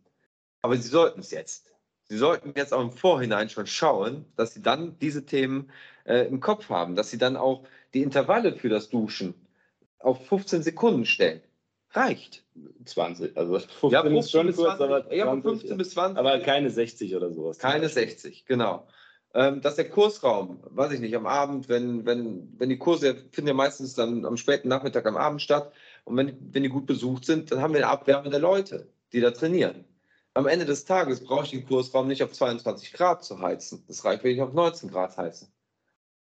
Aber 0.62 0.76
sie 0.76 0.88
sollten 0.88 1.20
es 1.20 1.30
jetzt. 1.30 1.70
Sie 2.10 2.18
sollten 2.18 2.54
jetzt 2.56 2.72
auch 2.72 2.80
im 2.80 2.90
Vorhinein 2.90 3.48
schon 3.48 3.68
schauen, 3.68 4.24
dass 4.36 4.54
Sie 4.54 4.62
dann 4.62 4.98
diese 4.98 5.26
Themen 5.26 5.70
äh, 6.04 6.26
im 6.26 6.40
Kopf 6.40 6.68
haben, 6.68 6.96
dass 6.96 7.10
Sie 7.10 7.18
dann 7.18 7.36
auch 7.36 7.64
die 7.94 8.02
Intervalle 8.02 8.54
für 8.54 8.68
das 8.68 8.88
Duschen 8.88 9.34
auf 9.98 10.26
15 10.26 10.62
Sekunden 10.62 11.04
stellen. 11.04 11.42
Reicht. 11.92 12.44
20, 12.84 13.36
also 13.36 13.58
15 13.58 13.90
ja, 13.90 14.02
15 14.02 14.16
ist 14.16 14.30
schon 14.30 14.46
kurz, 14.46 14.76
20, 14.76 14.84
aber, 14.84 15.00
20, 15.02 15.18
ja, 15.18 15.40
15 15.40 15.76
bis 15.76 15.90
20. 15.90 16.18
Aber 16.18 16.38
keine 16.40 16.70
60 16.70 17.16
oder 17.16 17.32
sowas. 17.32 17.58
Keine 17.58 17.88
60, 17.88 18.46
genau. 18.46 18.86
Ähm, 19.32 19.60
dass 19.60 19.76
der 19.76 19.88
Kursraum, 19.88 20.60
weiß 20.70 20.92
ich 20.92 21.00
nicht, 21.00 21.14
am 21.14 21.26
Abend, 21.26 21.68
wenn, 21.68 22.04
wenn, 22.04 22.52
wenn 22.58 22.68
die 22.68 22.78
Kurse 22.78 23.14
finden 23.30 23.48
ja 23.48 23.54
meistens 23.54 23.94
dann 23.94 24.24
am 24.24 24.36
späten 24.36 24.68
Nachmittag 24.68 25.06
am 25.06 25.16
Abend 25.16 25.40
statt 25.40 25.72
und 26.04 26.16
wenn, 26.16 26.36
wenn 26.52 26.64
die 26.64 26.68
gut 26.68 26.86
besucht 26.86 27.24
sind, 27.24 27.50
dann 27.50 27.60
haben 27.60 27.72
wir 27.72 27.80
eine 27.80 27.92
Abwärme 27.92 28.30
der 28.30 28.40
Leute, 28.40 28.88
die 29.12 29.20
da 29.20 29.30
trainieren. 29.30 29.84
Am 30.34 30.46
Ende 30.46 30.64
des 30.64 30.84
Tages 30.84 31.24
brauche 31.24 31.44
ich 31.44 31.50
den 31.50 31.66
Kursraum 31.66 32.08
nicht 32.08 32.22
auf 32.22 32.32
22 32.32 32.92
Grad 32.92 33.24
zu 33.24 33.40
heizen. 33.40 33.84
Das 33.88 34.04
reicht, 34.04 34.22
wenn 34.22 34.32
ich 34.32 34.42
auf 34.42 34.52
19 34.52 34.90
Grad 34.90 35.16
heize. 35.16 35.48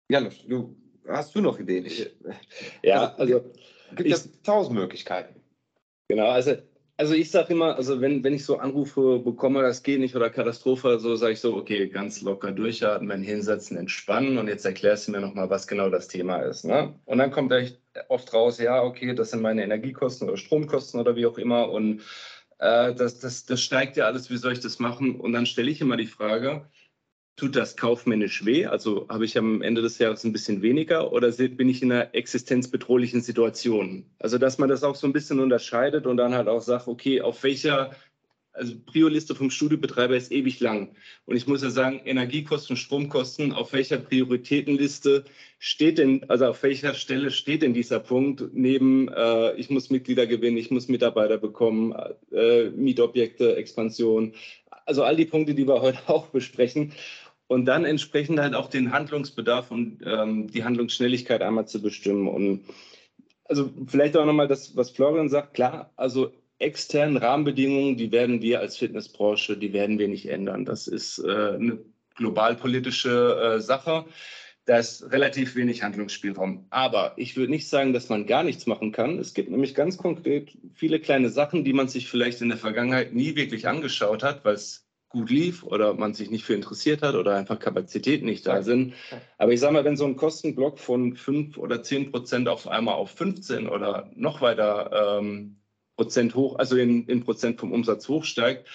Janusz, 0.08 0.42
du, 0.46 0.76
hast 1.08 1.34
du 1.34 1.40
noch 1.40 1.58
Ideen? 1.58 1.86
Ich, 1.86 2.10
ja, 2.82 3.14
also, 3.14 3.36
also 3.36 3.50
gibt 3.96 4.10
es 4.10 4.42
tausend 4.42 4.76
Möglichkeiten. 4.76 5.40
Genau, 6.08 6.28
also 6.28 6.56
also 7.00 7.14
ich 7.14 7.30
sage 7.30 7.54
immer, 7.54 7.76
also 7.76 8.02
wenn, 8.02 8.22
wenn 8.22 8.34
ich 8.34 8.44
so 8.44 8.58
Anrufe 8.58 9.20
bekomme, 9.20 9.62
das 9.62 9.82
geht 9.82 10.00
nicht 10.00 10.14
oder 10.14 10.28
Katastrophe, 10.28 10.98
so 10.98 11.16
sage 11.16 11.32
ich 11.32 11.40
so, 11.40 11.56
okay, 11.56 11.88
ganz 11.88 12.20
locker 12.20 12.52
durchatmen, 12.52 13.22
hinsetzen, 13.22 13.78
entspannen 13.78 14.36
und 14.36 14.48
jetzt 14.48 14.66
erklärst 14.66 15.08
du 15.08 15.12
mir 15.12 15.20
nochmal, 15.20 15.48
was 15.48 15.66
genau 15.66 15.88
das 15.88 16.08
Thema 16.08 16.40
ist. 16.40 16.66
Ne? 16.66 16.94
Und 17.06 17.16
dann 17.16 17.30
kommt 17.30 17.52
echt 17.52 17.80
oft 18.10 18.34
raus, 18.34 18.58
ja, 18.58 18.82
okay, 18.82 19.14
das 19.14 19.30
sind 19.30 19.40
meine 19.40 19.64
Energiekosten 19.64 20.28
oder 20.28 20.36
Stromkosten 20.36 21.00
oder 21.00 21.16
wie 21.16 21.24
auch 21.24 21.38
immer 21.38 21.70
und 21.70 22.02
äh, 22.58 22.94
das, 22.94 23.18
das, 23.18 23.46
das 23.46 23.62
steigt 23.62 23.96
ja 23.96 24.04
alles, 24.04 24.28
wie 24.28 24.36
soll 24.36 24.52
ich 24.52 24.60
das 24.60 24.78
machen? 24.78 25.18
Und 25.18 25.32
dann 25.32 25.46
stelle 25.46 25.70
ich 25.70 25.80
immer 25.80 25.96
die 25.96 26.06
Frage, 26.06 26.66
tut 27.40 27.56
das 27.56 27.76
kaufmännisch 27.76 28.44
weh? 28.44 28.66
Also 28.66 29.06
habe 29.08 29.24
ich 29.24 29.38
am 29.38 29.62
Ende 29.62 29.80
des 29.80 29.98
Jahres 29.98 30.24
ein 30.24 30.32
bisschen 30.32 30.60
weniger 30.60 31.10
oder 31.10 31.30
bin 31.32 31.70
ich 31.70 31.82
in 31.82 31.90
einer 31.90 32.14
existenzbedrohlichen 32.14 33.22
Situation? 33.22 34.04
Also 34.18 34.36
dass 34.36 34.58
man 34.58 34.68
das 34.68 34.84
auch 34.84 34.94
so 34.94 35.06
ein 35.06 35.14
bisschen 35.14 35.40
unterscheidet 35.40 36.06
und 36.06 36.18
dann 36.18 36.34
halt 36.34 36.48
auch 36.48 36.60
sagt, 36.60 36.86
okay, 36.86 37.22
auf 37.22 37.42
welcher 37.42 37.92
also 38.52 38.74
Prioliste 38.84 39.34
vom 39.34 39.50
Studiobetreiber 39.50 40.16
ist 40.16 40.32
ewig 40.32 40.60
lang. 40.60 40.94
Und 41.24 41.36
ich 41.36 41.46
muss 41.46 41.62
ja 41.62 41.70
sagen, 41.70 42.02
Energiekosten, 42.04 42.76
Stromkosten, 42.76 43.52
auf 43.52 43.72
welcher 43.72 43.96
Prioritätenliste 43.96 45.24
steht 45.58 45.98
denn, 45.98 46.28
also 46.28 46.46
auf 46.46 46.62
welcher 46.62 46.92
Stelle 46.92 47.30
steht 47.30 47.62
denn 47.62 47.72
dieser 47.72 48.00
Punkt 48.00 48.50
neben, 48.52 49.08
äh, 49.08 49.54
ich 49.54 49.70
muss 49.70 49.88
Mitglieder 49.88 50.26
gewinnen, 50.26 50.58
ich 50.58 50.70
muss 50.70 50.88
Mitarbeiter 50.88 51.38
bekommen, 51.38 51.94
äh, 52.32 52.70
Mietobjekte, 52.70 53.56
Expansion, 53.56 54.34
also 54.90 55.04
all 55.04 55.14
die 55.14 55.24
Punkte, 55.24 55.54
die 55.54 55.68
wir 55.68 55.80
heute 55.80 56.00
auch 56.08 56.26
besprechen. 56.26 56.92
Und 57.50 57.64
dann 57.64 57.84
entsprechend 57.84 58.38
halt 58.38 58.54
auch 58.54 58.68
den 58.70 58.92
Handlungsbedarf 58.92 59.72
und 59.72 60.04
ähm, 60.06 60.46
die 60.46 60.62
Handlungsschnelligkeit 60.62 61.42
einmal 61.42 61.66
zu 61.66 61.82
bestimmen. 61.82 62.28
Und 62.28 62.64
also 63.42 63.72
vielleicht 63.88 64.16
auch 64.16 64.24
nochmal 64.24 64.46
das, 64.46 64.76
was 64.76 64.90
Florian 64.90 65.28
sagt, 65.28 65.54
klar, 65.54 65.92
also 65.96 66.32
externen 66.60 67.16
Rahmenbedingungen, 67.16 67.96
die 67.96 68.12
werden 68.12 68.40
wir 68.40 68.60
als 68.60 68.76
Fitnessbranche, 68.76 69.56
die 69.56 69.72
werden 69.72 69.98
wir 69.98 70.06
nicht 70.06 70.28
ändern. 70.28 70.64
Das 70.64 70.86
ist 70.86 71.18
äh, 71.18 71.28
eine 71.28 71.80
globalpolitische 72.14 73.56
äh, 73.56 73.60
Sache. 73.60 74.04
Da 74.66 74.78
ist 74.78 75.10
relativ 75.10 75.56
wenig 75.56 75.82
Handlungsspielraum. 75.82 76.66
Aber 76.70 77.14
ich 77.16 77.36
würde 77.36 77.50
nicht 77.50 77.68
sagen, 77.68 77.92
dass 77.92 78.08
man 78.08 78.26
gar 78.26 78.44
nichts 78.44 78.66
machen 78.66 78.92
kann. 78.92 79.18
Es 79.18 79.34
gibt 79.34 79.50
nämlich 79.50 79.74
ganz 79.74 79.96
konkret 79.96 80.56
viele 80.72 81.00
kleine 81.00 81.30
Sachen, 81.30 81.64
die 81.64 81.72
man 81.72 81.88
sich 81.88 82.06
vielleicht 82.06 82.42
in 82.42 82.50
der 82.50 82.58
Vergangenheit 82.58 83.12
nie 83.12 83.34
wirklich 83.34 83.66
angeschaut 83.66 84.22
hat, 84.22 84.44
weil 84.44 84.54
es 84.54 84.86
gut 85.10 85.28
lief 85.28 85.64
oder 85.64 85.92
man 85.94 86.14
sich 86.14 86.30
nicht 86.30 86.44
für 86.44 86.54
interessiert 86.54 87.02
hat 87.02 87.16
oder 87.16 87.34
einfach 87.34 87.58
Kapazitäten 87.58 88.26
nicht 88.26 88.46
da 88.46 88.62
sind. 88.62 88.94
Aber 89.36 89.52
ich 89.52 89.60
sage 89.60 89.74
mal, 89.74 89.84
wenn 89.84 89.96
so 89.96 90.06
ein 90.06 90.16
Kostenblock 90.16 90.78
von 90.78 91.16
5 91.16 91.58
oder 91.58 91.82
10 91.82 92.12
Prozent 92.12 92.48
auf 92.48 92.68
einmal 92.68 92.94
auf 92.94 93.10
15 93.10 93.68
oder 93.68 94.10
noch 94.14 94.40
weiter 94.40 95.18
ähm, 95.18 95.56
Prozent 95.96 96.34
hoch, 96.34 96.58
also 96.58 96.76
in, 96.76 97.06
in 97.08 97.24
Prozent 97.24 97.60
vom 97.60 97.72
Umsatz 97.72 98.08
hochsteigt, 98.08 98.66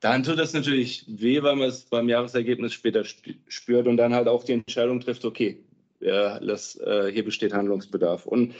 dann 0.00 0.22
tut 0.22 0.38
das 0.38 0.52
natürlich 0.52 1.04
weh, 1.08 1.42
weil 1.42 1.56
man 1.56 1.68
es 1.68 1.82
beim 1.82 2.08
Jahresergebnis 2.08 2.72
später 2.72 3.04
spürt 3.04 3.86
und 3.86 3.96
dann 3.96 4.14
halt 4.14 4.28
auch 4.28 4.44
die 4.44 4.52
Entscheidung 4.52 5.00
trifft, 5.00 5.24
okay, 5.24 5.64
ja, 6.00 6.40
das, 6.40 6.76
äh, 6.76 7.10
hier 7.12 7.24
besteht 7.24 7.54
Handlungsbedarf. 7.54 8.26
Und 8.26 8.54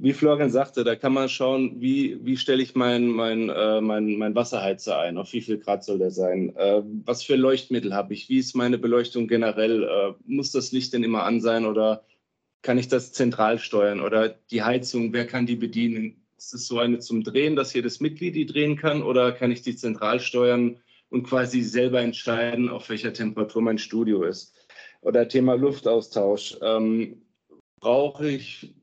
wie 0.00 0.12
Florian 0.12 0.50
sagte, 0.50 0.84
da 0.84 0.94
kann 0.94 1.12
man 1.12 1.28
schauen, 1.28 1.80
wie, 1.80 2.24
wie 2.24 2.36
stelle 2.36 2.62
ich 2.62 2.74
meinen 2.74 3.08
mein, 3.08 3.48
äh, 3.48 3.80
mein, 3.80 4.16
mein 4.16 4.34
Wasserheizer 4.34 4.98
ein, 4.98 5.18
auf 5.18 5.32
wie 5.32 5.40
viel 5.40 5.58
Grad 5.58 5.84
soll 5.84 5.98
der 5.98 6.10
sein, 6.10 6.54
äh, 6.56 6.82
was 7.04 7.24
für 7.24 7.36
Leuchtmittel 7.36 7.94
habe 7.94 8.14
ich, 8.14 8.28
wie 8.28 8.38
ist 8.38 8.54
meine 8.54 8.78
Beleuchtung 8.78 9.26
generell, 9.26 9.82
äh, 9.82 10.14
muss 10.26 10.52
das 10.52 10.72
Licht 10.72 10.92
denn 10.92 11.04
immer 11.04 11.24
an 11.24 11.40
sein 11.40 11.66
oder 11.66 12.04
kann 12.62 12.78
ich 12.78 12.88
das 12.88 13.12
zentral 13.12 13.58
steuern 13.58 14.00
oder 14.00 14.28
die 14.28 14.62
Heizung, 14.62 15.12
wer 15.12 15.26
kann 15.26 15.46
die 15.46 15.56
bedienen, 15.56 16.22
ist 16.36 16.54
es 16.54 16.68
so 16.68 16.78
eine 16.78 17.00
zum 17.00 17.24
Drehen, 17.24 17.56
dass 17.56 17.74
jedes 17.74 18.00
Mitglied 18.00 18.36
die 18.36 18.46
drehen 18.46 18.76
kann 18.76 19.02
oder 19.02 19.32
kann 19.32 19.50
ich 19.50 19.62
die 19.62 19.76
zentral 19.76 20.20
steuern 20.20 20.78
und 21.10 21.24
quasi 21.24 21.62
selber 21.62 22.00
entscheiden, 22.00 22.68
auf 22.68 22.88
welcher 22.88 23.12
Temperatur 23.12 23.62
mein 23.62 23.78
Studio 23.78 24.22
ist? 24.22 24.54
Oder 25.00 25.28
Thema 25.28 25.54
Luftaustausch. 25.54 26.56
Ähm, 26.62 27.22
brauche 27.80 28.28
ich, 28.28 28.74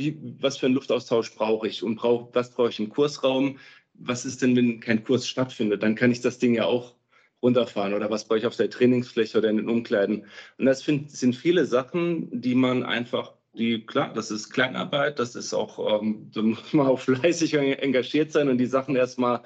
wie, 0.00 0.18
was 0.40 0.56
für 0.56 0.66
einen 0.66 0.74
Luftaustausch 0.74 1.34
brauche 1.34 1.68
ich 1.68 1.82
und 1.82 1.96
brauch, 1.96 2.30
was 2.32 2.50
brauche 2.50 2.70
ich 2.70 2.80
im 2.80 2.88
Kursraum? 2.88 3.58
Was 3.94 4.24
ist 4.24 4.42
denn, 4.42 4.56
wenn 4.56 4.80
kein 4.80 5.04
Kurs 5.04 5.28
stattfindet? 5.28 5.82
Dann 5.82 5.94
kann 5.94 6.10
ich 6.10 6.20
das 6.20 6.38
Ding 6.38 6.54
ja 6.54 6.64
auch 6.64 6.94
runterfahren 7.42 7.94
oder 7.94 8.10
was 8.10 8.26
brauche 8.26 8.38
ich 8.38 8.46
auf 8.46 8.56
der 8.56 8.70
Trainingsfläche 8.70 9.38
oder 9.38 9.50
in 9.50 9.58
den 9.58 9.68
Umkleiden. 9.68 10.26
Und 10.58 10.66
das 10.66 10.82
find, 10.82 11.10
sind 11.10 11.36
viele 11.36 11.64
Sachen, 11.66 12.28
die 12.40 12.54
man 12.54 12.82
einfach, 12.82 13.34
die 13.54 13.84
klar, 13.84 14.12
das 14.14 14.30
ist 14.30 14.50
Kleinarbeit, 14.50 15.18
das 15.18 15.34
ist 15.34 15.54
auch, 15.54 16.02
ähm, 16.02 16.30
da 16.34 16.42
muss 16.42 16.72
man 16.72 16.86
auch 16.86 17.00
fleißig 17.00 17.54
engagiert 17.54 18.32
sein 18.32 18.48
und 18.48 18.58
die 18.58 18.66
Sachen 18.66 18.96
erstmal 18.96 19.42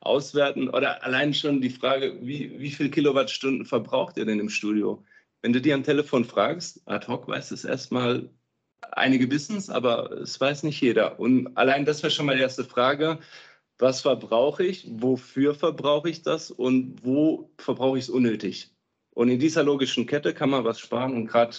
auswerten. 0.00 0.68
Oder 0.68 1.02
allein 1.04 1.34
schon 1.34 1.60
die 1.60 1.70
Frage, 1.70 2.18
wie, 2.22 2.58
wie 2.58 2.70
viel 2.70 2.90
Kilowattstunden 2.90 3.66
verbraucht 3.66 4.16
ihr 4.16 4.26
denn 4.26 4.40
im 4.40 4.50
Studio? 4.50 5.04
Wenn 5.42 5.52
du 5.52 5.60
dir 5.60 5.74
am 5.74 5.84
Telefon 5.84 6.24
fragst, 6.24 6.80
ad 6.86 7.06
hoc 7.08 7.28
weiß 7.28 7.50
es 7.50 7.64
erstmal, 7.64 8.30
einige 8.92 9.30
wissen 9.30 9.56
es, 9.56 9.70
aber 9.70 10.10
es 10.12 10.40
weiß 10.40 10.62
nicht 10.62 10.80
jeder. 10.80 11.18
Und 11.18 11.56
allein 11.56 11.84
das 11.84 12.02
wäre 12.02 12.10
schon 12.10 12.26
mal 12.26 12.36
die 12.36 12.42
erste 12.42 12.64
Frage 12.64 13.18
was 13.78 14.02
verbrauche 14.02 14.64
ich, 14.64 14.86
wofür 14.88 15.54
verbrauche 15.54 16.08
ich 16.08 16.22
das 16.22 16.50
und 16.50 16.96
wo 17.02 17.50
verbrauche 17.58 17.98
ich 17.98 18.04
es 18.04 18.10
unnötig. 18.10 18.70
Und 19.10 19.28
in 19.28 19.38
dieser 19.38 19.62
logischen 19.62 20.06
Kette 20.06 20.34
kann 20.34 20.50
man 20.50 20.64
was 20.64 20.80
sparen 20.80 21.14
und 21.14 21.26
gerade 21.26 21.56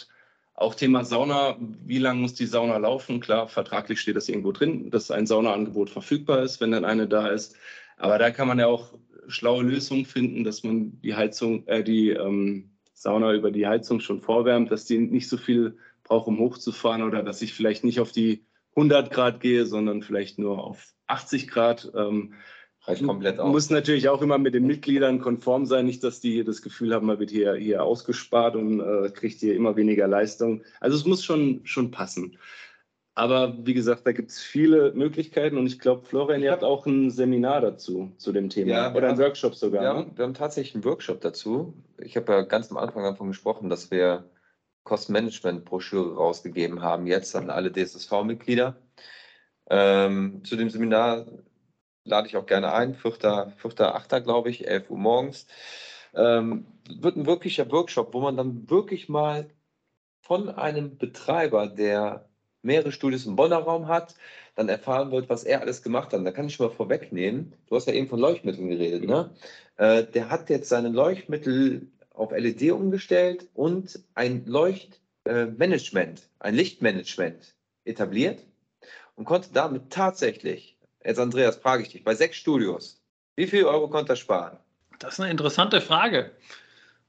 auch 0.53 0.75
Thema 0.75 1.03
Sauna, 1.03 1.57
wie 1.59 1.99
lange 1.99 2.21
muss 2.21 2.33
die 2.33 2.45
Sauna 2.45 2.77
laufen? 2.77 3.19
Klar, 3.19 3.49
vertraglich 3.49 3.99
steht 3.99 4.15
das 4.15 4.29
irgendwo 4.29 4.53
drin, 4.53 4.89
dass 4.89 5.11
ein 5.11 5.27
Saunaangebot 5.27 5.89
verfügbar 5.89 6.43
ist, 6.43 6.61
wenn 6.61 6.71
dann 6.71 6.85
eine 6.85 7.07
da 7.07 7.27
ist. 7.27 7.57
Aber 7.97 8.17
da 8.17 8.31
kann 8.31 8.47
man 8.47 8.59
ja 8.59 8.67
auch 8.67 8.93
schlaue 9.27 9.63
Lösungen 9.63 10.05
finden, 10.05 10.45
dass 10.45 10.63
man 10.63 10.99
die 11.01 11.15
Heizung, 11.15 11.67
äh, 11.67 11.83
die 11.83 12.11
ähm, 12.11 12.69
Sauna 12.93 13.33
über 13.33 13.51
die 13.51 13.67
Heizung 13.67 13.99
schon 13.99 14.21
vorwärmt, 14.21 14.71
dass 14.71 14.85
die 14.85 14.97
nicht 14.97 15.27
so 15.27 15.35
viel 15.35 15.77
braucht, 16.05 16.27
um 16.27 16.39
hochzufahren 16.39 17.03
oder 17.03 17.21
dass 17.21 17.41
ich 17.41 17.53
vielleicht 17.53 17.83
nicht 17.83 17.99
auf 17.99 18.13
die 18.13 18.45
100 18.75 19.11
Grad 19.11 19.41
gehe, 19.41 19.65
sondern 19.65 20.01
vielleicht 20.01 20.39
nur 20.39 20.63
auf 20.63 20.93
80 21.07 21.49
Grad. 21.49 21.91
Ähm, 21.95 22.33
Reicht 22.87 23.03
komplett 23.03 23.39
aus. 23.39 23.51
Muss 23.51 23.69
natürlich 23.71 24.09
auch 24.09 24.21
immer 24.21 24.37
mit 24.37 24.53
den 24.53 24.67
Mitgliedern 24.67 25.19
konform 25.19 25.65
sein, 25.65 25.87
nicht, 25.87 26.03
dass 26.03 26.19
die 26.19 26.43
das 26.43 26.61
Gefühl 26.61 26.93
haben, 26.93 27.07
man 27.07 27.19
wird 27.19 27.31
hier, 27.31 27.55
hier 27.55 27.83
ausgespart 27.83 28.55
und 28.55 28.79
äh, 28.79 29.09
kriegt 29.09 29.39
hier 29.39 29.55
immer 29.55 29.75
weniger 29.75 30.07
Leistung. 30.07 30.61
Also 30.79 30.95
es 30.95 31.05
muss 31.05 31.23
schon, 31.23 31.61
schon 31.63 31.89
passen. 31.89 32.37
Aber 33.15 33.55
wie 33.65 33.73
gesagt, 33.73 34.05
da 34.05 34.11
gibt 34.11 34.31
es 34.31 34.39
viele 34.41 34.91
Möglichkeiten 34.93 35.57
und 35.57 35.65
ich 35.65 35.79
glaube, 35.79 36.05
Florian, 36.05 36.43
ihr 36.43 36.51
habt 36.51 36.65
auch 36.65 36.85
ein 36.85 37.09
Seminar 37.09 37.61
dazu, 37.61 38.11
zu 38.17 38.33
dem 38.33 38.49
Thema. 38.49 38.71
Ja, 38.71 38.93
oder 38.93 39.07
einen 39.07 39.17
Workshop 39.17 39.55
sogar. 39.55 39.83
Ja, 39.83 39.93
ne? 40.01 40.11
wir 40.13 40.25
haben 40.25 40.33
tatsächlich 40.33 40.75
einen 40.75 40.83
Workshop 40.83 41.21
dazu. 41.21 41.73
Ich 41.97 42.17
habe 42.17 42.31
ja 42.33 42.41
ganz 42.41 42.69
am 42.69 42.77
Anfang 42.77 43.03
davon 43.03 43.29
gesprochen, 43.29 43.69
dass 43.69 43.89
wir 43.89 44.29
Kostenmanagement-Broschüre 44.85 46.15
rausgegeben 46.15 46.81
haben, 46.81 47.07
jetzt 47.07 47.35
an 47.35 47.49
alle 47.49 47.71
DSSV-Mitglieder. 47.71 48.77
Ähm, 49.69 50.43
zu 50.45 50.55
dem 50.55 50.69
Seminar 50.69 51.25
lade 52.05 52.27
ich 52.27 52.37
auch 52.37 52.45
gerne 52.45 52.71
ein, 52.71 52.95
4. 52.95 53.53
4. 53.57 53.95
8. 53.95 54.23
glaube 54.23 54.49
ich, 54.49 54.67
11 54.67 54.89
Uhr 54.91 54.97
morgens. 54.97 55.47
Ähm, 56.13 56.67
wird 56.87 57.17
ein 57.17 57.25
wirklicher 57.25 57.69
Workshop, 57.71 58.13
wo 58.13 58.21
man 58.21 58.37
dann 58.37 58.69
wirklich 58.69 59.09
mal 59.09 59.49
von 60.21 60.49
einem 60.49 60.97
Betreiber, 60.97 61.67
der 61.67 62.29
mehrere 62.61 62.91
Studios 62.91 63.25
im 63.25 63.35
Bonner 63.35 63.57
Raum 63.57 63.87
hat, 63.87 64.15
dann 64.55 64.69
erfahren 64.69 65.11
wird, 65.11 65.29
was 65.29 65.43
er 65.43 65.61
alles 65.61 65.83
gemacht 65.83 66.13
hat. 66.13 66.25
Da 66.25 66.31
kann 66.31 66.47
ich 66.47 66.55
schon 66.55 66.67
mal 66.67 66.73
vorwegnehmen. 66.73 67.53
Du 67.67 67.75
hast 67.75 67.87
ja 67.87 67.93
eben 67.93 68.07
von 68.07 68.19
Leuchtmitteln 68.19 68.69
geredet, 68.69 69.03
ne? 69.03 69.35
Äh, 69.77 70.03
der 70.05 70.29
hat 70.29 70.49
jetzt 70.49 70.69
seine 70.69 70.89
Leuchtmittel 70.89 71.91
auf 72.15 72.31
LED 72.31 72.71
umgestellt 72.71 73.47
und 73.53 73.99
ein 74.13 74.45
Leuchtmanagement, 74.45 76.19
äh, 76.19 76.23
ein 76.39 76.55
Lichtmanagement 76.55 77.55
etabliert 77.85 78.43
und 79.15 79.25
konnte 79.25 79.49
damit 79.53 79.89
tatsächlich, 79.89 80.77
jetzt 81.03 81.19
Andreas, 81.19 81.57
frage 81.57 81.83
ich 81.83 81.89
dich, 81.89 82.03
bei 82.03 82.15
sechs 82.15 82.37
Studios, 82.37 83.01
wie 83.35 83.47
viel 83.47 83.65
Euro 83.65 83.89
konnte 83.89 84.13
er 84.13 84.15
sparen? 84.15 84.57
Das 84.99 85.13
ist 85.13 85.19
eine 85.19 85.31
interessante 85.31 85.81
Frage. 85.81 86.31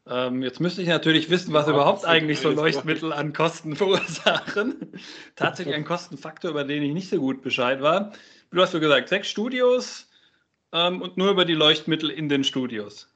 Ähm, 0.09 0.43
jetzt 0.43 0.61
müsste 0.61 0.83
ich 0.83 0.89
natürlich 0.89 1.31
wissen, 1.31 1.53
was 1.53 1.67
ja, 1.67 1.73
überhaupt 1.73 2.05
eigentlich 2.05 2.41
so 2.41 2.51
Leuchtmittel 2.51 3.13
an 3.13 3.33
Kosten 3.33 3.75
verursachen. 3.77 4.93
Tatsächlich 5.35 5.75
ein 5.75 5.85
Kostenfaktor, 5.85 6.51
über 6.51 6.65
den 6.65 6.83
ich 6.83 6.93
nicht 6.93 7.09
so 7.09 7.19
gut 7.19 7.43
Bescheid 7.43 7.81
war. 7.81 8.13
Du 8.51 8.61
hast 8.61 8.73
so 8.73 8.81
gesagt, 8.81 9.09
sechs 9.09 9.29
Studios 9.29 10.09
ähm, 10.73 11.03
und 11.03 11.17
nur 11.17 11.31
über 11.31 11.45
die 11.45 11.55
Leuchtmittel 11.55 12.11
in 12.11 12.29
den 12.29 12.45
Studios 12.45 13.09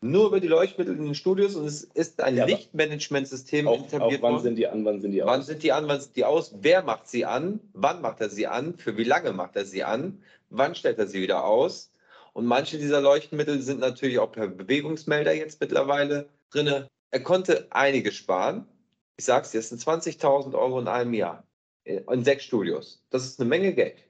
nur 0.00 0.26
über 0.26 0.40
die 0.40 0.48
Leuchtmittel 0.48 0.96
in 0.96 1.04
den 1.04 1.14
Studios 1.14 1.56
und 1.56 1.66
es 1.66 1.82
ist 1.82 2.20
ein 2.20 2.36
ja, 2.36 2.44
Lichtmanagementsystem 2.44 3.66
etabliert 3.66 4.22
auch 4.22 4.30
wann 4.30 4.40
sind 4.40 4.56
die 4.56 4.68
an, 4.68 4.84
wann 4.84 5.00
sind 5.00 5.12
die 5.12 5.22
aus? 5.22 5.28
Wann 5.28 5.42
sind 5.42 5.62
die 5.62 5.72
an, 5.72 5.88
wann 5.88 6.00
sind 6.00 6.16
die 6.16 6.24
aus? 6.24 6.54
Wer 6.60 6.82
macht 6.82 7.08
sie 7.08 7.24
an? 7.24 7.60
Wann 7.72 8.00
macht 8.00 8.20
er 8.20 8.28
sie 8.28 8.46
an? 8.46 8.76
Für 8.76 8.96
wie 8.96 9.04
lange 9.04 9.32
macht 9.32 9.56
er 9.56 9.64
sie 9.64 9.82
an? 9.82 10.22
Wann 10.50 10.74
stellt 10.74 10.98
er 10.98 11.08
sie 11.08 11.20
wieder 11.20 11.44
aus? 11.44 11.90
Und 12.32 12.46
manche 12.46 12.78
dieser 12.78 13.00
Leuchtmittel 13.00 13.60
sind 13.60 13.80
natürlich 13.80 14.20
auch 14.20 14.30
per 14.30 14.46
Bewegungsmelder 14.46 15.34
jetzt 15.34 15.60
mittlerweile 15.60 16.28
drin. 16.50 16.86
Er 17.10 17.22
konnte 17.22 17.66
einige 17.70 18.12
sparen. 18.12 18.68
Ich 19.16 19.24
sage 19.24 19.46
es 19.46 19.50
dir, 19.50 19.58
es 19.58 19.70
sind 19.70 19.80
20.000 19.80 20.56
Euro 20.56 20.78
in 20.78 20.86
einem 20.86 21.14
Jahr 21.14 21.42
in 21.84 22.24
sechs 22.24 22.44
Studios. 22.44 23.02
Das 23.10 23.24
ist 23.24 23.40
eine 23.40 23.48
Menge 23.48 23.74
Geld. 23.74 24.04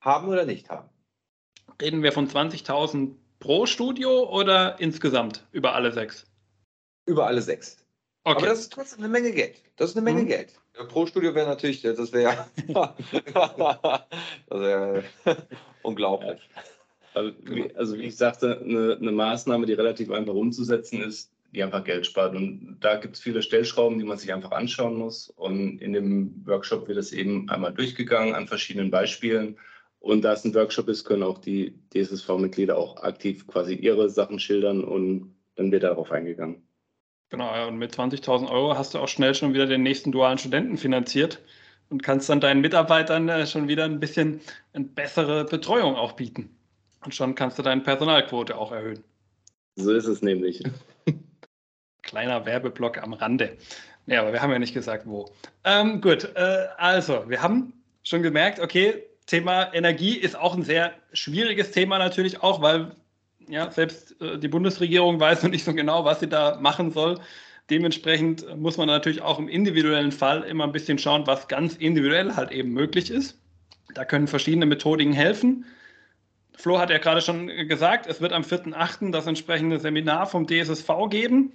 Haben 0.00 0.28
oder 0.28 0.44
nicht 0.44 0.70
haben? 0.70 0.88
Reden 1.80 2.02
wir 2.02 2.12
von 2.12 2.28
20.000 2.28 3.16
pro 3.44 3.66
Studio 3.66 4.26
oder 4.30 4.80
insgesamt 4.80 5.44
über 5.52 5.74
alle 5.74 5.92
sechs? 5.92 6.24
Über 7.04 7.26
alle 7.26 7.42
sechs. 7.42 7.84
Okay. 8.24 8.38
Aber 8.38 8.46
das 8.46 8.60
ist 8.60 8.72
trotzdem 8.72 9.00
eine 9.00 9.08
Menge 9.08 9.32
Geld. 9.32 9.60
Das 9.76 9.90
ist 9.90 9.96
eine 9.96 10.04
Menge 10.04 10.22
mhm. 10.22 10.28
Geld. 10.28 10.54
Pro 10.88 11.04
Studio 11.04 11.34
wäre 11.34 11.46
natürlich, 11.46 11.82
das 11.82 12.10
wäre 12.10 12.46
wär 14.48 15.04
unglaublich. 15.82 16.40
Also 17.12 17.32
wie, 17.42 17.76
also 17.76 17.98
wie, 17.98 18.04
ich 18.04 18.16
sagte, 18.16 18.60
eine, 18.60 18.96
eine, 18.98 19.12
Maßnahme, 19.12 19.66
die 19.66 19.74
relativ 19.74 20.10
einfach 20.10 20.32
umzusetzen 20.32 21.02
ist, 21.02 21.30
die 21.52 21.62
einfach 21.62 21.84
Geld 21.84 22.06
spart. 22.06 22.34
Und 22.34 22.78
da 22.80 22.96
gibt 22.96 23.16
es 23.16 23.20
viele 23.20 23.42
Stellschrauben, 23.42 23.98
die 23.98 24.06
man 24.06 24.16
sich 24.16 24.32
einfach 24.32 24.52
anschauen 24.52 24.96
muss. 24.96 25.28
Und 25.36 25.82
in 25.82 25.92
dem 25.92 26.46
Workshop 26.46 26.88
wird 26.88 26.96
es 26.96 27.12
eben 27.12 27.50
einmal 27.50 27.74
durchgegangen 27.74 28.34
an 28.34 28.48
verschiedenen 28.48 28.90
Beispielen. 28.90 29.58
Und 30.04 30.20
da 30.20 30.34
es 30.34 30.44
ein 30.44 30.54
Workshop 30.54 30.88
ist, 30.88 31.06
können 31.06 31.22
auch 31.22 31.38
die 31.38 31.78
DSSV-Mitglieder 31.94 32.76
auch 32.76 33.02
aktiv 33.02 33.46
quasi 33.46 33.74
ihre 33.74 34.10
Sachen 34.10 34.38
schildern 34.38 34.84
und 34.84 35.34
dann 35.56 35.72
wird 35.72 35.82
darauf 35.82 36.12
eingegangen. 36.12 36.62
Genau, 37.30 37.68
und 37.68 37.78
mit 37.78 37.94
20.000 37.94 38.50
Euro 38.50 38.76
hast 38.76 38.92
du 38.92 38.98
auch 38.98 39.08
schnell 39.08 39.34
schon 39.34 39.54
wieder 39.54 39.64
den 39.64 39.82
nächsten 39.82 40.12
dualen 40.12 40.36
Studenten 40.36 40.76
finanziert 40.76 41.40
und 41.88 42.02
kannst 42.02 42.28
dann 42.28 42.42
deinen 42.42 42.60
Mitarbeitern 42.60 43.30
äh, 43.30 43.46
schon 43.46 43.66
wieder 43.66 43.84
ein 43.84 43.98
bisschen 43.98 44.42
eine 44.74 44.84
bessere 44.84 45.46
Betreuung 45.46 45.96
auch 45.96 46.12
bieten. 46.12 46.54
Und 47.02 47.14
schon 47.14 47.34
kannst 47.34 47.58
du 47.58 47.62
deine 47.62 47.80
Personalquote 47.80 48.58
auch 48.58 48.72
erhöhen. 48.72 49.02
So 49.76 49.90
ist 49.90 50.06
es 50.06 50.20
nämlich. 50.20 50.62
Kleiner 52.02 52.44
Werbeblock 52.44 53.02
am 53.02 53.14
Rande. 53.14 53.56
Ja, 54.04 54.20
aber 54.20 54.34
wir 54.34 54.42
haben 54.42 54.52
ja 54.52 54.58
nicht 54.58 54.74
gesagt, 54.74 55.06
wo. 55.06 55.30
Ähm, 55.64 56.02
gut, 56.02 56.30
äh, 56.34 56.66
also, 56.76 57.24
wir 57.26 57.40
haben 57.40 57.72
schon 58.02 58.22
gemerkt, 58.22 58.60
okay, 58.60 59.02
Thema 59.26 59.72
Energie 59.72 60.16
ist 60.16 60.36
auch 60.36 60.54
ein 60.54 60.62
sehr 60.62 60.92
schwieriges 61.12 61.70
Thema 61.70 61.98
natürlich 61.98 62.42
auch, 62.42 62.60
weil 62.60 62.92
ja, 63.48 63.70
selbst 63.70 64.20
äh, 64.20 64.38
die 64.38 64.48
Bundesregierung 64.48 65.20
weiß 65.20 65.42
noch 65.42 65.50
nicht 65.50 65.64
so 65.64 65.74
genau, 65.74 66.04
was 66.04 66.20
sie 66.20 66.28
da 66.28 66.58
machen 66.60 66.90
soll. 66.90 67.20
Dementsprechend 67.70 68.44
muss 68.56 68.76
man 68.76 68.88
natürlich 68.88 69.22
auch 69.22 69.38
im 69.38 69.48
individuellen 69.48 70.12
Fall 70.12 70.42
immer 70.42 70.64
ein 70.64 70.72
bisschen 70.72 70.98
schauen, 70.98 71.26
was 71.26 71.48
ganz 71.48 71.76
individuell 71.76 72.36
halt 72.36 72.50
eben 72.50 72.72
möglich 72.72 73.10
ist. 73.10 73.38
Da 73.94 74.04
können 74.04 74.26
verschiedene 74.26 74.66
Methodiken 74.66 75.14
helfen. 75.14 75.64
Flo 76.56 76.78
hat 76.78 76.90
ja 76.90 76.98
gerade 76.98 77.22
schon 77.22 77.46
gesagt, 77.68 78.06
es 78.06 78.20
wird 78.20 78.32
am 78.32 78.42
4.8. 78.42 79.10
das 79.12 79.26
entsprechende 79.26 79.80
Seminar 79.80 80.26
vom 80.26 80.46
DSSV 80.46 80.88
geben. 81.08 81.52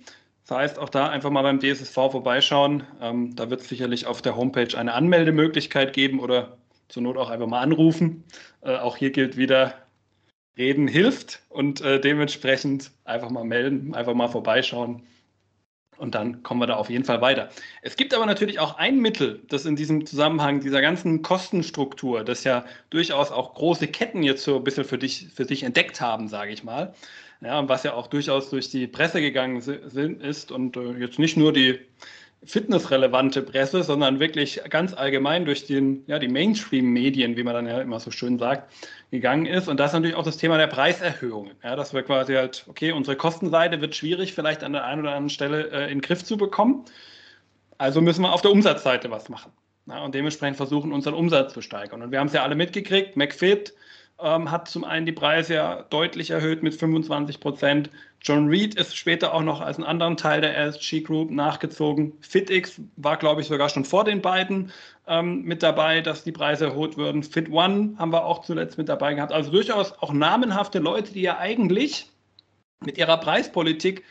Das 0.48 0.58
heißt, 0.58 0.80
auch 0.80 0.90
da 0.90 1.10
einfach 1.10 1.30
mal 1.30 1.44
beim 1.44 1.60
DSSV 1.60 1.94
vorbeischauen. 1.94 2.84
Ähm, 3.02 3.36
da 3.36 3.52
wird 3.52 3.62
es 3.62 3.70
sicherlich 3.70 4.08
auf 4.08 4.22
der 4.24 4.36
Homepage 4.36 4.76
eine 4.76 4.94
Anmeldemöglichkeit 4.94 5.94
geben 5.94 6.20
oder 6.20 6.58
zur 6.90 7.04
Not 7.04 7.18
auch 7.18 7.30
einfach 7.30 7.48
mal 7.48 7.62
anrufen. 7.62 8.26
Äh, 8.62 8.76
auch 8.76 8.98
hier 8.98 9.12
gilt 9.12 9.38
wieder, 9.38 9.74
reden 10.58 10.88
hilft 10.88 11.42
und 11.50 11.82
äh, 11.82 12.02
dementsprechend 12.02 12.92
einfach 13.06 13.30
mal 13.30 13.46
melden, 13.46 13.96
einfach 13.96 14.14
mal 14.14 14.28
vorbeischauen 14.28 15.04
und 16.00 16.16
dann 16.16 16.44
kommen 16.44 16.62
wir 16.62 16.68
da 16.68 16.76
auf 16.76 16.90
jeden 16.90 17.04
Fall 17.04 17.22
weiter. 17.22 17.50
Es 17.82 17.96
gibt 17.96 18.14
aber 18.14 18.26
natürlich 18.26 18.60
auch 18.60 18.78
ein 18.78 19.00
Mittel, 19.00 19.42
das 19.50 19.66
in 19.66 19.76
diesem 19.76 20.06
Zusammenhang 20.06 20.62
dieser 20.62 20.82
ganzen 20.82 21.22
Kostenstruktur, 21.22 22.24
das 22.24 22.44
ja 22.44 22.66
durchaus 22.90 23.32
auch 23.32 23.54
große 23.54 23.88
Ketten 23.88 24.24
jetzt 24.24 24.44
so 24.44 24.58
ein 24.58 24.64
bisschen 24.64 24.86
für 24.86 24.98
dich, 24.98 25.28
für 25.34 25.46
sich 25.46 25.64
entdeckt 25.64 26.02
haben, 26.02 26.28
sage 26.28 26.52
ich 26.52 26.64
mal. 26.64 26.94
Ja, 27.42 27.68
was 27.70 27.84
ja 27.84 27.94
auch 27.94 28.08
durchaus 28.08 28.50
durch 28.50 28.70
die 28.70 28.88
Presse 28.88 29.22
gegangen 29.22 29.62
sind, 29.62 30.22
ist 30.22 30.52
und 30.52 30.76
äh, 30.76 30.94
jetzt 30.94 31.20
nicht 31.20 31.38
nur 31.38 31.54
die 31.54 31.80
fitnessrelevante 32.44 33.42
Presse, 33.42 33.84
sondern 33.84 34.20
wirklich 34.20 34.62
ganz 34.70 34.94
allgemein 34.94 35.46
durch 35.46 35.66
den, 35.66 36.04
ja, 36.08 36.20
die 36.20 36.30
Mainstream-Medien, 36.30 37.36
wie 37.36 37.44
man 37.44 37.54
dann 37.54 37.68
ja 37.68 37.82
immer 37.82 38.00
so 38.00 38.12
schön 38.12 38.40
sagt, 38.40 38.72
gegangen 39.12 39.46
ist. 39.46 39.68
Und 39.68 39.80
das 39.80 39.92
ist 39.92 39.94
natürlich 39.94 40.16
auch 40.16 40.24
das 40.24 40.38
Thema 40.38 40.58
der 40.58 40.68
Preiserhöhungen. 40.68 41.56
Ja, 41.64 41.76
dass 41.76 41.94
wir 41.94 42.04
quasi 42.04 42.36
halt, 42.36 42.66
okay, 42.70 42.92
unsere 42.92 43.18
Kostenseite 43.18 43.82
wird 43.82 43.96
schwierig, 43.96 44.34
vielleicht 44.34 44.64
an 44.64 44.74
der 44.74 44.86
einen 44.86 45.02
oder 45.02 45.12
anderen 45.12 45.30
Stelle 45.30 45.70
äh, 45.72 45.84
in 45.84 45.98
den 45.98 46.02
Griff 46.02 46.24
zu 46.24 46.38
bekommen. 46.38 46.86
Also 47.78 48.02
müssen 48.02 48.22
wir 48.22 48.34
auf 48.34 48.42
der 48.42 48.52
Umsatzseite 48.52 49.12
was 49.12 49.30
machen. 49.30 49.52
Ja, 49.88 50.04
und 50.04 50.16
dementsprechend 50.16 50.58
versuchen, 50.58 50.94
unseren 50.94 51.16
Umsatz 51.16 51.54
zu 51.54 51.62
steigern. 51.62 52.02
Und 52.02 52.12
wir 52.12 52.20
haben 52.20 52.28
es 52.28 52.34
ja 52.34 52.44
alle 52.44 52.56
mitgekriegt, 52.56 53.18
McFit, 53.18 53.74
ähm, 54.22 54.52
hat 54.52 54.68
zum 54.68 54.84
einen 54.84 55.06
die 55.06 55.12
Preise 55.12 55.56
ja 55.56 55.84
deutlich 55.90 56.32
erhöht 56.32 56.64
mit 56.64 56.76
25 56.76 57.40
Prozent. 57.40 57.90
John 58.22 58.48
Reed 58.48 58.76
ist 58.76 58.98
später 58.98 59.34
auch 59.34 59.42
noch 59.42 59.62
als 59.62 59.78
einen 59.78 59.86
anderen 59.86 60.18
Teil 60.18 60.42
der 60.42 60.58
SG 60.58 61.02
Group 61.02 61.32
nachgezogen. 61.32 62.14
FitX 62.22 62.82
war, 62.98 63.18
glaube 63.18 63.42
ich, 63.42 63.48
sogar 63.48 63.70
schon 63.70 63.86
vor 63.86 64.04
den 64.04 64.22
beiden 64.22 64.72
ähm, 65.08 65.44
mit 65.44 65.64
dabei, 65.64 66.02
dass 66.02 66.24
die 66.24 66.32
Preise 66.32 66.66
erhöht 66.66 66.98
würden. 66.98 67.24
Fit 67.24 67.50
One 67.50 67.96
haben 67.98 68.12
wir 68.12 68.26
auch 68.26 68.42
zuletzt 68.42 68.78
mit 68.78 68.90
dabei 68.90 69.14
gehabt. 69.14 69.32
Also 69.32 69.52
durchaus 69.52 69.94
auch 70.02 70.12
namenhafte 70.12 70.80
Leute, 70.80 71.14
die 71.14 71.22
ja 71.22 71.38
eigentlich 71.38 72.10
mit 72.82 72.98
ihrer 72.98 73.18
Preispolitik 73.18 74.04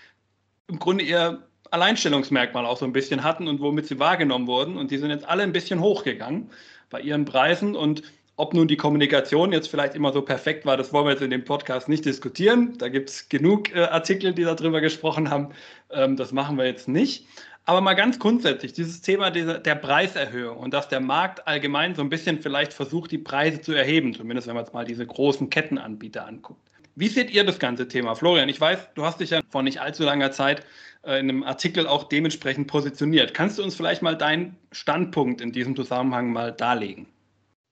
im 0.68 0.78
Grunde 0.78 1.04
ihr 1.04 1.42
Alleinstellungsmerkmal 1.70 2.64
auch 2.64 2.78
so 2.78 2.84
ein 2.84 2.92
bisschen 2.92 3.24
hatten 3.24 3.46
und 3.46 3.60
womit 3.60 3.86
sie 3.86 3.98
wahrgenommen 3.98 4.46
wurden. 4.46 4.78
Und 4.78 4.90
die 4.90 4.98
sind 4.98 5.10
jetzt 5.10 5.28
alle 5.28 5.42
ein 5.42 5.52
bisschen 5.52 5.80
hochgegangen 5.80 6.50
bei 6.90 7.00
ihren 7.00 7.24
Preisen. 7.24 7.76
Und 7.76 8.02
ob 8.38 8.54
nun 8.54 8.68
die 8.68 8.76
Kommunikation 8.76 9.52
jetzt 9.52 9.68
vielleicht 9.68 9.96
immer 9.96 10.12
so 10.12 10.22
perfekt 10.22 10.64
war, 10.64 10.76
das 10.76 10.92
wollen 10.92 11.06
wir 11.06 11.10
jetzt 11.10 11.22
in 11.22 11.30
dem 11.30 11.44
Podcast 11.44 11.88
nicht 11.88 12.04
diskutieren. 12.04 12.78
Da 12.78 12.88
gibt 12.88 13.10
es 13.10 13.28
genug 13.28 13.74
äh, 13.74 13.80
Artikel, 13.80 14.32
die 14.32 14.44
darüber 14.44 14.80
gesprochen 14.80 15.28
haben. 15.28 15.48
Ähm, 15.90 16.16
das 16.16 16.30
machen 16.30 16.56
wir 16.56 16.64
jetzt 16.64 16.86
nicht. 16.86 17.26
Aber 17.64 17.80
mal 17.80 17.94
ganz 17.94 18.20
grundsätzlich, 18.20 18.72
dieses 18.72 19.02
Thema 19.02 19.30
dieser, 19.30 19.58
der 19.58 19.74
Preiserhöhung 19.74 20.56
und 20.56 20.72
dass 20.72 20.88
der 20.88 21.00
Markt 21.00 21.46
allgemein 21.48 21.96
so 21.96 22.00
ein 22.00 22.08
bisschen 22.08 22.40
vielleicht 22.40 22.72
versucht, 22.72 23.10
die 23.10 23.18
Preise 23.18 23.60
zu 23.60 23.72
erheben, 23.72 24.14
zumindest 24.14 24.46
wenn 24.46 24.54
man 24.54 24.64
jetzt 24.64 24.72
mal 24.72 24.84
diese 24.84 25.04
großen 25.04 25.50
Kettenanbieter 25.50 26.24
anguckt. 26.24 26.70
Wie 26.94 27.08
seht 27.08 27.30
ihr 27.32 27.44
das 27.44 27.58
ganze 27.58 27.88
Thema? 27.88 28.14
Florian, 28.14 28.48
ich 28.48 28.60
weiß, 28.60 28.94
du 28.94 29.04
hast 29.04 29.20
dich 29.20 29.30
ja 29.30 29.40
vor 29.50 29.64
nicht 29.64 29.80
allzu 29.80 30.04
langer 30.04 30.30
Zeit 30.30 30.64
äh, 31.02 31.18
in 31.18 31.28
einem 31.28 31.42
Artikel 31.42 31.88
auch 31.88 32.04
dementsprechend 32.04 32.68
positioniert. 32.68 33.34
Kannst 33.34 33.58
du 33.58 33.64
uns 33.64 33.74
vielleicht 33.74 34.00
mal 34.00 34.16
deinen 34.16 34.56
Standpunkt 34.70 35.40
in 35.40 35.50
diesem 35.50 35.74
Zusammenhang 35.74 36.32
mal 36.32 36.52
darlegen? 36.52 37.06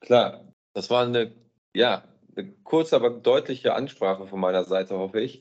Klar, 0.01 0.46
das 0.77 0.91
war 0.91 1.07
eine, 1.07 1.33
ja, 1.73 2.05
eine 2.37 2.53
kurze, 2.63 2.97
aber 2.97 3.09
deutliche 3.09 3.75
Ansprache 3.75 4.27
von 4.27 4.39
meiner 4.39 4.65
Seite, 4.65 4.99
hoffe 4.99 5.21
ich. 5.23 5.41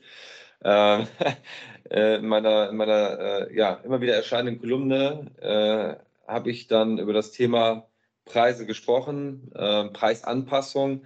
Ähm, 0.64 1.06
äh, 1.90 2.16
in 2.16 2.26
meiner, 2.26 2.70
in 2.70 2.76
meiner 2.76 3.18
äh, 3.18 3.54
ja, 3.54 3.74
immer 3.84 4.00
wieder 4.00 4.14
erscheinenden 4.14 4.58
Kolumne 4.58 5.26
äh, 5.42 6.26
habe 6.26 6.50
ich 6.50 6.68
dann 6.68 6.98
über 6.98 7.12
das 7.12 7.32
Thema 7.32 7.86
Preise 8.24 8.64
gesprochen, 8.64 9.52
äh, 9.54 9.84
Preisanpassung, 9.90 11.04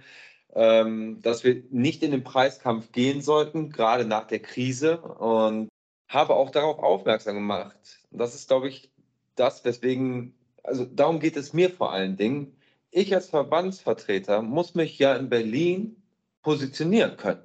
ähm, 0.53 1.21
dass 1.21 1.43
wir 1.43 1.63
nicht 1.69 2.01
in 2.01 2.11
den 2.11 2.23
Preiskampf 2.23 2.93
gehen 2.93 3.21
sollten, 3.21 3.69
gerade 3.69 4.05
nach 4.05 4.27
der 4.27 4.39
Krise 4.39 5.01
und 5.01 5.67
habe 6.07 6.35
auch 6.35 6.51
darauf 6.51 6.79
aufmerksam 6.79 7.35
gemacht. 7.35 7.99
Und 8.11 8.19
das 8.19 8.33
ist, 8.33 8.47
glaube 8.47 8.69
ich, 8.69 8.93
das, 9.35 9.65
weswegen, 9.65 10.35
also 10.63 10.85
darum 10.85 11.19
geht 11.19 11.35
es 11.35 11.51
mir 11.51 11.69
vor 11.69 11.91
allen 11.91 12.15
Dingen, 12.15 12.55
ich 12.91 13.15
als 13.15 13.29
Verbandsvertreter 13.29 14.41
muss 14.41 14.75
mich 14.75 14.99
ja 14.99 15.15
in 15.15 15.29
Berlin 15.29 16.03
positionieren 16.43 17.17
können. 17.17 17.41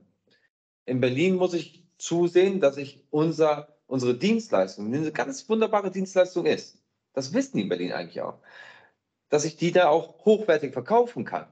In 0.84 1.00
Berlin 1.00 1.36
muss 1.36 1.54
ich 1.54 1.84
zusehen, 1.98 2.60
dass 2.60 2.76
ich 2.76 3.04
unser, 3.10 3.76
unsere 3.86 4.14
Dienstleistung, 4.14 4.90
die 4.90 4.98
eine 4.98 5.12
ganz 5.12 5.48
wunderbare 5.48 5.90
Dienstleistung 5.90 6.46
ist, 6.46 6.82
das 7.12 7.32
wissen 7.32 7.56
die 7.56 7.62
in 7.62 7.68
Berlin 7.68 7.92
eigentlich 7.92 8.20
auch, 8.20 8.40
dass 9.28 9.44
ich 9.44 9.56
die 9.56 9.72
da 9.72 9.88
auch 9.88 10.24
hochwertig 10.24 10.72
verkaufen 10.72 11.24
kann. 11.24 11.46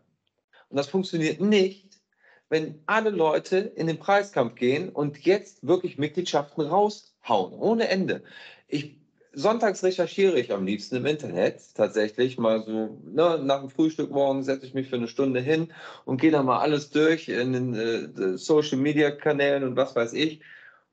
Und 0.69 0.77
das 0.77 0.89
funktioniert 0.89 1.41
nicht, 1.41 2.01
wenn 2.49 2.83
alle 2.87 3.11
Leute 3.11 3.59
in 3.59 3.87
den 3.87 3.99
Preiskampf 3.99 4.55
gehen 4.57 4.91
und 4.91 5.19
jetzt 5.21 5.67
wirklich 5.67 5.99
Mitgliedschaften 5.99 6.67
raushauen, 6.67 7.55
ohne 7.55 7.89
Ende. 7.89 8.23
Ich 8.69 8.99
sonntags 9.35 9.83
recherchiere 9.83 10.39
ich 10.39 10.53
am 10.53 10.65
liebsten 10.67 10.97
im 10.97 11.07
Internet 11.07 11.61
tatsächlich 11.75 12.39
mal 12.39 12.63
so, 12.65 12.99
ne, 13.05 13.41
nach 13.43 13.61
dem 13.61 13.71
Frühstück 13.71 14.11
morgen 14.11 14.43
setze 14.43 14.67
ich 14.67 14.75
mich 14.75 14.89
für 14.89 14.97
eine 14.97 15.09
Stunde 15.09 15.41
hin 15.41 15.73
und 16.05 16.21
gehe 16.21 16.31
da 16.31 16.43
mal 16.43 16.61
alles 16.61 16.91
durch 16.91 17.29
in 17.29 17.53
den 17.53 17.75
äh, 17.75 18.39
Social 18.39 18.79
Media 18.79 19.11
Kanälen 19.11 19.65
und 19.65 19.77
was 19.77 19.95
weiß 19.97 20.13
ich. 20.15 20.41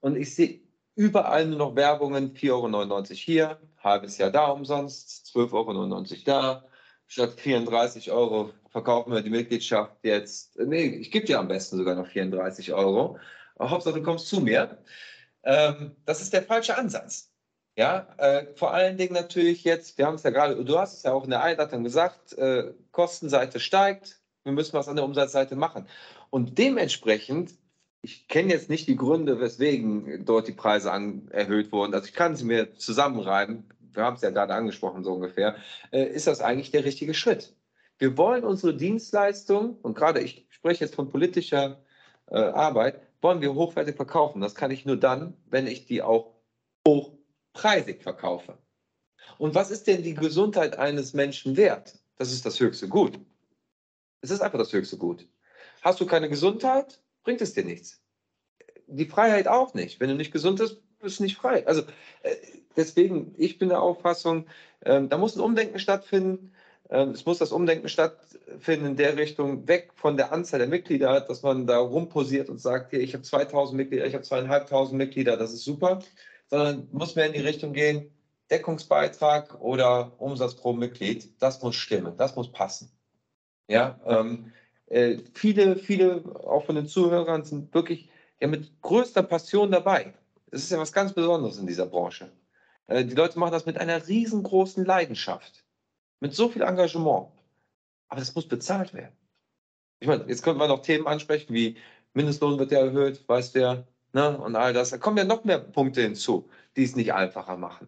Und 0.01 0.15
ich 0.17 0.35
sehe 0.35 0.61
überall 0.95 1.47
nur 1.47 1.57
noch 1.57 1.75
Werbungen, 1.75 2.33
4,99 2.33 2.49
Euro 2.51 3.03
hier, 3.13 3.59
halbes 3.83 4.17
Jahr 4.17 4.31
da 4.31 4.47
umsonst, 4.47 5.31
12,99 5.35 5.51
Euro 5.53 6.05
da, 6.25 6.65
statt 7.07 7.39
34 7.39 8.11
Euro 8.11 8.53
verkaufen 8.69 9.13
wir 9.13 9.21
die 9.21 9.29
Mitgliedschaft 9.29 9.97
jetzt, 10.03 10.57
nee, 10.59 10.85
ich 10.85 11.11
gebe 11.11 11.25
dir 11.25 11.39
am 11.39 11.47
besten 11.47 11.77
sogar 11.77 11.95
noch 11.95 12.07
34 12.07 12.73
Euro. 12.73 13.19
Hauptsache 13.59 13.95
du 13.95 14.03
kommst 14.03 14.27
zu 14.27 14.41
mir. 14.41 14.77
Ähm, 15.43 15.95
das 16.05 16.21
ist 16.21 16.33
der 16.33 16.43
falsche 16.43 16.77
Ansatz. 16.77 17.30
Ja, 17.78 18.07
äh, 18.17 18.47
vor 18.55 18.74
allen 18.74 18.97
Dingen 18.97 19.13
natürlich 19.13 19.63
jetzt, 19.63 19.97
wir 19.97 20.05
haben 20.05 20.15
es 20.15 20.24
ja 20.24 20.30
gerade, 20.30 20.63
du 20.63 20.78
hast 20.78 20.97
es 20.97 21.03
ja 21.03 21.13
auch 21.13 21.24
in 21.24 21.30
der 21.30 21.41
Einleitung 21.41 21.84
gesagt, 21.84 22.34
äh, 22.38 22.74
Kostenseite 22.91 23.59
steigt, 23.59 24.19
wir 24.43 24.51
müssen 24.51 24.74
was 24.74 24.89
an 24.89 24.97
der 24.97 25.05
Umsatzseite 25.05 25.55
machen. 25.55 25.88
Und 26.30 26.57
dementsprechend, 26.57 27.53
ich 28.01 28.28
kenne 28.28 28.51
jetzt 28.51 28.69
nicht 28.69 28.88
die 28.88 28.97
Gründe, 28.97 29.39
weswegen 29.39 30.26
dort 30.26 30.47
die 30.47 30.53
Preise 30.53 30.91
an, 30.91 31.30
erhöht 31.32 31.72
wurden, 31.72 31.93
also 31.93 32.07
ich 32.07 32.13
kann 32.13 32.36
sie 32.36 32.43
mir 32.43 32.76
zusammenreiben, 32.76 33.69
wir 33.93 34.03
haben 34.03 34.15
es 34.15 34.22
ja 34.22 34.32
gerade 34.32 34.53
angesprochen, 34.53 35.03
so 35.03 35.13
ungefähr, 35.13 35.55
äh, 35.91 36.03
ist 36.03 36.28
das 36.28 36.41
eigentlich 36.41 36.72
der 36.72 36.84
richtige 36.84 37.13
Schritt. 37.13 37.55
Wir 37.99 38.17
wollen 38.17 38.43
unsere 38.43 38.76
Dienstleistung, 38.76 39.78
und 39.82 39.95
gerade 39.95 40.19
ich 40.19 40.45
spreche 40.49 40.84
jetzt 40.84 40.95
von 40.95 41.09
politischer 41.09 41.80
äh, 42.28 42.38
Arbeit, 42.38 42.99
wollen 43.22 43.41
wir 43.41 43.53
hochwertig 43.53 43.95
verkaufen. 43.95 44.41
Das 44.41 44.55
kann 44.55 44.72
ich 44.72 44.86
nur 44.86 44.97
dann, 44.97 45.36
wenn 45.45 45.67
ich 45.67 45.86
die 45.86 46.01
auch 46.01 46.34
hoch 46.88 47.11
preisig 47.53 48.03
verkaufe. 48.03 48.57
Und 49.37 49.55
was 49.55 49.71
ist 49.71 49.87
denn 49.87 50.03
die 50.03 50.13
Gesundheit 50.13 50.77
eines 50.77 51.13
Menschen 51.13 51.57
wert? 51.57 51.97
Das 52.17 52.31
ist 52.31 52.45
das 52.45 52.59
höchste 52.59 52.87
Gut. 52.87 53.19
Es 54.21 54.29
ist 54.29 54.41
einfach 54.41 54.59
das 54.59 54.73
höchste 54.73 54.97
Gut. 54.97 55.27
Hast 55.81 55.99
du 55.99 56.05
keine 56.05 56.29
Gesundheit, 56.29 57.01
bringt 57.23 57.41
es 57.41 57.53
dir 57.53 57.65
nichts. 57.65 58.01
Die 58.87 59.05
Freiheit 59.05 59.47
auch 59.47 59.73
nicht. 59.73 59.99
Wenn 59.99 60.09
du 60.09 60.15
nicht 60.15 60.31
gesund 60.31 60.59
bist, 60.59 60.81
bist 60.99 61.19
du 61.19 61.23
nicht 61.23 61.37
frei. 61.37 61.65
Also 61.65 61.81
äh, 62.21 62.35
deswegen, 62.75 63.33
ich 63.37 63.57
bin 63.57 63.69
der 63.69 63.81
Auffassung, 63.81 64.45
ähm, 64.85 65.09
da 65.09 65.17
muss 65.17 65.35
ein 65.35 65.41
Umdenken 65.41 65.79
stattfinden. 65.79 66.53
Ähm, 66.89 67.11
es 67.11 67.25
muss 67.25 67.39
das 67.39 67.51
Umdenken 67.51 67.89
stattfinden 67.89 68.85
in 68.85 68.95
der 68.97 69.17
Richtung, 69.17 69.67
weg 69.67 69.91
von 69.95 70.17
der 70.17 70.31
Anzahl 70.31 70.59
der 70.59 70.67
Mitglieder, 70.67 71.21
dass 71.21 71.41
man 71.41 71.65
da 71.65 71.79
rumposiert 71.79 72.49
und 72.49 72.59
sagt, 72.59 72.91
hier, 72.91 72.99
ich 72.99 73.13
habe 73.13 73.23
2000 73.23 73.75
Mitglieder, 73.75 74.05
ich 74.05 74.13
habe 74.13 74.23
zweieinhalbtausend 74.23 74.97
Mitglieder, 74.97 75.37
das 75.37 75.53
ist 75.53 75.63
super 75.63 76.01
sondern 76.51 76.87
muss 76.91 77.15
mehr 77.15 77.25
in 77.25 77.33
die 77.33 77.39
Richtung 77.39 77.73
gehen, 77.73 78.11
Deckungsbeitrag 78.51 79.59
oder 79.61 80.11
Umsatz 80.19 80.53
pro 80.53 80.73
Mitglied, 80.73 81.41
das 81.41 81.61
muss 81.63 81.75
stimmen, 81.75 82.17
das 82.17 82.35
muss 82.35 82.51
passen. 82.51 82.91
Ja, 83.67 83.99
ähm, 84.05 84.51
äh, 84.87 85.19
viele, 85.33 85.77
viele 85.77 86.23
auch 86.43 86.65
von 86.65 86.75
den 86.75 86.87
Zuhörern 86.87 87.45
sind 87.45 87.73
wirklich 87.73 88.09
ja, 88.41 88.47
mit 88.47 88.81
größter 88.81 89.23
Passion 89.23 89.71
dabei. 89.71 90.13
Das 90.51 90.63
ist 90.63 90.71
ja 90.71 90.77
was 90.77 90.91
ganz 90.91 91.13
Besonderes 91.13 91.57
in 91.57 91.67
dieser 91.67 91.85
Branche. 91.85 92.29
Äh, 92.87 93.05
die 93.05 93.15
Leute 93.15 93.39
machen 93.39 93.53
das 93.53 93.65
mit 93.65 93.77
einer 93.77 94.05
riesengroßen 94.05 94.83
Leidenschaft, 94.83 95.63
mit 96.19 96.35
so 96.35 96.49
viel 96.49 96.63
Engagement. 96.63 97.29
Aber 98.09 98.19
das 98.19 98.35
muss 98.35 98.49
bezahlt 98.49 98.93
werden. 98.93 99.15
Ich 100.01 100.07
meine, 100.09 100.25
jetzt 100.27 100.43
könnte 100.43 100.59
man 100.59 100.67
noch 100.67 100.81
Themen 100.81 101.07
ansprechen 101.07 101.53
wie 101.53 101.77
Mindestlohn 102.13 102.59
wird 102.59 102.73
ja 102.73 102.79
erhöht, 102.79 103.23
weißt 103.29 103.55
du 103.55 103.61
ja, 103.61 103.87
ne, 104.14 104.38
und 104.38 104.55
all 104.55 104.74
das. 104.74 104.91
Da 104.91 104.97
kommen 104.97 105.18
ja 105.18 105.24
noch 105.24 105.43
mehr 105.43 105.59
Punkte 105.59 106.01
hinzu, 106.01 106.49
die 106.76 106.84
es 106.84 106.95
nicht 106.95 107.14
einfacher 107.14 107.57
machen. 107.57 107.88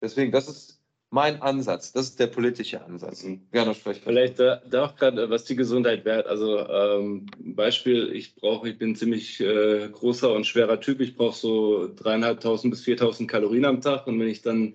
Deswegen, 0.00 0.32
das 0.32 0.48
ist 0.48 0.76
mein 1.10 1.40
Ansatz, 1.40 1.92
das 1.92 2.10
ist 2.10 2.20
der 2.20 2.26
politische 2.26 2.84
Ansatz. 2.84 3.22
Mhm. 3.22 3.40
Gerne 3.52 3.74
sprechen. 3.74 4.02
Vielleicht 4.04 4.38
da, 4.38 4.60
da 4.68 4.86
auch 4.86 4.96
gerade, 4.96 5.30
was 5.30 5.44
die 5.44 5.56
Gesundheit 5.56 6.04
wert. 6.04 6.26
Also 6.26 6.58
ähm, 6.68 7.26
Beispiel, 7.38 8.12
ich 8.12 8.34
brauche, 8.34 8.68
ich 8.68 8.78
bin 8.78 8.90
ein 8.90 8.96
ziemlich 8.96 9.40
äh, 9.40 9.88
großer 9.88 10.32
und 10.32 10.46
schwerer 10.46 10.80
Typ. 10.80 11.00
Ich 11.00 11.16
brauche 11.16 11.36
so 11.36 11.88
dreieinhalbtausend 11.94 12.72
bis 12.72 12.82
viertausend 12.82 13.30
Kalorien 13.30 13.64
am 13.64 13.80
Tag. 13.80 14.06
Und 14.06 14.18
wenn 14.18 14.28
ich 14.28 14.42
dann 14.42 14.74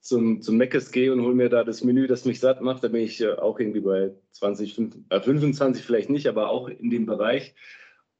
zum, 0.00 0.42
zum 0.42 0.56
Meckes 0.56 0.92
gehe 0.92 1.12
und 1.12 1.22
hole 1.22 1.34
mir 1.34 1.48
da 1.48 1.64
das 1.64 1.82
Menü, 1.82 2.06
das 2.06 2.24
mich 2.24 2.40
satt 2.40 2.60
macht, 2.60 2.84
dann 2.84 2.92
bin 2.92 3.02
ich 3.02 3.20
äh, 3.20 3.32
auch 3.32 3.58
irgendwie 3.58 3.80
bei 3.80 4.12
20, 4.32 4.74
25 5.10 5.84
vielleicht 5.84 6.10
nicht, 6.10 6.26
aber 6.26 6.50
auch 6.50 6.68
in 6.68 6.90
dem 6.90 7.06
Bereich. 7.06 7.54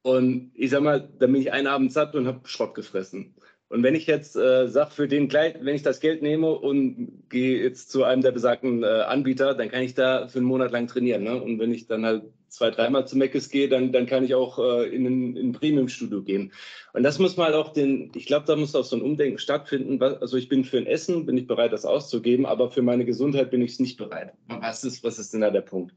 Und 0.02 0.52
ich 0.54 0.70
sag 0.70 0.82
mal, 0.82 1.08
dann 1.18 1.32
bin 1.32 1.42
ich 1.42 1.52
einen 1.52 1.66
Abend 1.66 1.92
satt 1.92 2.14
und 2.14 2.26
habe 2.26 2.48
Schrott 2.48 2.74
gefressen. 2.74 3.34
Und 3.70 3.84
wenn 3.84 3.94
ich 3.94 4.06
jetzt 4.06 4.34
äh, 4.34 4.66
sage, 4.66 4.90
für 4.90 5.06
den 5.06 5.28
gleich, 5.28 5.54
wenn 5.60 5.76
ich 5.76 5.84
das 5.84 6.00
Geld 6.00 6.22
nehme 6.22 6.50
und 6.50 7.28
gehe 7.28 7.62
jetzt 7.62 7.92
zu 7.92 8.02
einem 8.02 8.20
der 8.20 8.32
besagten 8.32 8.82
äh, 8.82 8.86
Anbieter, 8.86 9.54
dann 9.54 9.70
kann 9.70 9.82
ich 9.82 9.94
da 9.94 10.26
für 10.26 10.40
einen 10.40 10.48
Monat 10.48 10.72
lang 10.72 10.88
trainieren. 10.88 11.22
Ne? 11.22 11.40
Und 11.40 11.60
wenn 11.60 11.72
ich 11.72 11.86
dann 11.86 12.04
halt 12.04 12.24
zwei, 12.48 12.72
dreimal 12.72 13.06
zu 13.06 13.16
Meckes 13.16 13.48
gehe, 13.48 13.68
dann, 13.68 13.92
dann 13.92 14.06
kann 14.06 14.24
ich 14.24 14.34
auch 14.34 14.58
äh, 14.58 14.88
in 14.88 15.06
ein, 15.06 15.36
in 15.36 15.50
ein 15.50 15.52
Premium-Studio 15.52 16.22
gehen. 16.22 16.52
Und 16.94 17.04
das 17.04 17.20
muss 17.20 17.36
mal 17.36 17.54
auch 17.54 17.72
den, 17.72 18.10
ich 18.16 18.26
glaube, 18.26 18.44
da 18.46 18.56
muss 18.56 18.74
auch 18.74 18.84
so 18.84 18.96
ein 18.96 19.02
Umdenken 19.02 19.38
stattfinden. 19.38 20.02
Also 20.02 20.36
ich 20.36 20.48
bin 20.48 20.64
für 20.64 20.78
ein 20.78 20.86
Essen, 20.86 21.24
bin 21.24 21.38
ich 21.38 21.46
bereit, 21.46 21.72
das 21.72 21.84
auszugeben, 21.84 22.46
aber 22.46 22.72
für 22.72 22.82
meine 22.82 23.04
Gesundheit 23.04 23.52
bin 23.52 23.62
ich 23.62 23.72
es 23.72 23.78
nicht 23.78 23.98
bereit. 23.98 24.32
Was 24.48 24.82
ist, 24.82 25.04
was 25.04 25.20
ist 25.20 25.32
denn 25.32 25.42
da 25.42 25.50
der 25.50 25.60
Punkt? 25.60 25.94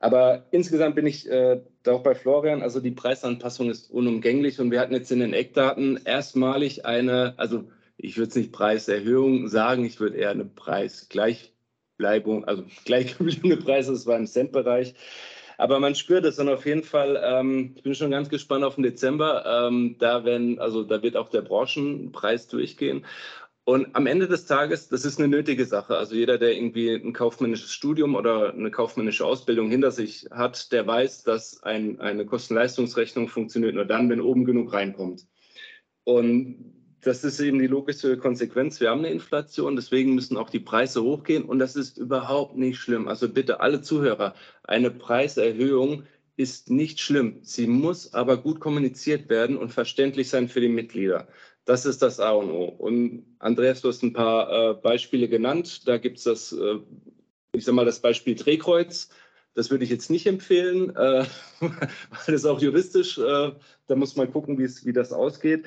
Aber 0.00 0.46
insgesamt 0.52 0.94
bin 0.94 1.06
ich 1.06 1.28
äh, 1.28 1.60
da 1.82 1.92
auch 1.92 2.02
bei 2.02 2.14
Florian. 2.14 2.62
Also 2.62 2.80
die 2.80 2.92
Preisanpassung 2.92 3.70
ist 3.70 3.90
unumgänglich 3.90 4.60
und 4.60 4.70
wir 4.70 4.80
hatten 4.80 4.94
jetzt 4.94 5.10
in 5.10 5.20
den 5.20 5.32
Eckdaten 5.32 6.00
erstmalig 6.04 6.86
eine, 6.86 7.34
also 7.36 7.64
ich 7.96 8.16
würde 8.16 8.30
es 8.30 8.36
nicht 8.36 8.52
Preiserhöhung 8.52 9.48
sagen, 9.48 9.84
ich 9.84 9.98
würde 9.98 10.16
eher 10.16 10.30
eine 10.30 10.44
Preisgleichbleibung, 10.44 12.44
also 12.44 12.64
gleichgebliebene 12.84 13.56
Preise, 13.56 13.92
das 13.92 14.06
war 14.06 14.16
im 14.16 14.26
Centbereich. 14.26 14.94
Aber 15.60 15.80
man 15.80 15.96
spürt 15.96 16.24
es 16.24 16.38
und 16.38 16.48
auf 16.48 16.66
jeden 16.66 16.84
Fall, 16.84 17.20
ähm, 17.20 17.72
ich 17.74 17.82
bin 17.82 17.96
schon 17.96 18.12
ganz 18.12 18.28
gespannt 18.28 18.62
auf 18.62 18.76
den 18.76 18.84
Dezember. 18.84 19.66
Ähm, 19.66 19.96
da, 19.98 20.24
werden, 20.24 20.60
also, 20.60 20.84
da 20.84 21.02
wird 21.02 21.16
auch 21.16 21.30
der 21.30 21.42
Branchenpreis 21.42 22.46
durchgehen. 22.46 23.04
Und 23.68 23.94
am 23.94 24.06
Ende 24.06 24.28
des 24.28 24.46
Tages, 24.46 24.88
das 24.88 25.04
ist 25.04 25.18
eine 25.18 25.28
nötige 25.28 25.66
Sache. 25.66 25.98
Also 25.98 26.14
jeder, 26.14 26.38
der 26.38 26.56
irgendwie 26.56 26.90
ein 26.90 27.12
kaufmännisches 27.12 27.70
Studium 27.70 28.14
oder 28.14 28.54
eine 28.54 28.70
kaufmännische 28.70 29.26
Ausbildung 29.26 29.68
hinter 29.68 29.90
sich 29.90 30.26
hat, 30.30 30.72
der 30.72 30.86
weiß, 30.86 31.24
dass 31.24 31.62
ein, 31.62 32.00
eine 32.00 32.24
Kosten-Leistungsrechnung 32.24 33.28
funktioniert 33.28 33.74
nur 33.74 33.84
dann, 33.84 34.08
wenn 34.08 34.22
oben 34.22 34.46
genug 34.46 34.72
reinkommt. 34.72 35.26
Und 36.04 36.72
das 37.02 37.24
ist 37.24 37.40
eben 37.40 37.58
die 37.58 37.66
logische 37.66 38.16
Konsequenz. 38.16 38.80
Wir 38.80 38.88
haben 38.88 39.00
eine 39.00 39.10
Inflation, 39.10 39.76
deswegen 39.76 40.14
müssen 40.14 40.38
auch 40.38 40.48
die 40.48 40.60
Preise 40.60 41.02
hochgehen 41.02 41.44
und 41.44 41.58
das 41.58 41.76
ist 41.76 41.98
überhaupt 41.98 42.56
nicht 42.56 42.78
schlimm. 42.78 43.06
Also 43.06 43.28
bitte 43.28 43.60
alle 43.60 43.82
Zuhörer, 43.82 44.34
eine 44.62 44.90
Preiserhöhung 44.90 46.04
ist 46.38 46.70
nicht 46.70 47.00
schlimm. 47.00 47.40
Sie 47.42 47.66
muss 47.66 48.14
aber 48.14 48.38
gut 48.38 48.60
kommuniziert 48.60 49.28
werden 49.28 49.58
und 49.58 49.72
verständlich 49.72 50.30
sein 50.30 50.48
für 50.48 50.62
die 50.62 50.68
Mitglieder. 50.68 51.28
Das 51.68 51.84
ist 51.84 52.00
das 52.00 52.18
A 52.18 52.30
und 52.30 52.50
O. 52.50 52.64
Und 52.64 53.26
Andreas, 53.40 53.82
du 53.82 53.88
hast 53.88 54.02
ein 54.02 54.14
paar 54.14 54.70
äh, 54.70 54.74
Beispiele 54.74 55.28
genannt. 55.28 55.86
Da 55.86 55.98
gibt 55.98 56.16
es 56.16 56.24
das, 56.24 56.50
äh, 56.50 56.78
ich 57.52 57.66
sage 57.66 57.76
mal, 57.76 57.84
das 57.84 58.00
Beispiel 58.00 58.34
Drehkreuz. 58.36 59.10
Das 59.52 59.70
würde 59.70 59.84
ich 59.84 59.90
jetzt 59.90 60.08
nicht 60.08 60.26
empfehlen, 60.26 60.96
äh, 60.96 61.26
weil 61.60 61.70
das 62.26 62.46
auch 62.46 62.62
juristisch, 62.62 63.18
äh, 63.18 63.52
da 63.86 63.96
muss 63.96 64.16
man 64.16 64.32
gucken, 64.32 64.58
wie 64.58 64.92
das 64.94 65.12
ausgeht. 65.12 65.66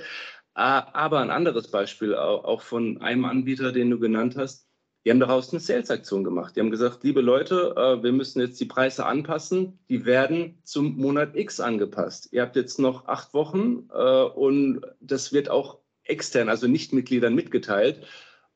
aber 0.55 1.19
ein 1.19 1.29
anderes 1.29 1.67
Beispiel, 1.67 2.15
auch 2.15 2.63
von 2.63 2.99
einem 2.99 3.25
Anbieter, 3.25 3.71
den 3.71 3.91
du 3.91 3.99
genannt 3.99 4.35
hast, 4.37 4.67
die 5.05 5.11
haben 5.11 5.19
daraus 5.19 5.51
eine 5.51 5.59
Sales-Aktion 5.59 6.23
gemacht. 6.23 6.55
Die 6.55 6.59
haben 6.61 6.71
gesagt, 6.71 7.03
liebe 7.03 7.21
Leute, 7.21 7.75
äh, 7.75 8.03
wir 8.03 8.11
müssen 8.11 8.39
jetzt 8.39 8.59
die 8.59 8.65
Preise 8.65 9.05
anpassen. 9.05 9.79
Die 9.89 10.05
werden 10.05 10.59
zum 10.63 10.95
Monat 10.97 11.35
X 11.35 11.59
angepasst. 11.59 12.29
Ihr 12.31 12.41
habt 12.43 12.55
jetzt 12.55 12.79
noch 12.79 13.07
acht 13.07 13.33
Wochen 13.33 13.87
äh, 13.93 14.23
und 14.23 14.81
das 14.99 15.33
wird 15.33 15.49
auch 15.49 15.80
extern, 16.11 16.49
also 16.49 16.67
Nichtmitgliedern 16.67 17.33
mitgeteilt. 17.33 18.05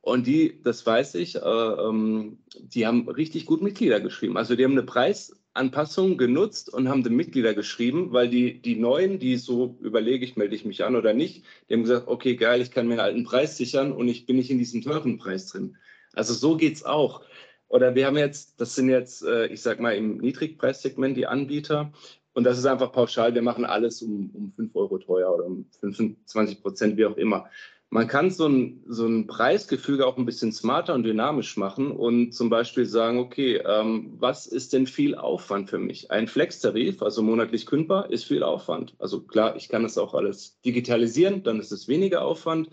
Und 0.02 0.28
die, 0.28 0.62
das 0.62 0.86
weiß 0.86 1.16
ich, 1.16 1.38
äh, 1.38 1.40
ähm, 1.40 2.38
die 2.60 2.86
haben 2.86 3.10
richtig 3.10 3.48
gut 3.48 3.64
Mitglieder 3.64 4.00
geschrieben. 4.00 4.38
Also 4.38 4.56
die 4.56 4.64
haben 4.64 4.74
eine 4.74 4.84
Preisanpassung 4.84 6.18
genutzt 6.18 6.72
und 6.72 6.90
haben 6.90 7.04
den 7.04 7.16
Mitglieder 7.16 7.56
geschrieben, 7.56 8.14
weil 8.14 8.30
die, 8.30 8.62
die 8.62 8.76
Neuen, 8.76 9.18
die 9.18 9.38
so 9.38 9.80
überlege 9.82 10.24
ich, 10.24 10.36
melde 10.36 10.56
ich 10.56 10.64
mich 10.64 10.84
an 10.84 10.96
oder 10.96 11.14
nicht, 11.14 11.44
die 11.68 11.74
haben 11.74 11.82
gesagt, 11.82 12.08
okay, 12.08 12.36
geil, 12.36 12.62
ich 12.62 12.70
kann 12.70 12.86
mir 12.86 12.94
einen 12.94 13.02
alten 13.02 13.24
Preis 13.24 13.58
sichern 13.58 13.92
und 13.92 14.08
ich 14.08 14.28
bin 14.28 14.36
nicht 14.36 14.52
in 14.52 14.60
diesem 14.60 14.84
teuren 14.84 15.18
Preis 15.18 15.48
drin. 15.48 15.76
Also 16.14 16.36
so 16.36 16.56
geht 16.56 16.76
es 16.76 16.86
auch. 16.86 17.24
Oder 17.68 17.96
wir 17.96 18.06
haben 18.06 18.18
jetzt, 18.18 18.62
das 18.62 18.76
sind 18.76 18.90
jetzt, 18.90 19.24
äh, 19.24 19.48
ich 19.48 19.64
sag 19.64 19.80
mal, 19.80 19.96
im 19.96 20.18
Niedrigpreissegment 20.18 21.18
die 21.18 21.26
Anbieter. 21.26 21.92
Und 22.36 22.44
das 22.44 22.58
ist 22.58 22.66
einfach 22.66 22.92
pauschal, 22.92 23.34
wir 23.34 23.42
machen 23.42 23.64
alles 23.64 24.02
um, 24.02 24.30
um 24.34 24.52
5 24.52 24.76
Euro 24.76 24.98
teuer 24.98 25.34
oder 25.34 25.46
um 25.46 25.66
25 25.80 26.62
Prozent, 26.62 26.98
wie 26.98 27.06
auch 27.06 27.16
immer. 27.16 27.50
Man 27.90 28.10
kann 28.10 28.30
so 28.30 28.46
ein, 28.46 28.84
so 28.88 29.08
ein 29.08 29.26
Preisgefüge 29.26 30.06
auch 30.06 30.18
ein 30.18 30.26
bisschen 30.26 30.52
smarter 30.52 30.96
und 30.96 31.04
dynamisch 31.04 31.56
machen 31.56 31.92
und 31.92 32.34
zum 32.34 32.50
Beispiel 32.50 32.86
sagen, 32.86 33.20
okay, 33.20 33.62
ähm, 33.66 34.16
was 34.20 34.48
ist 34.48 34.74
denn 34.74 34.86
viel 34.86 35.16
Aufwand 35.16 35.70
für 35.70 35.78
mich? 35.78 36.12
Ein 36.12 36.28
Flex-Tarif, 36.28 37.02
also 37.02 37.24
monatlich 37.24 37.66
kündbar, 37.66 38.12
ist 38.12 38.26
viel 38.26 38.44
Aufwand. 38.44 38.96
Also 39.00 39.22
klar, 39.22 39.56
ich 39.56 39.70
kann 39.70 39.84
das 39.84 39.98
auch 39.98 40.14
alles 40.14 40.60
digitalisieren, 40.60 41.42
dann 41.44 41.62
ist 41.62 41.72
es 41.72 41.88
weniger 41.88 42.24
Aufwand. 42.24 42.70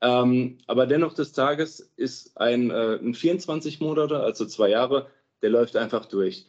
Ähm, 0.00 0.58
aber 0.66 0.88
dennoch 0.88 1.14
des 1.14 1.32
Tages 1.32 1.92
ist 1.94 2.36
ein, 2.36 2.72
äh, 2.72 2.96
ein 2.96 3.14
24 3.14 3.78
Monate, 3.78 4.18
also 4.18 4.44
zwei 4.44 4.70
Jahre, 4.70 5.08
der 5.40 5.50
läuft 5.50 5.76
einfach 5.76 6.06
durch. 6.06 6.48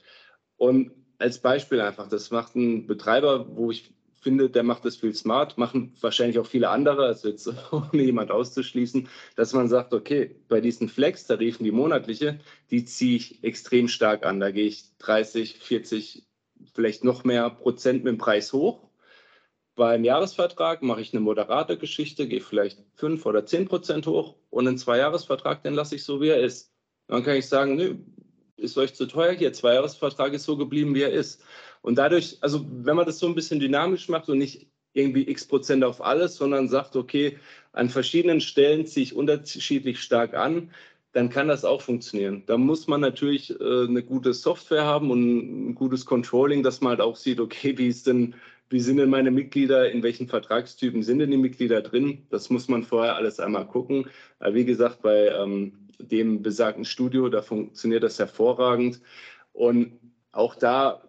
Und 0.57 0.98
als 1.19 1.39
Beispiel 1.39 1.81
einfach, 1.81 2.07
das 2.07 2.31
macht 2.31 2.55
ein 2.55 2.87
Betreiber, 2.87 3.45
wo 3.55 3.71
ich 3.71 3.93
finde, 4.21 4.49
der 4.49 4.63
macht 4.63 4.85
das 4.85 4.97
viel 4.97 5.13
smart, 5.13 5.57
machen 5.57 5.93
wahrscheinlich 6.01 6.39
auch 6.39 6.45
viele 6.45 6.69
andere, 6.69 7.05
also 7.05 7.29
jetzt 7.29 7.47
ohne 7.71 8.01
jemand 8.03 8.31
auszuschließen, 8.31 9.07
dass 9.35 9.53
man 9.53 9.69
sagt, 9.69 9.93
okay, 9.93 10.35
bei 10.47 10.61
diesen 10.61 10.89
Flex-Tarifen, 10.89 11.63
die 11.63 11.71
monatliche, 11.71 12.39
die 12.71 12.85
ziehe 12.85 13.17
ich 13.17 13.43
extrem 13.43 13.87
stark 13.87 14.25
an. 14.25 14.39
Da 14.39 14.51
gehe 14.51 14.65
ich 14.65 14.97
30, 14.99 15.59
40, 15.59 16.27
vielleicht 16.73 17.03
noch 17.03 17.23
mehr 17.23 17.49
Prozent 17.49 18.03
mit 18.03 18.13
dem 18.13 18.17
Preis 18.17 18.51
hoch. 18.51 18.89
Beim 19.75 20.03
Jahresvertrag 20.03 20.81
mache 20.81 20.99
ich 20.99 21.13
eine 21.13 21.21
moderate 21.21 21.77
Geschichte, 21.77 22.27
gehe 22.27 22.41
vielleicht 22.41 22.83
5 22.95 23.25
oder 23.25 23.45
10 23.45 23.69
Prozent 23.69 24.07
hoch 24.07 24.35
und 24.49 24.67
einen 24.67 24.77
Zweijahresvertrag, 24.77 25.63
den 25.63 25.73
lasse 25.73 25.95
ich 25.95 26.03
so, 26.03 26.19
wie 26.19 26.27
er 26.27 26.41
ist. 26.41 26.73
Dann 27.07 27.23
kann 27.23 27.37
ich 27.37 27.47
sagen, 27.47 27.75
nö, 27.75 27.95
ist 28.59 28.77
euch 28.77 28.93
zu 28.93 29.05
teuer, 29.05 29.33
hier 29.33 29.53
Zweijahresvertrag 29.53 30.33
ist 30.33 30.43
so 30.43 30.57
geblieben, 30.57 30.95
wie 30.95 31.01
er 31.01 31.11
ist. 31.11 31.41
Und 31.81 31.97
dadurch, 31.97 32.37
also 32.41 32.65
wenn 32.69 32.95
man 32.95 33.05
das 33.05 33.19
so 33.19 33.27
ein 33.27 33.35
bisschen 33.35 33.59
dynamisch 33.59 34.09
macht 34.09 34.29
und 34.29 34.37
nicht 34.37 34.67
irgendwie 34.93 35.29
x 35.29 35.45
Prozent 35.45 35.83
auf 35.83 36.03
alles, 36.03 36.35
sondern 36.35 36.67
sagt, 36.67 36.95
okay, 36.95 37.37
an 37.73 37.89
verschiedenen 37.89 38.41
Stellen 38.41 38.85
ziehe 38.85 39.03
ich 39.03 39.15
unterschiedlich 39.15 40.01
stark 40.01 40.33
an, 40.33 40.71
dann 41.11 41.29
kann 41.29 41.47
das 41.47 41.65
auch 41.65 41.81
funktionieren. 41.81 42.43
Da 42.45 42.57
muss 42.57 42.87
man 42.87 43.01
natürlich 43.01 43.51
äh, 43.59 43.85
eine 43.87 44.03
gute 44.03 44.33
Software 44.33 44.85
haben 44.85 45.09
und 45.09 45.69
ein 45.69 45.75
gutes 45.75 46.05
Controlling, 46.05 46.63
dass 46.63 46.81
man 46.81 46.91
halt 46.91 47.01
auch 47.01 47.15
sieht, 47.15 47.39
okay, 47.39 47.77
wie 47.77 47.87
ist 47.87 48.07
denn, 48.07 48.35
wie 48.69 48.79
sind 48.79 48.97
denn 48.97 49.09
meine 49.09 49.31
Mitglieder, 49.31 49.91
in 49.91 50.03
welchen 50.03 50.27
Vertragstypen 50.27 51.01
sind 51.01 51.19
denn 51.19 51.31
die 51.31 51.37
Mitglieder 51.37 51.81
drin? 51.81 52.25
Das 52.29 52.49
muss 52.51 52.67
man 52.67 52.83
vorher 52.83 53.15
alles 53.15 53.39
einmal 53.39 53.65
gucken. 53.67 54.07
Aber 54.39 54.53
wie 54.53 54.65
gesagt, 54.65 55.01
bei 55.01 55.29
ähm, 55.29 55.88
dem 55.99 56.41
besagten 56.41 56.85
Studio. 56.85 57.29
Da 57.29 57.41
funktioniert 57.41 58.03
das 58.03 58.19
hervorragend. 58.19 59.01
Und 59.53 59.99
auch 60.31 60.55
da 60.55 61.03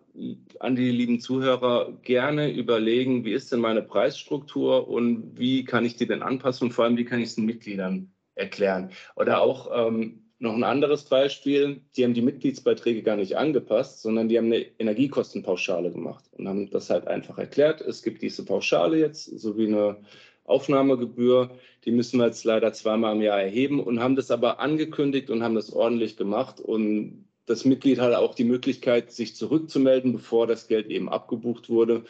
an 0.59 0.77
die 0.77 0.91
lieben 0.91 1.21
Zuhörer 1.21 1.93
gerne 2.03 2.53
überlegen, 2.53 3.25
wie 3.25 3.33
ist 3.33 3.53
denn 3.53 3.61
meine 3.61 3.83
Preisstruktur 3.83 4.89
und 4.89 5.39
wie 5.39 5.65
kann 5.65 5.85
ich 5.85 5.97
die 5.97 6.07
denn 6.07 6.23
anpassen 6.23 6.67
und 6.67 6.73
vor 6.73 6.85
allem, 6.85 6.97
wie 6.97 7.05
kann 7.05 7.21
ich 7.21 7.31
es 7.31 7.35
den 7.37 7.47
Mitgliedern 7.47 8.13
erklären. 8.35 8.91
Oder 9.17 9.41
auch 9.41 9.71
ähm, 9.73 10.31
noch 10.39 10.55
ein 10.55 10.65
anderes 10.65 11.05
Beispiel, 11.05 11.83
die 11.97 12.05
haben 12.05 12.15
die 12.15 12.23
Mitgliedsbeiträge 12.23 13.03
gar 13.03 13.17
nicht 13.17 13.37
angepasst, 13.37 14.03
sondern 14.03 14.29
die 14.29 14.39
haben 14.39 14.47
eine 14.47 14.65
Energiekostenpauschale 14.79 15.93
gemacht 15.93 16.25
und 16.33 16.49
haben 16.49 16.71
das 16.71 16.91
halt 16.91 17.07
einfach 17.07 17.39
erklärt. 17.39 17.81
Es 17.83 18.03
gibt 18.03 18.23
diese 18.23 18.45
Pauschale 18.45 18.99
jetzt, 18.99 19.25
sowie 19.39 19.69
eine 19.69 19.99
Aufnahmegebühr. 20.45 21.51
Die 21.85 21.93
müssen 21.93 22.19
wir 22.19 22.27
jetzt 22.27 22.45
leider 22.45 22.73
zweimal 22.73 23.15
im 23.15 23.23
Jahr 23.23 23.41
erheben 23.41 23.81
und 23.81 24.01
haben 24.01 24.17
das 24.17 24.31
aber 24.31 24.61
angekündigt 24.61 25.31
und 25.31 25.43
haben 25.43 25.55
das 25.55 25.73
ordentlich 25.73 26.17
gemacht. 26.17 26.61
Und 26.61 27.27
das 27.47 27.65
Mitglied 27.65 27.99
hat 27.99 28.15
auch 28.15 28.35
die 28.35 28.45
Möglichkeit, 28.45 29.13
sich 29.13 29.35
zurückzumelden, 29.37 30.13
bevor 30.13 30.47
das 30.47 30.69
Geld 30.69 30.89
eben 30.89 31.09
abgebucht 31.09 31.69
wurde. 31.69 32.05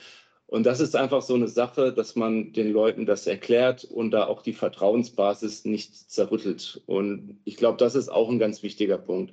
Und 0.47 0.67
das 0.67 0.81
ist 0.81 0.97
einfach 0.97 1.23
so 1.23 1.35
eine 1.35 1.47
Sache, 1.47 1.93
dass 1.93 2.17
man 2.17 2.53
den 2.53 2.73
Leuten 2.73 3.07
das 3.07 3.29
erklärt 3.29 3.85
und 3.85 4.11
da 4.11 4.27
auch 4.27 4.43
die 4.43 4.53
Vertrauensbasis 4.53 5.65
nicht 5.65 5.95
zerrüttelt. 5.95 6.83
Und 6.87 7.39
ich 7.45 7.57
glaube, 7.57 7.79
das 7.79 7.95
ist 7.95 8.09
auch 8.09 8.29
ein 8.29 8.41
ganz 8.41 8.65
wichtiger 8.65 8.99
Punkt. 8.99 9.33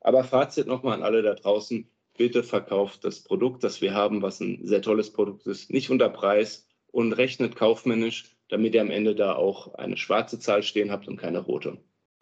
Aber 0.00 0.24
Fazit 0.24 0.66
nochmal 0.66 0.94
an 0.94 1.02
alle 1.02 1.22
da 1.22 1.34
draußen. 1.34 1.86
Bitte 2.16 2.42
verkauft 2.42 3.04
das 3.04 3.20
Produkt, 3.20 3.62
das 3.62 3.80
wir 3.82 3.92
haben, 3.92 4.22
was 4.22 4.40
ein 4.40 4.60
sehr 4.66 4.80
tolles 4.80 5.12
Produkt 5.12 5.46
ist, 5.46 5.70
nicht 5.70 5.90
unter 5.90 6.08
Preis 6.08 6.66
und 6.92 7.12
rechnet 7.12 7.56
kaufmännisch 7.56 8.33
damit 8.48 8.74
ihr 8.74 8.80
am 8.80 8.90
Ende 8.90 9.14
da 9.14 9.34
auch 9.34 9.74
eine 9.74 9.96
schwarze 9.96 10.38
Zahl 10.38 10.62
stehen 10.62 10.90
habt 10.90 11.08
und 11.08 11.16
keine 11.16 11.38
rote. 11.38 11.78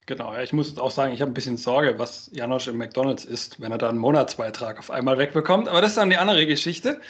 Genau, 0.07 0.35
ja, 0.35 0.43
ich 0.43 0.53
muss 0.53 0.77
auch 0.79 0.91
sagen, 0.91 1.15
ich 1.15 1.21
habe 1.21 1.31
ein 1.31 1.35
bisschen 1.35 1.57
Sorge, 1.57 1.97
was 1.97 2.29
Janosch 2.33 2.67
im 2.67 2.77
McDonalds 2.77 3.25
isst, 3.25 3.61
wenn 3.61 3.71
er 3.71 3.79
da 3.79 3.89
einen 3.89 3.99
Monatsbeitrag 3.99 4.81
auf 4.81 4.91
einmal 4.91 5.17
wegbekommt. 5.17 5.69
Aber 5.69 5.81
das 5.81 5.91
ist 5.91 5.97
dann 5.97 6.11
die 6.11 6.17
andere 6.17 6.45
Geschichte. 6.45 7.01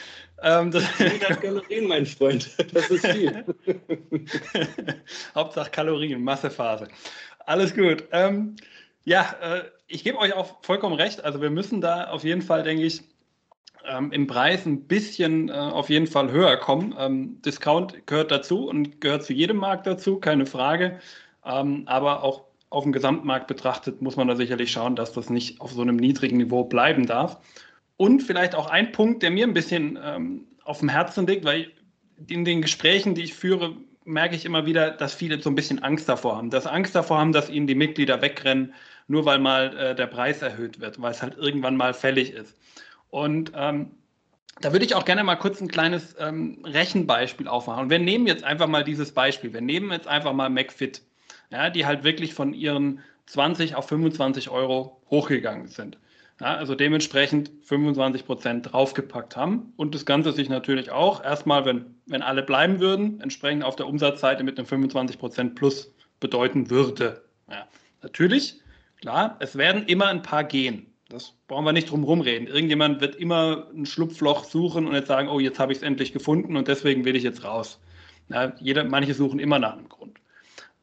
Ähm, 0.43 0.71
das 0.71 0.85
100 1.01 1.41
Kalorien, 1.41 1.89
mein 1.89 2.05
Freund. 2.05 2.51
Das 2.75 2.91
ist 2.91 3.07
viel. 3.07 3.47
Hauptsache 5.35 5.71
Kalorien, 5.71 6.23
Massephase. 6.23 6.89
Alles 7.47 7.75
gut. 7.75 8.05
Ähm, 8.13 8.57
ja, 9.05 9.37
äh, 9.41 9.63
ich 9.87 10.05
gebe 10.05 10.19
euch 10.19 10.35
auch 10.35 10.63
vollkommen 10.63 10.95
recht. 10.95 11.25
Also 11.25 11.41
wir 11.41 11.51
müssen 11.51 11.81
da 11.81 12.09
auf 12.09 12.25
jeden 12.25 12.43
Fall, 12.43 12.63
denke 12.63 12.85
ich, 12.85 13.03
ähm, 13.87 14.13
im 14.13 14.27
Preis 14.27 14.67
ein 14.67 14.87
bisschen 14.87 15.49
äh, 15.49 15.53
auf 15.53 15.91
jeden 15.91 16.07
Fall 16.07 16.31
höher 16.31 16.57
kommen. 16.57 16.95
Ähm, 16.99 17.41
Discount 17.43 18.07
gehört 18.07 18.31
dazu 18.31 18.67
und 18.67 19.01
gehört 19.01 19.25
zu 19.25 19.33
jedem 19.33 19.57
Markt 19.57 19.87
dazu, 19.87 20.19
keine 20.19 20.47
Frage. 20.47 20.99
Ähm, 21.45 21.85
aber 21.87 22.23
auch 22.23 22.45
auf 22.71 22.85
dem 22.85 22.93
Gesamtmarkt 22.93 23.47
betrachtet 23.47 24.01
muss 24.01 24.17
man 24.17 24.29
da 24.29 24.37
sicherlich 24.37 24.73
schauen, 24.73 24.97
dass 24.97 25.13
das 25.13 25.29
nicht 25.29 25.61
auf 25.61 25.73
so 25.73 25.83
einem 25.83 25.97
niedrigen 25.97 26.39
Niveau 26.39 26.65
bleiben 26.65 27.07
darf. 27.07 27.39
Und 27.97 28.23
vielleicht 28.23 28.55
auch 28.55 28.71
ein 28.71 28.93
Punkt, 28.93 29.23
der 29.23 29.31
mir 29.31 29.47
ein 29.47 29.53
bisschen 29.53 29.99
ähm, 30.03 30.47
auf 30.65 30.79
dem 30.79 30.89
Herzen 30.89 31.27
liegt, 31.27 31.45
weil 31.45 31.71
in 32.29 32.45
den 32.45 32.63
Gesprächen, 32.63 33.15
die 33.15 33.23
ich 33.23 33.35
führe, 33.35 33.77
merke 34.05 34.35
ich 34.35 34.45
immer 34.45 34.67
wieder, 34.67 34.91
dass 34.91 35.15
viele 35.15 35.41
so 35.41 35.51
ein 35.51 35.55
bisschen 35.55 35.83
Angst 35.83 36.09
davor 36.09 36.37
haben. 36.37 36.51
Dass 36.51 36.67
Angst 36.67 36.95
davor 36.95 37.19
haben, 37.19 37.33
dass 37.33 37.51
ihnen 37.51 37.67
die 37.67 37.75
Mitglieder 37.75 38.23
wegrennen, 38.23 38.75
nur 39.07 39.25
weil 39.25 39.39
mal 39.39 39.77
äh, 39.77 39.95
der 39.95 40.07
Preis 40.07 40.43
erhöht 40.43 40.81
wird, 40.81 41.01
weil 41.01 41.13
es 41.13 41.23
halt 41.23 41.37
irgendwann 41.37 41.77
mal 41.77 41.95
fällig 41.95 42.33
ist. 42.33 42.57
Und 43.13 43.53
ähm, 43.55 43.91
da 44.63 44.73
würde 44.73 44.87
ich 44.87 44.95
auch 44.95 45.05
gerne 45.05 45.23
mal 45.23 45.37
kurz 45.37 45.61
ein 45.61 45.69
kleines 45.69 46.17
ähm, 46.19 46.65
Rechenbeispiel 46.65 47.47
aufmachen. 47.47 47.85
Und 47.85 47.91
wir 47.91 47.99
nehmen 47.99 48.27
jetzt 48.27 48.43
einfach 48.43 48.69
mal 48.69 48.85
dieses 48.85 49.13
Beispiel. 49.13 49.53
Wir 49.53 49.61
nehmen 49.61 49.93
jetzt 49.93 50.09
einfach 50.09 50.33
mal 50.33 50.49
McFit, 50.49 51.03
ja, 51.51 51.69
die 51.69 51.85
halt 51.85 52.05
wirklich 52.05 52.33
von 52.33 52.55
ihren 52.55 53.01
20 53.27 53.75
auf 53.75 53.87
25 53.87 54.49
Euro 54.49 55.03
hochgegangen 55.11 55.69
sind. 55.69 55.99
Ja, 56.41 56.57
also 56.57 56.75
dementsprechend 56.75 57.51
25 57.65 58.25
Prozent 58.25 58.73
draufgepackt 58.73 59.37
haben 59.37 59.75
und 59.77 59.95
das 59.95 60.07
Ganze 60.07 60.33
sich 60.33 60.49
natürlich 60.49 60.91
auch 60.91 61.23
erstmal, 61.23 61.67
wenn, 61.67 61.95
wenn 62.07 62.23
alle 62.23 62.43
bleiben 62.43 62.81
würden, 62.81 63.21
entsprechend 63.21 63.63
auf 63.63 63.77
der 63.77 63.87
Umsatzseite 63.87 64.43
mit 64.43 64.59
einem 64.59 64.67
25 64.67 65.19
Prozent 65.19 65.55
plus 65.55 65.95
bedeuten 66.19 66.71
würde. 66.71 67.23
Ja, 67.51 67.67
natürlich, 68.01 68.63
klar, 69.03 69.37
es 69.41 69.57
werden 69.57 69.85
immer 69.85 70.07
ein 70.07 70.23
paar 70.23 70.45
gehen. 70.45 70.92
Brauchen 71.53 71.67
wir 71.67 71.75
nicht 71.75 71.91
drum 71.91 72.03
rumreden. 72.05 72.49
Irgendjemand 72.49 73.03
wird 73.03 73.15
immer 73.15 73.67
ein 73.75 73.85
Schlupfloch 73.85 74.45
suchen 74.45 74.87
und 74.87 74.95
jetzt 74.95 75.09
sagen, 75.09 75.29
oh, 75.29 75.39
jetzt 75.39 75.59
habe 75.59 75.71
ich 75.71 75.77
es 75.81 75.85
endlich 75.85 76.15
gefunden 76.15 76.57
und 76.57 76.67
deswegen 76.67 77.05
will 77.05 77.15
ich 77.15 77.25
jetzt 77.25 77.45
raus. 77.45 77.79
Ja, 78.31 78.55
jeder, 78.59 78.85
manche 78.85 79.13
suchen 79.13 79.39
immer 79.39 79.59
nach 79.59 79.75
einem 79.75 79.91
Grund. 79.91 80.19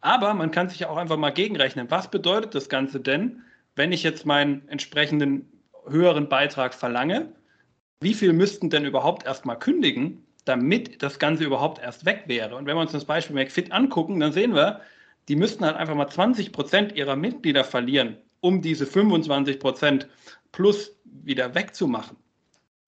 Aber 0.02 0.36
man 0.36 0.52
kann 0.52 0.70
sich 0.70 0.86
auch 0.86 0.98
einfach 0.98 1.18
mal 1.18 1.32
gegenrechnen. 1.32 1.90
Was 1.90 2.12
bedeutet 2.12 2.54
das 2.54 2.70
Ganze 2.70 3.00
denn, 3.00 3.42
wenn 3.76 3.92
ich 3.92 4.04
jetzt 4.04 4.28
meinen 4.28 4.62
entsprechenden 4.68 5.52
höheren 5.88 6.30
Beitrag 6.30 6.76
verlange? 6.76 7.34
Wie 8.02 8.14
viel 8.14 8.32
müssten 8.32 8.70
denn 8.70 8.86
überhaupt 8.86 9.26
erstmal 9.26 9.58
kündigen, 9.58 10.24
damit 10.46 11.02
das 11.02 11.18
Ganze 11.18 11.46
überhaupt 11.46 11.82
erst 11.82 12.06
weg 12.06 12.26
wäre? 12.28 12.56
Und 12.56 12.68
wenn 12.68 12.78
wir 12.78 12.82
uns 12.82 12.92
das 12.92 13.06
Beispiel 13.06 13.36
McFit 13.36 13.72
angucken, 13.72 14.20
dann 14.20 14.34
sehen 14.34 14.54
wir, 14.54 14.82
die 15.30 15.36
müssten 15.36 15.66
halt 15.66 15.78
einfach 15.78 15.96
mal 15.96 16.10
20 16.10 16.52
Prozent 16.52 16.96
ihrer 16.96 17.16
Mitglieder 17.16 17.64
verlieren, 17.64 18.18
um 18.40 18.62
diese 18.62 18.86
25 18.86 19.60
Prozent 19.60 20.08
plus 20.52 20.96
wieder 21.04 21.56
wegzumachen. 21.56 22.18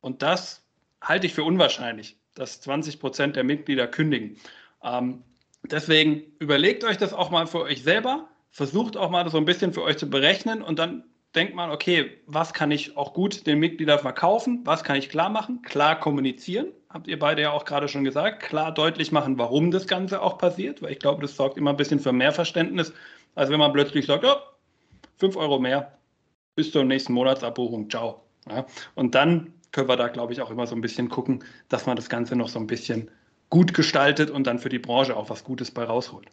Und 0.02 0.22
das 0.22 0.64
halte 1.02 1.28
ich 1.28 1.34
für 1.34 1.44
unwahrscheinlich, 1.44 2.18
dass 2.36 2.62
20 2.62 3.00
Prozent 3.00 3.36
der 3.36 3.44
Mitglieder 3.44 3.88
kündigen. 3.88 4.38
Ähm, 4.84 5.24
deswegen 5.64 6.24
überlegt 6.40 6.84
euch 6.84 6.98
das 6.98 7.14
auch 7.14 7.30
mal 7.30 7.48
für 7.48 7.62
euch 7.62 7.84
selber, 7.84 8.28
versucht 8.50 8.98
auch 8.98 9.10
mal 9.10 9.30
so 9.30 9.38
ein 9.38 9.46
bisschen 9.46 9.74
für 9.74 9.84
euch 9.84 9.98
zu 9.98 10.10
berechnen. 10.10 10.62
Und 10.62 10.80
dann 10.80 11.04
denkt 11.36 11.56
man, 11.56 11.72
okay, 11.72 12.22
was 12.26 12.54
kann 12.54 12.72
ich 12.72 12.98
auch 12.98 13.14
gut 13.14 13.48
den 13.48 13.60
Mitgliedern 13.60 14.00
verkaufen, 14.00 14.62
was 14.66 14.84
kann 14.84 14.98
ich 14.98 15.10
klar 15.10 15.30
machen, 15.30 15.62
klar 15.62 16.00
kommunizieren, 16.00 16.68
habt 16.90 17.08
ihr 17.08 17.18
beide 17.18 17.44
ja 17.44 17.52
auch 17.52 17.64
gerade 17.64 17.88
schon 17.88 18.04
gesagt, 18.04 18.44
klar 18.44 18.74
deutlich 18.74 19.12
machen, 19.12 19.38
warum 19.38 19.72
das 19.72 19.88
Ganze 19.88 20.22
auch 20.22 20.38
passiert, 20.38 20.82
weil 20.82 20.92
ich 20.92 21.00
glaube, 21.00 21.22
das 21.22 21.36
sorgt 21.36 21.58
immer 21.58 21.70
ein 21.70 21.78
bisschen 21.78 22.00
für 22.00 22.12
mehr 22.12 22.34
Verständnis, 22.34 22.94
als 23.36 23.50
wenn 23.50 23.60
man 23.60 23.72
plötzlich 23.72 24.06
sagt, 24.06 24.26
ja, 24.26 24.42
5 25.20 25.38
Euro 25.38 25.60
mehr 25.60 25.98
bis 26.56 26.72
zur 26.72 26.84
nächsten 26.84 27.14
Monatsabbuchung, 27.14 27.90
ciao. 27.90 28.24
Ja, 28.50 28.66
und 28.96 29.16
dann 29.16 29.54
können 29.72 29.88
wir 29.88 29.98
da, 29.98 30.08
glaube 30.08 30.34
ich, 30.34 30.42
auch 30.42 30.52
immer 30.52 30.68
so 30.68 30.76
ein 30.76 30.82
bisschen 30.82 31.10
gucken, 31.10 31.44
dass 31.70 31.86
man 31.86 31.96
das 31.96 32.10
Ganze 32.10 32.36
noch 32.36 32.50
so 32.50 32.60
ein 32.60 32.68
bisschen 32.68 33.10
gut 33.50 33.74
gestaltet 33.74 34.30
und 34.30 34.48
dann 34.48 34.60
für 34.60 34.70
die 34.70 34.80
Branche 34.80 35.16
auch 35.16 35.30
was 35.30 35.44
Gutes 35.44 35.72
bei 35.72 35.84
rausholt. 35.84 36.28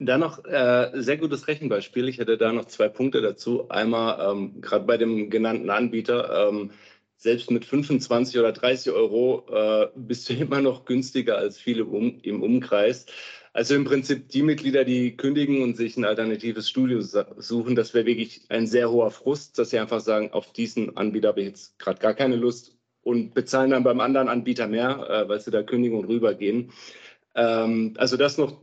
Da 0.00 0.18
noch 0.18 0.44
äh, 0.44 0.90
sehr 0.94 1.16
gutes 1.16 1.46
Rechenbeispiel. 1.46 2.08
Ich 2.08 2.18
hätte 2.18 2.36
da 2.36 2.52
noch 2.52 2.64
zwei 2.66 2.88
Punkte 2.88 3.22
dazu. 3.22 3.68
Einmal 3.70 4.32
ähm, 4.32 4.60
gerade 4.60 4.84
bei 4.84 4.96
dem 4.96 5.30
genannten 5.30 5.70
Anbieter, 5.70 6.48
ähm, 6.48 6.72
selbst 7.16 7.50
mit 7.50 7.64
25 7.64 8.38
oder 8.38 8.52
30 8.52 8.92
Euro 8.92 9.46
äh, 9.50 9.88
bist 9.94 10.28
du 10.28 10.34
immer 10.38 10.60
noch 10.60 10.84
günstiger 10.84 11.38
als 11.38 11.58
viele 11.58 11.84
um, 11.84 12.18
im 12.22 12.42
Umkreis. 12.42 13.06
Also 13.54 13.76
im 13.76 13.84
Prinzip 13.84 14.30
die 14.30 14.42
Mitglieder, 14.42 14.84
die 14.84 15.16
kündigen 15.16 15.62
und 15.62 15.76
sich 15.76 15.96
ein 15.96 16.04
alternatives 16.04 16.68
Studio 16.68 17.00
suchen, 17.00 17.76
das 17.76 17.94
wäre 17.94 18.04
wirklich 18.04 18.42
ein 18.48 18.66
sehr 18.66 18.90
hoher 18.90 19.12
Frust, 19.12 19.56
dass 19.60 19.70
sie 19.70 19.78
einfach 19.78 20.00
sagen, 20.00 20.32
auf 20.32 20.52
diesen 20.52 20.96
Anbieter 20.96 21.28
habe 21.28 21.42
ich 21.42 21.46
jetzt 21.46 21.78
gerade 21.78 22.00
gar 22.00 22.14
keine 22.14 22.34
Lust 22.34 22.76
und 23.02 23.32
bezahlen 23.32 23.70
dann 23.70 23.84
beim 23.84 24.00
anderen 24.00 24.28
Anbieter 24.28 24.66
mehr, 24.66 25.08
äh, 25.08 25.28
weil 25.28 25.40
sie 25.40 25.52
da 25.52 25.62
kündigen 25.62 25.96
und 25.96 26.06
rübergehen. 26.06 26.72
Ähm, 27.36 27.94
also 27.96 28.16
das 28.16 28.38
noch 28.38 28.60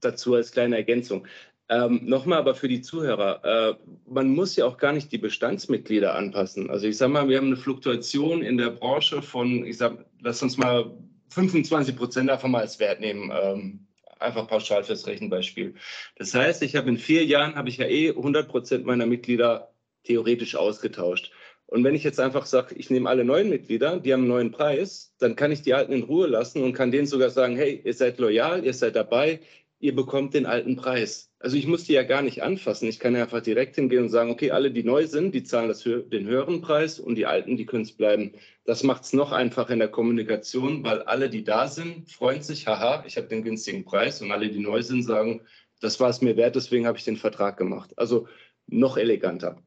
dazu 0.00 0.34
als 0.34 0.52
kleine 0.52 0.76
Ergänzung. 0.76 1.26
Ähm, 1.70 2.02
Nochmal 2.04 2.40
aber 2.40 2.54
für 2.54 2.68
die 2.68 2.82
Zuhörer, 2.82 3.42
äh, 3.42 3.74
man 4.06 4.28
muss 4.28 4.54
ja 4.54 4.66
auch 4.66 4.76
gar 4.76 4.92
nicht 4.92 5.10
die 5.12 5.18
Bestandsmitglieder 5.18 6.14
anpassen. 6.14 6.68
Also 6.68 6.86
ich 6.86 6.98
sage 6.98 7.10
mal, 7.10 7.30
wir 7.30 7.38
haben 7.38 7.46
eine 7.46 7.56
Fluktuation 7.56 8.42
in 8.42 8.58
der 8.58 8.70
Branche 8.70 9.22
von, 9.22 9.64
ich 9.64 9.78
sage, 9.78 10.04
lass 10.20 10.42
uns 10.42 10.58
mal 10.58 10.94
25 11.30 11.96
Prozent 11.96 12.28
davon 12.28 12.50
mal 12.50 12.60
als 12.60 12.78
Wert 12.78 13.00
nehmen. 13.00 13.32
Ähm, 13.34 13.85
einfach 14.18 14.46
pauschal 14.48 14.84
fürs 14.84 15.06
Rechenbeispiel. 15.06 15.74
Das 16.16 16.34
heißt, 16.34 16.62
ich 16.62 16.76
habe 16.76 16.88
in 16.88 16.98
vier 16.98 17.24
Jahren, 17.24 17.54
habe 17.54 17.68
ich 17.68 17.76
ja 17.78 17.86
eh 17.86 18.10
100 18.10 18.48
Prozent 18.48 18.86
meiner 18.86 19.06
Mitglieder 19.06 19.72
theoretisch 20.04 20.56
ausgetauscht. 20.56 21.32
Und 21.66 21.82
wenn 21.82 21.96
ich 21.96 22.04
jetzt 22.04 22.20
einfach 22.20 22.46
sage, 22.46 22.76
ich 22.76 22.90
nehme 22.90 23.08
alle 23.08 23.24
neuen 23.24 23.48
Mitglieder, 23.48 23.98
die 23.98 24.12
haben 24.12 24.20
einen 24.20 24.28
neuen 24.28 24.50
Preis, 24.52 25.12
dann 25.18 25.34
kann 25.34 25.50
ich 25.50 25.62
die 25.62 25.74
alten 25.74 25.92
in 25.92 26.04
Ruhe 26.04 26.28
lassen 26.28 26.62
und 26.62 26.74
kann 26.74 26.92
denen 26.92 27.08
sogar 27.08 27.30
sagen, 27.30 27.56
hey, 27.56 27.82
ihr 27.84 27.94
seid 27.94 28.18
loyal, 28.18 28.64
ihr 28.64 28.72
seid 28.72 28.94
dabei, 28.94 29.40
ihr 29.80 29.94
bekommt 29.94 30.34
den 30.34 30.46
alten 30.46 30.76
Preis. 30.76 31.32
Also 31.46 31.58
ich 31.58 31.68
muss 31.68 31.84
die 31.84 31.92
ja 31.92 32.02
gar 32.02 32.22
nicht 32.22 32.42
anfassen. 32.42 32.88
Ich 32.88 32.98
kann 32.98 33.14
ja 33.14 33.22
einfach 33.22 33.40
direkt 33.40 33.76
hingehen 33.76 34.02
und 34.02 34.08
sagen, 34.08 34.32
okay, 34.32 34.50
alle, 34.50 34.72
die 34.72 34.82
neu 34.82 35.06
sind, 35.06 35.32
die 35.32 35.44
zahlen 35.44 35.68
das 35.68 35.84
den 35.84 36.26
höheren 36.26 36.60
Preis 36.60 36.98
und 36.98 37.14
die 37.14 37.24
alten, 37.24 37.56
die 37.56 37.66
können 37.66 37.84
es 37.84 37.92
bleiben. 37.92 38.32
Das 38.64 38.82
macht 38.82 39.04
es 39.04 39.12
noch 39.12 39.30
einfacher 39.30 39.72
in 39.72 39.78
der 39.78 39.86
Kommunikation, 39.86 40.82
weil 40.82 41.02
alle, 41.02 41.30
die 41.30 41.44
da 41.44 41.68
sind, 41.68 42.10
freuen 42.10 42.42
sich, 42.42 42.66
haha, 42.66 43.04
ich 43.06 43.16
habe 43.16 43.28
den 43.28 43.44
günstigen 43.44 43.84
Preis 43.84 44.20
und 44.20 44.32
alle, 44.32 44.48
die 44.48 44.58
neu 44.58 44.82
sind, 44.82 45.04
sagen, 45.04 45.40
das 45.80 46.00
war 46.00 46.10
es 46.10 46.20
mir 46.20 46.36
wert, 46.36 46.56
deswegen 46.56 46.84
habe 46.84 46.98
ich 46.98 47.04
den 47.04 47.16
Vertrag 47.16 47.56
gemacht. 47.56 47.96
Also 47.96 48.26
noch 48.66 48.96
eleganter. 48.96 49.62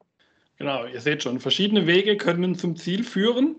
Genau, 0.57 0.85
ihr 0.85 0.99
seht 0.99 1.23
schon, 1.23 1.39
verschiedene 1.39 1.87
Wege 1.87 2.17
können 2.17 2.55
zum 2.55 2.75
Ziel 2.75 3.05
führen. 3.05 3.55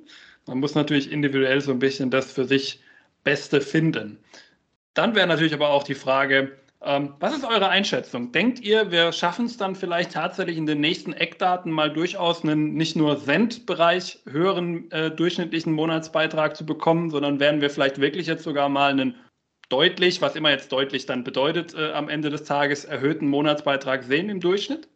Man 0.46 0.58
muss 0.58 0.74
natürlich 0.74 1.10
individuell 1.10 1.62
so 1.62 1.72
ein 1.72 1.78
bisschen 1.78 2.10
das 2.10 2.30
für 2.32 2.44
sich 2.44 2.80
Beste 3.24 3.62
finden. 3.62 4.18
Dann 4.92 5.14
wäre 5.14 5.26
natürlich 5.26 5.54
aber 5.54 5.70
auch 5.70 5.84
die 5.84 5.94
Frage, 5.94 6.60
ähm, 6.82 7.14
was 7.20 7.36
ist 7.36 7.44
eure 7.44 7.68
Einschätzung? 7.68 8.32
Denkt 8.32 8.60
ihr, 8.60 8.90
wir 8.90 9.12
schaffen 9.12 9.44
es 9.44 9.58
dann 9.58 9.74
vielleicht 9.74 10.12
tatsächlich 10.12 10.56
in 10.56 10.64
den 10.64 10.80
nächsten 10.80 11.12
Eckdaten 11.12 11.70
mal 11.70 11.92
durchaus 11.92 12.42
einen 12.42 12.72
nicht 12.74 12.96
nur 12.96 13.22
Cent-Bereich 13.22 14.20
höheren 14.26 14.90
äh, 14.90 15.10
durchschnittlichen 15.10 15.74
Monatsbeitrag 15.74 16.56
zu 16.56 16.64
bekommen, 16.64 17.10
sondern 17.10 17.38
werden 17.38 17.60
wir 17.60 17.68
vielleicht 17.68 18.00
wirklich 18.00 18.26
jetzt 18.26 18.44
sogar 18.44 18.70
mal 18.70 18.90
einen 18.90 19.14
deutlich, 19.68 20.22
was 20.22 20.36
immer 20.36 20.50
jetzt 20.50 20.72
deutlich 20.72 21.04
dann 21.04 21.22
bedeutet, 21.22 21.74
äh, 21.74 21.92
am 21.92 22.08
Ende 22.08 22.30
des 22.30 22.44
Tages 22.44 22.86
erhöhten 22.86 23.28
Monatsbeitrag 23.28 24.02
sehen 24.02 24.30
im 24.30 24.40
Durchschnitt? 24.40 24.88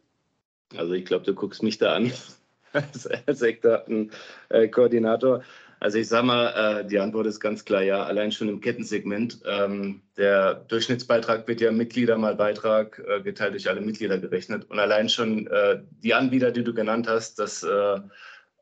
Also 0.75 0.93
ich 0.93 1.05
glaube, 1.05 1.25
du 1.25 1.35
guckst 1.35 1.61
mich 1.61 1.77
da 1.77 1.93
an 1.93 2.11
als, 2.73 3.07
als 3.27 3.41
Eckdatenkoordinator. 3.43 5.37
Äh, 5.37 5.41
also 5.85 5.99
ich 5.99 6.07
sage 6.07 6.25
mal, 6.25 6.79
äh, 6.79 6.87
die 6.87 6.97
Antwort 6.97 7.27
ist 7.27 7.39
ganz 7.39 7.63
klar 7.63 7.83
ja, 7.83 8.03
allein 8.05 8.31
schon 8.31 8.49
im 8.49 8.59
Kettensegment. 8.59 9.41
Ähm, 9.45 10.01
der 10.17 10.55
Durchschnittsbeitrag 10.55 11.47
wird 11.47 11.61
ja 11.61 11.71
Mitglieder 11.71 12.17
mal 12.17 12.33
Beitrag 12.33 12.99
äh, 13.07 13.21
geteilt 13.21 13.53
durch 13.53 13.69
alle 13.69 13.81
Mitglieder 13.81 14.17
gerechnet. 14.17 14.67
Und 14.71 14.79
allein 14.79 15.09
schon 15.09 15.45
äh, 15.45 15.83
die 16.01 16.15
Anbieter, 16.15 16.49
die 16.49 16.63
du 16.63 16.73
genannt 16.73 17.07
hast, 17.07 17.37
das 17.37 17.61
äh, 17.61 17.99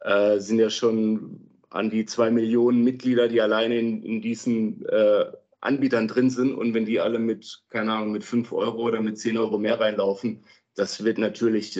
äh, 0.01 0.37
sind 0.41 0.59
ja 0.59 0.69
schon 0.69 1.49
an 1.69 1.89
die 1.89 2.05
zwei 2.05 2.29
Millionen 2.29 2.83
Mitglieder, 2.83 3.29
die 3.29 3.39
alleine 3.39 3.79
in, 3.79 4.03
in 4.03 4.21
diesen 4.21 4.85
äh, 4.89 5.23
Anbietern 5.61 6.09
drin 6.09 6.29
sind. 6.29 6.53
Und 6.53 6.73
wenn 6.73 6.85
die 6.85 6.99
alle 6.99 7.19
mit, 7.19 7.61
keine 7.69 7.93
Ahnung, 7.93 8.11
mit 8.11 8.25
fünf 8.25 8.51
Euro 8.51 8.81
oder 8.81 8.99
mit 8.99 9.17
zehn 9.17 9.37
Euro 9.37 9.57
mehr 9.57 9.79
reinlaufen, 9.79 10.43
das 10.75 11.05
wird 11.05 11.19
natürlich 11.19 11.79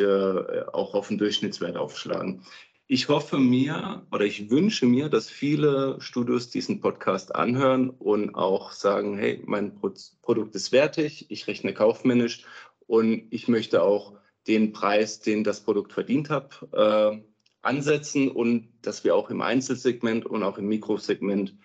auch 0.72 0.94
auf 0.94 1.08
den 1.08 1.18
Durchschnittswert 1.18 1.76
aufschlagen 1.76 2.46
ich 2.88 3.08
hoffe 3.08 3.38
mir 3.38 4.06
oder 4.12 4.26
ich 4.26 4.50
wünsche 4.50 4.86
mir, 4.86 5.10
dass 5.10 5.30
viele 5.30 6.00
Studios 6.00 6.50
diesen 6.50 6.82
Podcast 6.82 7.34
anhören 7.34 7.90
und 7.90 8.36
auch 8.36 8.72
sagen, 8.72 9.18
hey, 9.18 9.42
mein 9.46 9.76
Produkt 9.76 10.56
ist 10.56 10.72
wertig, 10.72 11.26
ich 11.30 11.48
rechne 11.48 11.74
kaufmännisch 11.74 12.44
und 12.86 13.28
ich 13.32 13.48
möchte 13.48 13.82
auch 13.82 14.18
den 14.48 14.74
Preis, 14.74 15.22
den 15.22 15.44
das 15.44 15.62
Produkt 15.62 15.94
verdient 15.94 16.30
hat, 16.30 16.66
äh, 16.74 17.22
ansetzen 17.62 18.30
und 18.30 18.70
dass 18.82 19.04
wir 19.04 19.16
auch 19.16 19.30
im 19.30 19.42
Einzelsegment 19.42 20.26
und 20.26 20.44
auch 20.44 20.58
im 20.58 20.68
Mikrosegment 20.68 21.56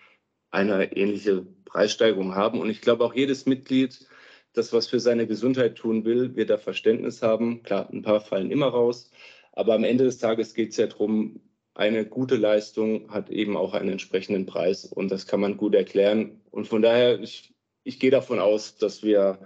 eine 0.49 0.95
ähnliche 0.95 1.45
Preissteigerung 1.65 2.35
haben. 2.35 2.59
Und 2.61 2.69
ich 2.69 2.81
glaube 2.81 3.03
auch 3.03 3.13
jedes 3.13 3.45
Mitglied, 3.45 4.07
das 4.53 4.73
was 4.73 4.87
für 4.87 4.99
seine 4.99 5.27
Gesundheit 5.27 5.75
tun 5.75 6.05
will, 6.05 6.35
wird 6.35 6.49
da 6.49 6.57
Verständnis 6.57 7.21
haben. 7.21 7.61
Klar, 7.63 7.89
ein 7.91 8.01
paar 8.01 8.21
fallen 8.21 8.49
immer 8.49 8.67
raus. 8.67 9.11
Aber 9.59 9.73
am 9.73 9.83
Ende 9.83 10.05
des 10.05 10.19
Tages 10.19 10.53
geht 10.53 10.69
es 10.69 10.77
ja 10.77 10.87
darum, 10.87 11.41
eine 11.73 12.05
gute 12.05 12.37
Leistung 12.37 13.11
hat 13.11 13.29
eben 13.29 13.57
auch 13.57 13.73
einen 13.73 13.89
entsprechenden 13.89 14.45
Preis 14.45 14.85
und 14.85 15.11
das 15.11 15.27
kann 15.27 15.41
man 15.41 15.57
gut 15.57 15.75
erklären. 15.75 16.39
Und 16.49 16.69
von 16.69 16.81
daher, 16.81 17.19
ich, 17.19 17.53
ich 17.83 17.99
gehe 17.99 18.09
davon 18.09 18.39
aus, 18.39 18.77
dass 18.77 19.03
wir 19.03 19.39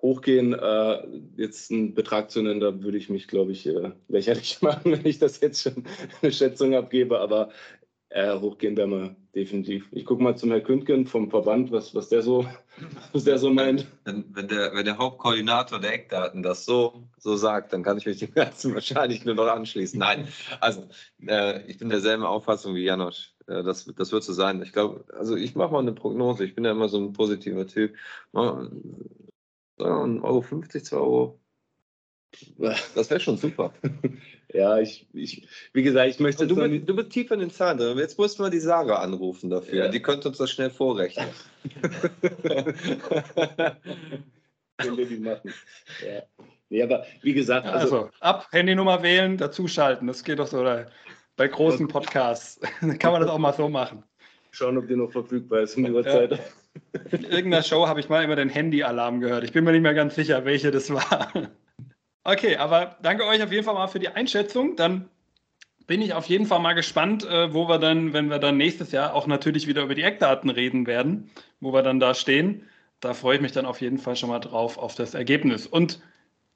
hochgehen. 0.00 0.52
Äh, 0.52 1.06
jetzt 1.36 1.70
einen 1.70 1.94
Betrag 1.94 2.32
zu 2.32 2.42
nennen, 2.42 2.58
da 2.58 2.82
würde 2.82 2.98
ich 2.98 3.08
mich, 3.08 3.28
glaube 3.28 3.52
ich, 3.52 3.64
äh, 3.68 3.92
lächerlich 4.08 4.60
machen, 4.62 4.90
wenn 4.90 5.06
ich 5.06 5.20
das 5.20 5.40
jetzt 5.40 5.62
schon 5.62 5.84
eine 6.22 6.32
Schätzung 6.32 6.74
abgebe. 6.74 7.20
Aber 7.20 7.50
äh, 8.12 8.38
hochgehen 8.38 8.76
werden 8.76 8.90
wir 8.90 9.16
definitiv. 9.34 9.88
Ich 9.90 10.04
gucke 10.04 10.22
mal 10.22 10.36
zum 10.36 10.50
Herrn 10.50 10.62
Kündgen 10.62 11.06
vom 11.06 11.30
Verband, 11.30 11.72
was, 11.72 11.94
was, 11.94 12.08
der, 12.10 12.22
so, 12.22 12.46
was 13.12 13.24
der 13.24 13.38
so 13.38 13.50
meint. 13.50 13.86
Wenn, 14.04 14.24
wenn, 14.34 14.48
der, 14.48 14.74
wenn 14.74 14.84
der 14.84 14.98
Hauptkoordinator 14.98 15.80
der 15.80 15.94
Eckdaten 15.94 16.42
das 16.42 16.64
so, 16.64 17.08
so 17.16 17.36
sagt, 17.36 17.72
dann 17.72 17.82
kann 17.82 17.98
ich 17.98 18.06
mich 18.06 18.18
dem 18.18 18.34
Ganzen 18.34 18.74
wahrscheinlich 18.74 19.24
nur 19.24 19.34
noch 19.34 19.48
anschließen. 19.48 19.98
Nein, 19.98 20.28
also 20.60 20.86
äh, 21.26 21.62
ich 21.66 21.78
bin 21.78 21.88
derselben 21.88 22.24
Auffassung 22.24 22.74
wie 22.74 22.84
Janosch. 22.84 23.34
Äh, 23.46 23.62
das, 23.62 23.86
das 23.86 24.12
wird 24.12 24.24
so 24.24 24.32
sein. 24.32 24.62
Ich 24.62 24.72
glaube, 24.72 25.04
also 25.14 25.34
ich 25.36 25.54
mache 25.54 25.72
mal 25.72 25.80
eine 25.80 25.92
Prognose. 25.92 26.44
Ich 26.44 26.54
bin 26.54 26.64
ja 26.64 26.72
immer 26.72 26.88
so 26.88 26.98
ein 26.98 27.12
positiver 27.12 27.66
Typ. 27.66 27.94
1,50 28.34 30.22
Euro, 30.22 30.42
2 30.42 30.96
Euro 30.96 31.41
Das 32.94 33.10
wäre 33.10 33.20
schon 33.20 33.36
super. 33.36 33.72
ja, 34.52 34.78
ich, 34.78 35.06
ich, 35.12 35.46
wie 35.72 35.82
gesagt, 35.82 36.08
ich 36.10 36.20
möchte. 36.20 36.46
Du, 36.46 36.56
bist, 36.56 36.88
du 36.88 36.96
bist 36.96 37.10
tief 37.10 37.30
in 37.30 37.40
den 37.40 37.50
Zahlen 37.50 37.78
drin. 37.78 37.98
Jetzt 37.98 38.18
mussten 38.18 38.42
wir 38.42 38.50
die 38.50 38.60
Sarah 38.60 39.00
anrufen 39.00 39.50
dafür. 39.50 39.84
Ja. 39.84 39.88
Die 39.88 40.00
könnte 40.00 40.28
uns 40.28 40.38
das 40.38 40.50
schnell 40.50 40.70
vorrechnen. 40.70 41.28
Wenn 44.78 44.96
wir 44.96 45.06
die 45.06 45.18
machen. 45.18 45.52
Ja. 46.04 46.22
Nee, 46.70 46.82
aber 46.82 47.04
wie 47.20 47.34
gesagt, 47.34 47.66
also, 47.66 47.96
Also 47.96 48.10
ab, 48.20 48.48
Handynummer 48.50 49.02
wählen, 49.02 49.36
dazuschalten. 49.36 50.06
Das 50.06 50.24
geht 50.24 50.38
doch 50.38 50.46
so 50.46 50.60
oder 50.60 50.86
bei 51.36 51.46
großen 51.46 51.86
Podcasts. 51.86 52.58
kann 52.98 53.12
man 53.12 53.20
das 53.20 53.30
auch 53.30 53.38
mal 53.38 53.52
so 53.52 53.68
machen. 53.68 54.02
schauen, 54.50 54.78
ob 54.78 54.88
die 54.88 54.96
noch 54.96 55.12
verfügbar 55.12 55.60
ist 55.60 55.76
um 55.76 55.84
die 55.84 55.90
Uhrzeit. 55.90 56.40
In 57.10 57.24
irgendeiner 57.24 57.62
Show 57.62 57.86
habe 57.86 58.00
ich 58.00 58.08
mal 58.08 58.24
immer 58.24 58.36
den 58.36 58.48
Handy-Alarm 58.48 59.20
gehört. 59.20 59.44
Ich 59.44 59.52
bin 59.52 59.64
mir 59.64 59.72
nicht 59.72 59.82
mehr 59.82 59.92
ganz 59.92 60.14
sicher, 60.14 60.46
welche 60.46 60.70
das 60.70 60.90
war. 60.90 61.30
Okay, 62.24 62.56
aber 62.56 62.96
danke 63.02 63.26
euch 63.26 63.42
auf 63.42 63.50
jeden 63.50 63.64
Fall 63.64 63.74
mal 63.74 63.88
für 63.88 63.98
die 63.98 64.08
Einschätzung. 64.08 64.76
Dann 64.76 65.08
bin 65.86 66.00
ich 66.00 66.14
auf 66.14 66.26
jeden 66.26 66.46
Fall 66.46 66.60
mal 66.60 66.74
gespannt, 66.74 67.24
äh, 67.24 67.52
wo 67.52 67.68
wir 67.68 67.78
dann, 67.78 68.12
wenn 68.12 68.30
wir 68.30 68.38
dann 68.38 68.56
nächstes 68.56 68.92
Jahr 68.92 69.14
auch 69.14 69.26
natürlich 69.26 69.66
wieder 69.66 69.82
über 69.82 69.94
die 69.94 70.02
Eckdaten 70.02 70.48
reden 70.50 70.86
werden, 70.86 71.30
wo 71.60 71.72
wir 71.72 71.82
dann 71.82 72.00
da 72.00 72.14
stehen. 72.14 72.68
Da 73.00 73.14
freue 73.14 73.36
ich 73.36 73.42
mich 73.42 73.52
dann 73.52 73.66
auf 73.66 73.80
jeden 73.80 73.98
Fall 73.98 74.14
schon 74.14 74.28
mal 74.28 74.38
drauf 74.38 74.78
auf 74.78 74.94
das 74.94 75.14
Ergebnis. 75.14 75.66
Und 75.66 76.00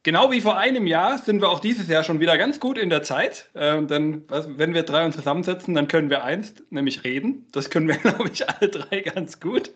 genau 0.05 0.31
wie 0.31 0.41
vor 0.41 0.57
einem 0.57 0.87
Jahr 0.87 1.19
sind 1.19 1.41
wir 1.41 1.49
auch 1.51 1.59
dieses 1.59 1.89
Jahr 1.89 2.05
schon 2.05 2.21
wieder 2.21 2.39
ganz 2.39 2.61
gut 2.61 2.79
in 2.79 2.89
der 2.89 3.03
Zeit. 3.03 3.51
Äh, 3.55 3.83
denn 3.83 4.25
wenn 4.29 4.73
wir 4.73 4.85
drei 4.85 5.05
uns 5.05 5.17
zusammensetzen, 5.17 5.75
dann 5.75 5.89
können 5.89 6.11
wir 6.11 6.23
eins, 6.23 6.55
nämlich 6.71 7.03
reden. 7.03 7.47
Das 7.51 7.71
können 7.71 7.89
wir, 7.89 7.97
glaube 8.03 8.31
ich, 8.33 8.49
alle 8.49 8.69
drei 8.69 9.01
ganz 9.01 9.41
gut. 9.41 9.73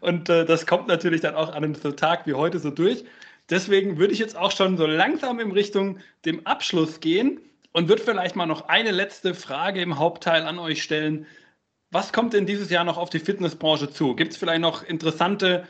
Und 0.00 0.28
äh, 0.28 0.44
das 0.44 0.66
kommt 0.66 0.88
natürlich 0.88 1.22
dann 1.22 1.34
auch 1.34 1.48
an 1.48 1.64
einem 1.64 1.96
Tag 1.96 2.26
wie 2.26 2.34
heute 2.34 2.58
so 2.58 2.70
durch. 2.70 3.04
Deswegen 3.50 3.98
würde 3.98 4.12
ich 4.12 4.18
jetzt 4.18 4.36
auch 4.36 4.52
schon 4.52 4.76
so 4.76 4.86
langsam 4.86 5.38
in 5.38 5.52
Richtung 5.52 5.98
dem 6.24 6.46
Abschluss 6.46 7.00
gehen 7.00 7.40
und 7.72 7.88
würde 7.88 8.02
vielleicht 8.02 8.36
mal 8.36 8.46
noch 8.46 8.68
eine 8.68 8.90
letzte 8.90 9.34
Frage 9.34 9.82
im 9.82 9.98
Hauptteil 9.98 10.42
an 10.44 10.58
euch 10.58 10.82
stellen. 10.82 11.26
Was 11.90 12.12
kommt 12.12 12.32
denn 12.32 12.46
dieses 12.46 12.70
Jahr 12.70 12.84
noch 12.84 12.96
auf 12.96 13.10
die 13.10 13.18
Fitnessbranche 13.18 13.90
zu? 13.90 14.16
Gibt 14.16 14.32
es 14.32 14.38
vielleicht 14.38 14.62
noch 14.62 14.82
interessante 14.82 15.66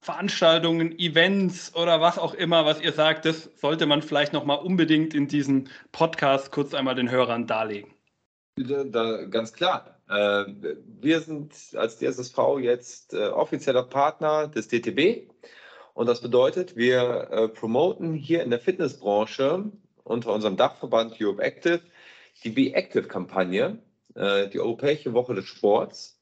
Veranstaltungen, 0.00 0.98
Events 0.98 1.74
oder 1.74 2.00
was 2.00 2.18
auch 2.18 2.34
immer, 2.34 2.64
was 2.64 2.80
ihr 2.80 2.92
sagt, 2.92 3.24
das 3.24 3.50
sollte 3.56 3.86
man 3.86 4.02
vielleicht 4.02 4.32
noch 4.32 4.44
mal 4.44 4.54
unbedingt 4.54 5.14
in 5.14 5.26
diesem 5.26 5.68
Podcast 5.92 6.52
kurz 6.52 6.74
einmal 6.74 6.94
den 6.94 7.10
Hörern 7.10 7.46
darlegen? 7.46 7.92
Da, 8.56 8.84
da, 8.84 9.24
ganz 9.24 9.52
klar. 9.52 10.00
Äh, 10.08 10.44
wir 11.00 11.20
sind 11.20 11.52
als 11.74 11.98
DSSV 11.98 12.38
jetzt 12.60 13.14
äh, 13.14 13.26
offizieller 13.28 13.82
Partner 13.82 14.48
des 14.48 14.68
DTB. 14.68 15.28
Und 15.96 16.04
das 16.04 16.20
bedeutet, 16.20 16.76
wir 16.76 17.28
äh, 17.30 17.48
promoten 17.48 18.12
hier 18.12 18.42
in 18.42 18.50
der 18.50 18.60
Fitnessbranche 18.60 19.64
unter 20.04 20.34
unserem 20.34 20.58
Dachverband 20.58 21.18
Europe 21.18 21.42
Active 21.42 21.80
die 22.44 22.50
Be 22.50 22.74
Active-Kampagne, 22.74 23.78
äh, 24.14 24.46
die 24.48 24.60
Europäische 24.60 25.14
Woche 25.14 25.34
des 25.34 25.46
Sports. 25.46 26.20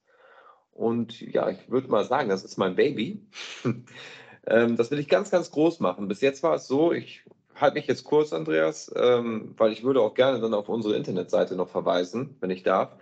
Und 0.70 1.20
ja, 1.20 1.51
ich 1.51 1.68
würde 1.68 1.89
mal 1.89 2.05
sagen, 2.05 2.29
das 2.29 2.45
ist 2.45 2.57
mein 2.57 2.77
Baby. 2.77 3.27
ähm, 4.47 4.77
das 4.77 4.93
will 4.93 5.01
ich 5.01 5.09
ganz, 5.09 5.33
ganz 5.33 5.51
groß 5.51 5.81
machen. 5.81 6.07
Bis 6.07 6.20
jetzt 6.20 6.45
war 6.45 6.55
es 6.55 6.68
so, 6.68 6.93
ich 6.93 7.25
halte 7.57 7.75
mich 7.75 7.89
jetzt 7.89 8.05
kurz, 8.05 8.33
Andreas, 8.33 8.95
ähm, 8.95 9.55
weil 9.57 9.72
ich 9.72 9.83
würde 9.83 10.03
auch 10.03 10.14
gerne 10.14 10.39
dann 10.39 10.55
auf 10.55 10.68
unsere 10.68 10.95
Internetseite 10.95 11.57
noch 11.57 11.68
verweisen, 11.68 12.37
wenn 12.39 12.51
ich 12.51 12.62
darf. 12.62 12.93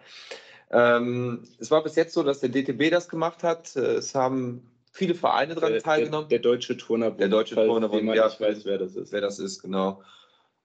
Ähm, 0.71 1.43
es 1.59 1.71
war 1.71 1.83
bis 1.83 1.97
jetzt 1.97 2.15
so, 2.15 2.23
dass 2.23 2.41
der 2.41 2.49
DTB 2.49 2.91
das 2.91 3.11
gemacht 3.11 3.43
hat. 3.43 3.77
Es 3.77 4.15
haben 4.15 4.72
viele 4.93 5.15
Vereine 5.15 5.55
daran 5.55 5.73
der, 5.73 5.83
teilgenommen. 5.83 6.29
Der, 6.29 6.39
der 6.39 6.51
Deutsche 6.51 6.77
Turnerbund. 6.77 7.21
Der 7.21 7.29
Deutsche 7.29 7.55
Turnerbund, 7.55 8.15
ja. 8.15 8.27
nicht 8.27 8.41
weiß, 8.41 8.65
wer 8.65 8.79
das 8.79 8.95
ist. 8.95 9.13
wer 9.13 9.21
das 9.21 9.39
ist, 9.39 9.61
genau. 9.61 10.03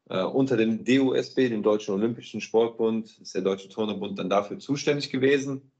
Äh, 0.09 0.23
unter 0.23 0.57
dem 0.57 0.85
DOSB, 0.85 1.49
dem 1.49 1.63
Deutschen 1.63 1.93
Olympischen 1.93 2.41
Sportbund, 2.41 3.19
ist 3.21 3.33
der 3.33 3.41
Deutsche 3.41 3.69
Turnerbund 3.69 4.19
dann 4.19 4.29
dafür 4.29 4.59
zuständig 4.59 5.09
gewesen. 5.09 5.71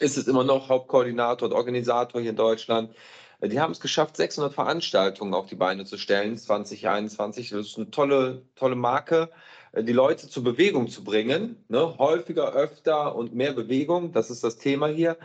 Ist 0.00 0.16
es 0.16 0.26
immer 0.26 0.44
noch 0.44 0.70
Hauptkoordinator 0.70 1.48
und 1.48 1.54
Organisator 1.54 2.20
hier 2.20 2.30
in 2.30 2.36
Deutschland. 2.36 2.94
Äh, 3.40 3.48
Die 3.48 3.60
haben 3.60 3.72
es 3.72 3.80
geschafft, 3.80 4.16
600 4.16 4.52
Veranstaltungen 4.52 5.34
auf 5.34 5.46
die 5.46 5.54
Beine 5.54 5.84
zu 5.84 5.98
stellen, 5.98 6.38
2021. 6.38 7.50
Das 7.50 7.66
ist 7.66 7.76
eine 7.76 7.90
tolle, 7.90 8.42
tolle 8.56 8.76
Marke, 8.76 9.30
äh, 9.72 9.84
die 9.84 9.92
Leute 9.92 10.28
zur 10.28 10.42
Bewegung 10.42 10.88
zu 10.88 11.04
bringen. 11.04 11.62
Ne? 11.68 11.98
Häufiger, 11.98 12.54
öfter 12.54 13.14
und 13.14 13.34
mehr 13.34 13.52
Bewegung, 13.52 14.12
das 14.12 14.30
ist 14.30 14.42
das 14.42 14.56
Thema 14.56 14.88
hier. 14.88 15.18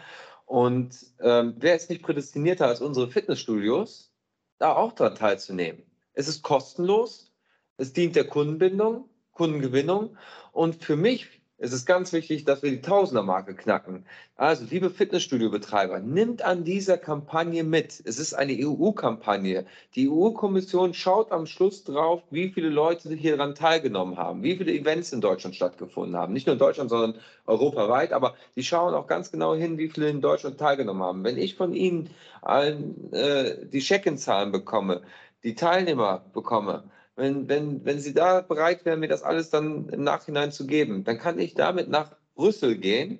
Und 0.50 0.95
ähm, 1.20 1.54
wer 1.60 1.76
ist 1.76 1.91
nicht 1.91 2.02
prädestinierter 2.02 2.66
als 2.66 2.82
unsere 2.82 3.08
Fitnessstudios, 3.08 4.12
da 4.58 4.76
auch 4.76 4.93
daran 4.93 5.14
teilzunehmen? 5.14 5.84
Es 6.14 6.28
ist 6.28 6.41
kostenlos, 6.41 7.32
es 7.78 7.93
dient 7.93 8.16
der 8.16 8.26
Kundenbindung, 8.26 9.08
Kundengewinnung. 9.32 10.18
Und 10.52 10.84
für 10.84 10.95
mich 10.95 11.39
ist 11.60 11.74
es 11.74 11.86
ganz 11.86 12.14
wichtig, 12.14 12.45
dass 12.45 12.64
wir 12.64 12.72
die 12.72 12.82
Tausender-Marke 12.82 13.53
knacken. 13.53 14.05
Also, 14.38 14.66
liebe 14.70 14.89
Fitnessstudio-Betreiber, 14.89 15.99
nimmt 15.99 16.41
an 16.41 16.64
dieser 16.64 16.97
Kampagne 16.97 17.66
mit. 17.66 18.01
Es 18.05 18.18
ist 18.18 18.34
eine 18.34 18.53
EU-Kampagne. 18.53 19.66
Die 19.95 20.10
EU-Kommission 20.10 20.93
schaut 20.93 21.34
am 21.34 21.45
Schluss 21.45 21.84
drauf, 21.84 22.24
wie 22.32 22.49
viele 22.49 22.70
Leute 22.70 23.14
hier 23.14 23.36
daran 23.36 23.55
teilgenommen 23.55 24.18
haben, 24.18 24.41
wie 24.41 24.55
viele 24.55 24.72
Events 24.72 25.12
in 25.12 25.20
Deutschland 25.20 25.53
stattgefunden 25.55 26.16
haben. 26.16 26.32
Nicht 26.32 26.47
nur 26.47 26.53
in 26.53 26.60
Deutschland, 26.60 26.89
sondern 26.89 27.20
europaweit. 27.45 28.14
Aber 28.14 28.36
die 28.55 28.64
schauen 28.64 28.93
auch 28.93 29.07
ganz 29.07 29.30
genau 29.30 29.53
hin, 29.53 29.78
wie 29.78 29.89
viele 29.89 30.10
in 30.10 30.22
Deutschland 30.22 30.57
teilgenommen 30.57 31.03
haben. 31.03 31.24
Wenn 31.26 31.38
ich 31.38 31.55
von 31.55 31.74
Ihnen 31.74 32.10
allen 32.41 33.12
äh, 33.12 33.66
die 33.68 33.80
Check-in-Zahlen 33.80 34.53
bekomme, 34.53 35.01
die 35.43 35.55
Teilnehmer 35.55 36.24
bekomme, 36.34 36.84
wenn, 37.20 37.49
wenn, 37.49 37.86
wenn 37.86 37.99
Sie 37.99 38.13
da 38.13 38.41
bereit 38.41 38.86
wären, 38.86 39.01
mir 39.01 39.09
das 39.09 39.24
alles 39.24 39.49
dann 39.49 39.89
im 39.89 40.03
Nachhinein 40.03 40.51
zu 40.51 40.65
geben, 40.65 41.03
dann 41.03 41.20
kann 41.20 41.38
ich 41.38 41.53
damit 41.53 41.89
nach 41.89 42.15
Brüssel 42.34 42.78
gehen 42.78 43.20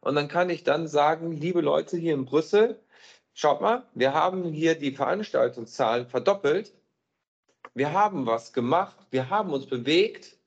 und 0.00 0.14
dann 0.14 0.28
kann 0.28 0.48
ich 0.50 0.62
dann 0.62 0.86
sagen, 0.86 1.32
liebe 1.32 1.60
Leute 1.60 1.96
hier 1.96 2.14
in 2.14 2.24
Brüssel, 2.24 2.80
schaut 3.34 3.60
mal, 3.60 3.88
wir 3.94 4.14
haben 4.14 4.52
hier 4.52 4.76
die 4.76 4.92
Veranstaltungszahlen 4.92 6.06
verdoppelt. 6.06 6.72
Wir 7.74 7.92
haben 7.92 8.26
was 8.26 8.52
gemacht, 8.52 8.96
wir 9.10 9.30
haben 9.30 9.52
uns 9.52 9.66
bewegt, 9.66 10.38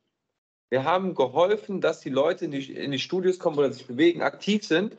wir 0.69 0.86
haben 0.86 1.13
geholfen, 1.13 1.82
dass 1.82 1.99
die 1.99 2.09
Leute 2.09 2.45
in 2.45 2.51
die, 2.51 2.74
in 2.74 2.91
die 2.91 2.99
Studios 2.99 3.38
kommen 3.38 3.57
oder 3.57 3.72
sich 3.72 3.86
bewegen, 3.86 4.22
aktiv 4.22 4.65
sind. 4.65 4.95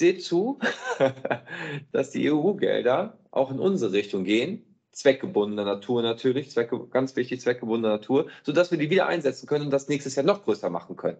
Seht 0.00 0.24
zu, 0.24 0.58
dass 1.92 2.10
die 2.10 2.30
EU-Gelder 2.32 3.18
auch 3.30 3.52
in 3.52 3.60
unsere 3.60 3.92
Richtung 3.92 4.24
gehen 4.24 4.73
zweckgebundener 4.94 5.64
Natur 5.64 6.02
natürlich, 6.02 6.50
Zwecke, 6.50 6.86
ganz 6.88 7.14
wichtig, 7.16 7.40
zweckgebundener 7.40 7.96
Natur, 7.96 8.28
sodass 8.42 8.70
wir 8.70 8.78
die 8.78 8.90
wieder 8.90 9.06
einsetzen 9.06 9.46
können 9.46 9.66
und 9.66 9.70
das 9.70 9.88
nächstes 9.88 10.16
Jahr 10.16 10.26
noch 10.26 10.44
größer 10.44 10.70
machen 10.70 10.96
können. 10.96 11.18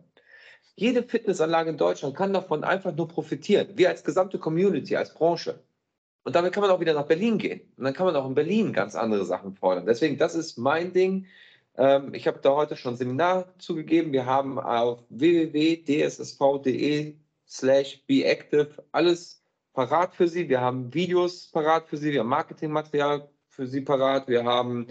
Jede 0.76 1.02
Fitnessanlage 1.02 1.70
in 1.70 1.76
Deutschland 1.76 2.16
kann 2.16 2.32
davon 2.32 2.64
einfach 2.64 2.94
nur 2.94 3.08
profitieren. 3.08 3.68
Wir 3.74 3.90
als 3.90 4.02
gesamte 4.02 4.38
Community, 4.38 4.96
als 4.96 5.14
Branche. 5.14 5.62
Und 6.24 6.34
damit 6.34 6.52
kann 6.52 6.62
man 6.62 6.70
auch 6.70 6.80
wieder 6.80 6.94
nach 6.94 7.06
Berlin 7.06 7.38
gehen. 7.38 7.60
Und 7.76 7.84
dann 7.84 7.94
kann 7.94 8.06
man 8.06 8.16
auch 8.16 8.26
in 8.26 8.34
Berlin 8.34 8.72
ganz 8.72 8.96
andere 8.96 9.24
Sachen 9.24 9.54
fordern. 9.54 9.86
Deswegen, 9.86 10.18
das 10.18 10.34
ist 10.34 10.58
mein 10.58 10.92
Ding. 10.92 11.26
Ähm, 11.76 12.12
ich 12.14 12.26
habe 12.26 12.40
da 12.42 12.54
heute 12.54 12.76
schon 12.76 12.94
ein 12.94 12.96
Seminar 12.96 13.54
zugegeben. 13.58 14.12
Wir 14.12 14.26
haben 14.26 14.58
auf 14.58 15.04
www.dssv.de 15.10 17.14
slash 17.46 18.02
beactive 18.06 18.82
alles 18.90 19.44
parat 19.74 20.14
für 20.14 20.28
Sie. 20.28 20.48
Wir 20.48 20.60
haben 20.60 20.92
Videos 20.94 21.50
parat 21.52 21.88
für 21.88 21.98
Sie. 21.98 22.12
Wir 22.12 22.20
haben 22.20 22.28
Marketingmaterial 22.28 23.28
für 23.54 23.66
Sie 23.66 23.80
parat. 23.80 24.28
Wir 24.28 24.44
haben 24.44 24.88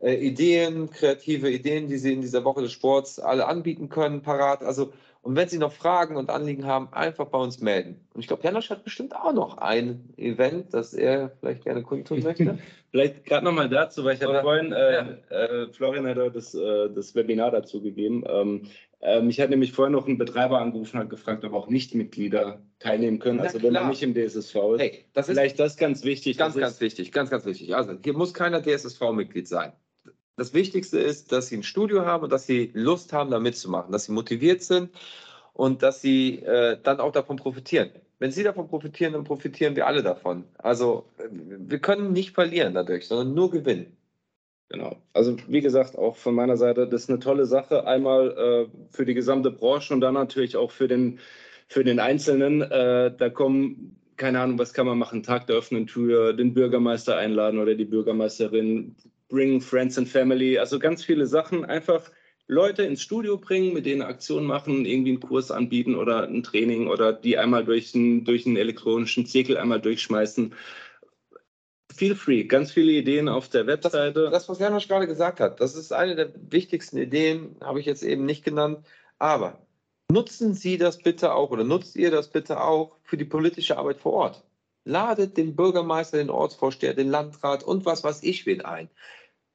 äh, 0.00 0.14
Ideen, 0.14 0.90
kreative 0.90 1.50
Ideen, 1.50 1.88
die 1.88 1.96
Sie 1.96 2.12
in 2.12 2.20
dieser 2.20 2.44
Woche 2.44 2.62
des 2.62 2.72
Sports 2.72 3.18
alle 3.18 3.46
anbieten 3.46 3.88
können, 3.88 4.22
parat. 4.22 4.62
Also, 4.62 4.92
und 5.22 5.36
wenn 5.36 5.48
Sie 5.48 5.58
noch 5.58 5.72
Fragen 5.72 6.16
und 6.16 6.30
Anliegen 6.30 6.66
haben, 6.66 6.88
einfach 6.92 7.26
bei 7.26 7.38
uns 7.38 7.60
melden. 7.60 8.00
Und 8.12 8.20
ich 8.20 8.26
glaube, 8.26 8.42
Janosch 8.42 8.70
hat 8.70 8.82
bestimmt 8.82 9.14
auch 9.14 9.32
noch 9.32 9.58
ein 9.58 10.12
Event, 10.16 10.74
das 10.74 10.94
er 10.94 11.30
vielleicht 11.38 11.62
gerne 11.62 11.82
kundtun 11.82 12.22
möchte. 12.22 12.58
Vielleicht 12.90 13.24
gerade 13.24 13.46
nochmal 13.46 13.70
dazu, 13.70 14.04
weil 14.04 14.16
ich 14.16 14.22
habe 14.22 14.42
vorhin, 14.42 14.70
äh, 14.70 15.12
äh, 15.30 15.72
Florian 15.72 16.06
hat 16.06 16.36
das, 16.36 16.54
äh, 16.54 16.90
das 16.90 17.14
Webinar 17.14 17.50
dazu 17.50 17.80
gegeben. 17.80 18.22
Ähm, 18.28 18.66
äh, 19.02 19.20
mich 19.20 19.40
hat 19.40 19.50
nämlich 19.50 19.72
vorhin 19.72 19.92
noch 19.92 20.06
ein 20.06 20.16
Betreiber 20.16 20.60
angerufen 20.60 21.00
und 21.00 21.10
gefragt, 21.10 21.44
ob 21.44 21.52
auch 21.54 21.68
Nichtmitglieder 21.68 22.62
teilnehmen 22.78 23.18
können, 23.18 23.38
Na 23.38 23.44
also 23.44 23.60
wenn 23.60 23.70
klar. 23.70 23.82
man 23.82 23.90
nicht 23.90 24.02
im 24.02 24.14
DSSV 24.14 24.54
ist. 24.74 24.80
Hey, 24.80 25.04
das 25.12 25.28
ist 25.28 25.34
Vielleicht 25.34 25.58
das 25.58 25.76
ganz 25.76 26.04
wichtig. 26.04 26.38
Ganz, 26.38 26.54
ganz 26.54 26.80
wichtig, 26.80 27.10
ganz, 27.10 27.28
ganz 27.28 27.44
wichtig. 27.44 27.74
Also 27.74 27.94
hier 28.02 28.16
muss 28.16 28.32
keiner 28.32 28.62
DSSV-Mitglied 28.62 29.48
sein. 29.48 29.72
Das 30.36 30.54
Wichtigste 30.54 31.00
ist, 31.00 31.32
dass 31.32 31.48
sie 31.48 31.56
ein 31.56 31.62
Studio 31.64 32.06
haben 32.06 32.22
und 32.24 32.32
dass 32.32 32.46
sie 32.46 32.70
Lust 32.74 33.12
haben, 33.12 33.30
da 33.30 33.40
mitzumachen, 33.40 33.90
dass 33.90 34.04
sie 34.04 34.12
motiviert 34.12 34.62
sind 34.62 34.90
und 35.52 35.82
dass 35.82 36.00
sie 36.00 36.38
äh, 36.38 36.78
dann 36.80 37.00
auch 37.00 37.12
davon 37.12 37.36
profitieren. 37.36 37.90
Wenn 38.20 38.30
sie 38.30 38.44
davon 38.44 38.68
profitieren, 38.68 39.14
dann 39.14 39.24
profitieren 39.24 39.74
wir 39.74 39.88
alle 39.88 40.04
davon. 40.04 40.44
Also 40.58 41.06
äh, 41.18 41.24
wir 41.30 41.80
können 41.80 42.12
nicht 42.12 42.30
verlieren 42.30 42.74
dadurch, 42.74 43.08
sondern 43.08 43.34
nur 43.34 43.50
gewinnen. 43.50 43.96
Genau. 44.72 44.96
Also 45.12 45.36
wie 45.48 45.60
gesagt, 45.60 45.98
auch 45.98 46.16
von 46.16 46.34
meiner 46.34 46.56
Seite, 46.56 46.88
das 46.88 47.02
ist 47.02 47.10
eine 47.10 47.18
tolle 47.18 47.44
Sache. 47.44 47.86
Einmal 47.86 48.30
äh, 48.30 48.76
für 48.90 49.04
die 49.04 49.12
gesamte 49.12 49.50
Branche 49.50 49.92
und 49.92 50.00
dann 50.00 50.14
natürlich 50.14 50.56
auch 50.56 50.70
für 50.70 50.88
den, 50.88 51.18
für 51.68 51.84
den 51.84 52.00
Einzelnen. 52.00 52.62
Äh, 52.62 53.14
da 53.14 53.28
kommen, 53.28 53.96
keine 54.16 54.40
Ahnung, 54.40 54.58
was 54.58 54.72
kann 54.72 54.86
man 54.86 54.96
machen, 54.96 55.22
Tag 55.22 55.46
der 55.46 55.58
offenen 55.58 55.86
Tür, 55.86 56.32
den 56.32 56.54
Bürgermeister 56.54 57.18
einladen 57.18 57.60
oder 57.60 57.74
die 57.74 57.84
Bürgermeisterin, 57.84 58.96
Bring 59.28 59.60
Friends 59.60 59.98
and 59.98 60.08
Family, 60.08 60.58
also 60.58 60.78
ganz 60.78 61.04
viele 61.04 61.26
Sachen. 61.26 61.66
Einfach 61.66 62.10
Leute 62.46 62.82
ins 62.82 63.02
Studio 63.02 63.36
bringen, 63.36 63.74
mit 63.74 63.84
denen 63.84 64.00
Aktionen 64.00 64.46
machen, 64.46 64.86
irgendwie 64.86 65.10
einen 65.10 65.20
Kurs 65.20 65.50
anbieten 65.50 65.94
oder 65.94 66.22
ein 66.24 66.42
Training 66.42 66.88
oder 66.88 67.12
die 67.12 67.36
einmal 67.36 67.64
durch 67.64 67.94
einen, 67.94 68.24
durch 68.24 68.46
einen 68.46 68.56
elektronischen 68.56 69.26
Zirkel 69.26 69.58
einmal 69.58 69.82
durchschmeißen. 69.82 70.54
Feel 71.94 72.14
free, 72.14 72.44
ganz 72.44 72.72
viele 72.72 72.92
Ideen 72.92 73.28
auf 73.28 73.48
der 73.48 73.66
Webseite. 73.66 74.24
Das, 74.24 74.32
das 74.32 74.48
was 74.48 74.58
Janosch 74.58 74.88
gerade 74.88 75.06
gesagt 75.06 75.40
hat, 75.40 75.60
das 75.60 75.74
ist 75.74 75.92
eine 75.92 76.16
der 76.16 76.32
wichtigsten 76.50 76.96
Ideen, 76.96 77.56
habe 77.60 77.80
ich 77.80 77.86
jetzt 77.86 78.02
eben 78.02 78.24
nicht 78.24 78.44
genannt. 78.44 78.86
Aber 79.18 79.66
nutzen 80.10 80.54
Sie 80.54 80.78
das 80.78 80.98
bitte 80.98 81.34
auch 81.34 81.50
oder 81.50 81.64
nutzt 81.64 81.96
ihr 81.96 82.10
das 82.10 82.28
bitte 82.28 82.62
auch 82.62 82.96
für 83.02 83.16
die 83.16 83.24
politische 83.24 83.76
Arbeit 83.76 83.98
vor 83.98 84.12
Ort. 84.12 84.44
Ladet 84.84 85.36
den 85.36 85.54
Bürgermeister, 85.54 86.18
den 86.18 86.30
Ortsvorsteher, 86.30 86.94
den 86.94 87.10
Landrat 87.10 87.62
und 87.62 87.84
was 87.84 88.02
weiß 88.02 88.22
ich 88.22 88.46
wen 88.46 88.62
ein. 88.62 88.88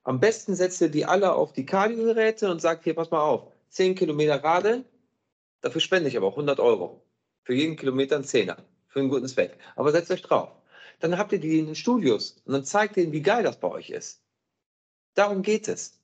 Am 0.03 0.19
besten 0.19 0.55
setzt 0.55 0.79
ihr 0.79 0.89
die 0.89 1.05
alle 1.05 1.33
auf 1.33 1.51
die 1.53 1.65
Kardiogeräte 1.65 2.49
und 2.49 2.61
sagt, 2.61 2.85
hier, 2.85 2.93
pass 2.93 3.11
mal 3.11 3.21
auf, 3.21 3.51
10 3.69 3.95
Kilometer 3.95 4.41
Radeln, 4.41 4.85
dafür 5.61 5.81
spende 5.81 6.07
ich 6.07 6.15
aber 6.15 6.27
auch 6.27 6.37
100 6.37 6.59
Euro. 6.59 7.03
Für 7.43 7.53
jeden 7.53 7.75
Kilometer 7.75 8.15
ein 8.15 8.23
Zehner, 8.23 8.57
für 8.87 8.99
einen 8.99 9.09
guten 9.09 9.27
Zweck. 9.27 9.57
Aber 9.75 9.91
setzt 9.91 10.11
euch 10.11 10.21
drauf. 10.21 10.49
Dann 10.99 11.17
habt 11.17 11.31
ihr 11.31 11.39
die 11.39 11.59
in 11.59 11.67
den 11.67 11.75
Studios 11.75 12.41
und 12.45 12.53
dann 12.53 12.63
zeigt 12.63 12.97
ihnen, 12.97 13.11
wie 13.11 13.21
geil 13.21 13.43
das 13.43 13.59
bei 13.59 13.69
euch 13.69 13.89
ist. 13.89 14.21
Darum 15.13 15.41
geht 15.41 15.67
es. 15.67 15.99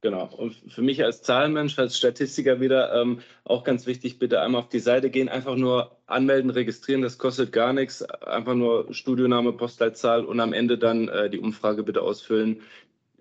Genau. 0.00 0.26
Und 0.26 0.54
für 0.68 0.82
mich 0.82 1.02
als 1.02 1.22
Zahlenmensch, 1.22 1.76
als 1.78 1.98
Statistiker 1.98 2.60
wieder 2.60 2.94
ähm, 2.94 3.20
auch 3.42 3.64
ganz 3.64 3.86
wichtig, 3.86 4.20
bitte 4.20 4.40
einmal 4.40 4.60
auf 4.60 4.68
die 4.68 4.78
Seite 4.78 5.10
gehen, 5.10 5.28
einfach 5.28 5.56
nur 5.56 5.98
anmelden, 6.06 6.50
registrieren, 6.50 7.02
das 7.02 7.18
kostet 7.18 7.50
gar 7.50 7.72
nichts. 7.72 8.02
Einfach 8.02 8.54
nur 8.54 8.94
Studioname, 8.94 9.52
Postleitzahl 9.52 10.24
und 10.24 10.38
am 10.38 10.52
Ende 10.52 10.78
dann 10.78 11.08
äh, 11.08 11.28
die 11.28 11.40
Umfrage 11.40 11.82
bitte 11.82 12.02
ausfüllen 12.02 12.62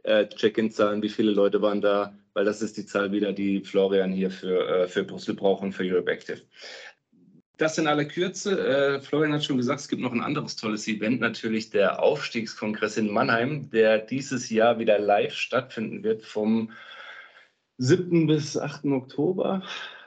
äh, 0.04 0.28
Check-in-Zahlen, 0.28 1.02
wie 1.02 1.10
viele 1.10 1.32
Leute 1.32 1.62
waren 1.62 1.82
da, 1.82 2.16
weil 2.34 2.46
das 2.46 2.62
ist 2.62 2.78
die 2.78 2.86
Zahl 2.86 3.12
wieder, 3.12 3.34
die 3.34 3.62
Florian 3.62 4.14
hier 4.14 4.32
für, 4.32 4.68
äh, 4.68 4.88
für 4.88 5.04
Brüssel 5.04 5.34
braucht 5.36 5.64
und 5.64 5.74
für 5.74 5.84
Europe 5.84 6.12
Active. 6.12 6.42
Das 7.58 7.78
in 7.80 7.88
aller 7.88 8.06
Kürze. 8.06 8.98
Äh, 8.98 9.02
Florian 9.02 9.34
hat 9.34 9.44
schon 9.44 9.58
gesagt, 9.58 9.80
es 9.80 9.88
gibt 9.88 10.02
noch 10.02 10.12
ein 10.14 10.22
anderes 10.22 10.56
tolles 10.56 10.88
Event, 10.88 11.20
natürlich 11.20 11.72
der 11.72 12.02
Aufstiegskongress 12.02 12.98
in 12.98 13.12
Mannheim, 13.12 13.70
der 13.72 13.98
dieses 13.98 14.50
Jahr 14.50 14.78
wieder 14.78 15.00
live 15.00 15.34
stattfinden 15.34 16.04
wird 16.04 16.24
vom 16.24 16.72
7. 17.80 18.28
bis 18.28 18.58
8. 18.58 18.86
Oktober, 18.86 19.64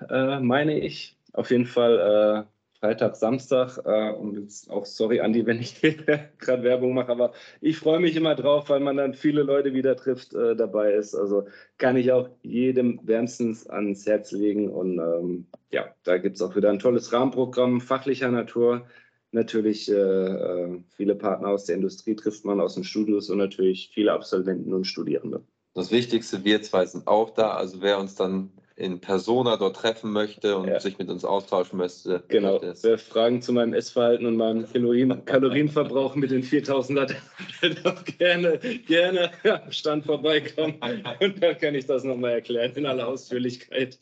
äh, 0.08 0.38
meine 0.40 0.78
ich. 0.78 1.16
Auf 1.32 1.50
jeden 1.50 1.66
Fall 1.66 2.46
äh, 2.46 2.59
Freitag, 2.80 3.16
Samstag. 3.16 3.78
Äh, 3.84 4.12
und 4.12 4.38
jetzt 4.38 4.70
auch 4.70 4.86
sorry, 4.86 5.20
Andi, 5.20 5.44
wenn 5.46 5.60
ich 5.60 5.80
gerade 6.38 6.62
Werbung 6.62 6.94
mache, 6.94 7.12
aber 7.12 7.32
ich 7.60 7.76
freue 7.76 8.00
mich 8.00 8.16
immer 8.16 8.34
drauf, 8.34 8.70
weil 8.70 8.80
man 8.80 8.96
dann 8.96 9.14
viele 9.14 9.42
Leute 9.42 9.74
wieder 9.74 9.96
trifft, 9.96 10.34
äh, 10.34 10.56
dabei 10.56 10.92
ist. 10.92 11.14
Also 11.14 11.46
kann 11.78 11.96
ich 11.96 12.10
auch 12.12 12.28
jedem 12.42 13.00
wärmstens 13.02 13.68
ans 13.68 14.06
Herz 14.06 14.32
legen. 14.32 14.70
Und 14.70 14.98
ähm, 14.98 15.46
ja, 15.70 15.94
da 16.04 16.18
gibt 16.18 16.36
es 16.36 16.42
auch 16.42 16.56
wieder 16.56 16.70
ein 16.70 16.78
tolles 16.78 17.12
Rahmenprogramm 17.12 17.80
fachlicher 17.80 18.30
Natur. 18.30 18.86
Natürlich 19.32 19.90
äh, 19.90 19.94
äh, 19.94 20.82
viele 20.96 21.14
Partner 21.14 21.48
aus 21.48 21.66
der 21.66 21.76
Industrie 21.76 22.16
trifft 22.16 22.44
man 22.44 22.60
aus 22.60 22.74
den 22.74 22.84
Studios 22.84 23.30
und 23.30 23.38
natürlich 23.38 23.90
viele 23.92 24.12
Absolventen 24.12 24.72
und 24.72 24.86
Studierende. 24.86 25.44
Das 25.74 25.92
Wichtigste, 25.92 26.44
wir 26.44 26.62
zwei 26.62 26.84
sind 26.86 27.06
auch 27.06 27.30
da. 27.30 27.52
Also 27.52 27.80
wer 27.80 28.00
uns 28.00 28.16
dann 28.16 28.50
in 28.80 28.98
Persona 29.00 29.56
dort 29.56 29.76
treffen 29.76 30.10
möchte 30.10 30.56
und 30.56 30.68
ja. 30.68 30.80
sich 30.80 30.98
mit 30.98 31.08
uns 31.08 31.24
austauschen 31.24 31.78
möchte. 31.78 32.22
Genau. 32.28 32.60
Wer 32.60 32.98
Fragen 32.98 33.42
zu 33.42 33.52
meinem 33.52 33.74
Essverhalten 33.74 34.26
und 34.26 34.36
meinem 34.36 34.70
Kalorien 34.70 35.24
Kalorienverbrauch 35.24 36.14
mit 36.14 36.30
den 36.30 36.42
4000er 36.42 37.14
darf 37.82 38.04
gerne, 38.04 38.58
gerne 38.86 39.30
am 39.44 39.70
Stand 39.70 40.06
vorbeikommen 40.06 40.80
und 41.20 41.42
dann 41.42 41.58
kann 41.58 41.74
ich 41.74 41.86
das 41.86 42.04
nochmal 42.04 42.32
erklären 42.32 42.72
in 42.74 42.86
aller 42.86 43.06
Ausführlichkeit. 43.06 43.98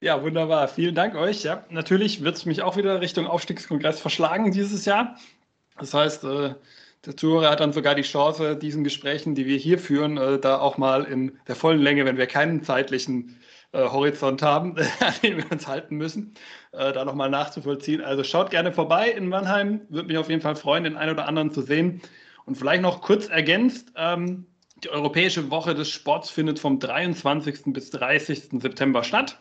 Ja, 0.00 0.22
wunderbar. 0.22 0.68
Vielen 0.68 0.94
Dank 0.94 1.14
euch. 1.14 1.44
Ja, 1.44 1.64
natürlich 1.70 2.22
wird 2.22 2.36
es 2.36 2.46
mich 2.46 2.62
auch 2.62 2.76
wieder 2.76 3.00
Richtung 3.00 3.26
Aufstiegskongress 3.26 4.00
verschlagen 4.00 4.52
dieses 4.52 4.84
Jahr. 4.84 5.16
Das 5.78 5.94
heißt, 5.94 6.24
äh, 6.24 6.54
der 7.06 7.16
Zuhörer 7.16 7.50
hat 7.50 7.60
dann 7.60 7.72
sogar 7.72 7.94
die 7.94 8.02
Chance, 8.02 8.56
diesen 8.56 8.82
Gesprächen, 8.82 9.34
die 9.34 9.46
wir 9.46 9.56
hier 9.56 9.78
führen, 9.78 10.16
äh, 10.16 10.38
da 10.38 10.58
auch 10.58 10.76
mal 10.76 11.04
in 11.04 11.38
der 11.46 11.54
vollen 11.54 11.80
Länge, 11.80 12.04
wenn 12.04 12.16
wir 12.16 12.26
keinen 12.26 12.62
zeitlichen 12.64 13.30
äh, 13.30 13.47
Horizont 13.72 14.42
haben, 14.42 14.76
an 15.00 15.14
den 15.22 15.36
wir 15.38 15.52
uns 15.52 15.66
halten 15.66 15.96
müssen, 15.96 16.34
äh, 16.72 16.92
da 16.92 17.04
nochmal 17.04 17.30
nachzuvollziehen. 17.30 18.00
Also 18.00 18.24
schaut 18.24 18.50
gerne 18.50 18.72
vorbei 18.72 19.10
in 19.10 19.28
Mannheim. 19.28 19.82
Würde 19.88 20.08
mich 20.08 20.18
auf 20.18 20.30
jeden 20.30 20.40
Fall 20.40 20.56
freuen, 20.56 20.84
den 20.84 20.96
einen 20.96 21.12
oder 21.12 21.26
anderen 21.26 21.50
zu 21.50 21.62
sehen. 21.62 22.00
Und 22.46 22.56
vielleicht 22.56 22.82
noch 22.82 23.02
kurz 23.02 23.28
ergänzt, 23.28 23.92
ähm, 23.96 24.46
die 24.82 24.90
Europäische 24.90 25.50
Woche 25.50 25.74
des 25.74 25.90
Sports 25.90 26.30
findet 26.30 26.58
vom 26.58 26.78
23. 26.78 27.72
bis 27.72 27.90
30. 27.90 28.60
September 28.60 29.02
statt. 29.02 29.38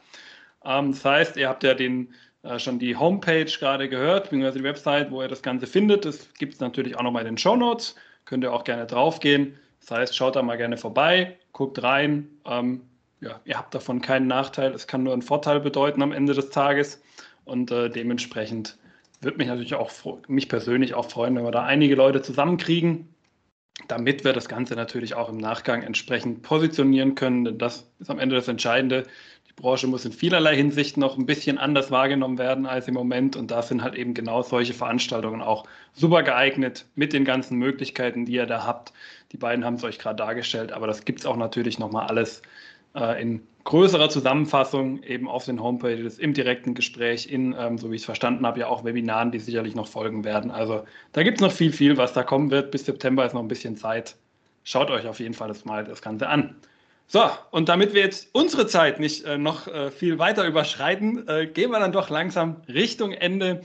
Ähm, 0.66 0.92
das 0.92 1.06
heißt, 1.06 1.38
ihr 1.38 1.48
habt 1.48 1.64
ja 1.64 1.74
den, 1.74 2.14
äh, 2.44 2.60
schon 2.60 2.80
die 2.80 2.96
Homepage 2.96 3.46
gerade 3.46 3.88
gehört, 3.88 4.26
beziehungsweise 4.26 4.58
die 4.58 4.64
Website, 4.64 5.12
wo 5.12 5.22
ihr 5.22 5.28
das 5.28 5.42
Ganze 5.42 5.68
findet. 5.68 6.06
Das 6.06 6.34
gibt 6.34 6.56
es 6.56 6.60
natürlich 6.60 6.98
auch 6.98 7.04
nochmal 7.04 7.22
in 7.22 7.34
den 7.34 7.38
Show 7.38 7.56
Notes. 7.56 7.96
Könnt 8.26 8.44
ihr 8.44 8.52
auch 8.52 8.64
gerne 8.64 8.86
draufgehen. 8.86 9.58
Das 9.80 9.92
heißt, 9.92 10.16
schaut 10.16 10.36
da 10.36 10.42
mal 10.42 10.58
gerne 10.58 10.78
vorbei, 10.78 11.38
guckt 11.54 11.82
rein. 11.82 12.28
Ähm, 12.46 12.82
ja, 13.20 13.40
ihr 13.46 13.58
habt 13.58 13.74
davon 13.74 14.02
keinen 14.02 14.28
Nachteil. 14.28 14.74
Es 14.74 14.88
kann 14.88 15.04
nur 15.04 15.14
einen 15.14 15.22
Vorteil 15.22 15.60
bedeuten 15.60 16.02
am 16.02 16.12
Ende 16.12 16.34
des 16.34 16.50
Tages. 16.50 17.02
Und 17.46 17.72
äh, 17.72 17.90
dementsprechend 17.90 18.78
würde 19.22 19.38
mich 19.38 19.48
natürlich 19.48 19.74
auch, 19.76 19.92
mich 20.28 20.50
persönlich 20.50 20.94
auch 20.94 21.10
freuen, 21.10 21.36
wenn 21.36 21.44
wir 21.44 21.52
da 21.52 21.64
einige 21.64 21.96
Leute 21.96 22.22
zusammenkriegen, 22.22 23.08
damit 23.88 24.24
wir 24.24 24.34
das 24.34 24.48
Ganze 24.48 24.76
natürlich 24.76 25.16
auch 25.16 25.30
im 25.30 25.38
Nachgang 25.38 25.82
entsprechend 25.82 26.44
positionieren 26.44 27.16
können. 27.16 27.46
Denn 27.46 27.58
das 27.58 27.90
ist 28.00 28.10
am 28.10 28.20
Ende 28.20 28.36
das 28.36 28.48
Entscheidende. 28.48 29.04
Die 29.50 29.54
Branche 29.54 29.88
muss 29.88 30.06
in 30.06 30.12
vielerlei 30.12 30.56
Hinsicht 30.56 30.98
noch 30.98 31.18
ein 31.18 31.26
bisschen 31.26 31.58
anders 31.58 31.90
wahrgenommen 31.90 32.38
werden 32.38 32.68
als 32.68 32.88
im 32.88 32.94
Moment. 32.94 33.36
Und 33.36 33.50
da 33.50 33.64
sind 33.64 33.82
halt 33.82 33.96
eben 33.96 34.14
genau 34.14 34.44
solche 34.44 34.76
Veranstaltungen 34.76 35.42
auch 35.42 35.66
super 35.94 36.22
geeignet 36.22 36.86
mit 36.94 37.14
den 37.14 37.26
ganzen 37.26 37.58
Möglichkeiten, 37.58 38.26
die 38.26 38.34
ihr 38.34 38.46
da 38.46 38.66
habt. 38.66 38.94
Die 39.32 39.38
beiden 39.38 39.66
haben 39.66 39.76
es 39.76 39.84
euch 39.84 39.98
gerade 39.98 40.18
dargestellt, 40.18 40.72
aber 40.72 40.86
das 40.86 41.06
gibt 41.06 41.22
es 41.22 41.26
auch 41.26 41.38
natürlich 41.38 41.80
nochmal 41.80 42.06
alles 42.06 42.44
äh, 42.98 43.22
in 43.22 43.48
größerer 43.64 44.10
Zusammenfassung 44.10 45.04
eben 45.04 45.28
auf 45.28 45.46
den 45.46 45.62
Homepages, 45.62 46.20
im 46.20 46.34
direkten 46.34 46.74
Gespräch, 46.74 47.30
in, 47.30 47.54
ähm, 47.60 47.78
so 47.78 47.92
wie 47.92 47.96
ich 47.96 48.02
es 48.02 48.06
verstanden 48.06 48.46
habe, 48.46 48.62
ja 48.62 48.68
auch 48.68 48.86
Webinaren, 48.86 49.32
die 49.32 49.40
sicherlich 49.40 49.76
noch 49.76 49.88
folgen 49.88 50.24
werden. 50.24 50.52
Also 50.52 50.86
da 51.12 51.24
gibt 51.24 51.38
es 51.38 51.42
noch 51.42 51.52
viel, 51.52 51.74
viel, 51.74 51.98
was 51.98 52.14
da 52.14 52.24
kommen 52.24 52.50
wird. 52.50 52.72
Bis 52.72 52.86
September 52.86 53.26
ist 53.26 53.34
noch 53.34 53.42
ein 53.42 53.50
bisschen 53.50 53.76
Zeit. 53.76 54.16
Schaut 54.64 54.90
euch 54.90 55.06
auf 55.06 55.20
jeden 55.20 55.34
Fall 55.34 55.50
das 55.50 55.66
mal 55.66 55.84
das 55.84 56.02
Ganze 56.02 56.28
an. 56.30 56.56
So, 57.08 57.24
und 57.52 57.70
damit 57.70 57.94
wir 57.94 58.02
jetzt 58.02 58.30
unsere 58.34 58.68
Zeit 58.68 59.00
nicht 59.00 59.26
äh, 59.26 59.38
noch 59.38 59.68
äh, 59.68 59.92
viel 59.92 60.18
weiter 60.20 60.46
überschreiten, 60.46 61.28
äh, 61.28 61.48
gehen 61.48 61.72
wir 61.72 61.80
dann 61.80 61.92
doch 61.92 62.10
langsam 62.10 62.62
Richtung 62.68 63.12
Ende. 63.12 63.62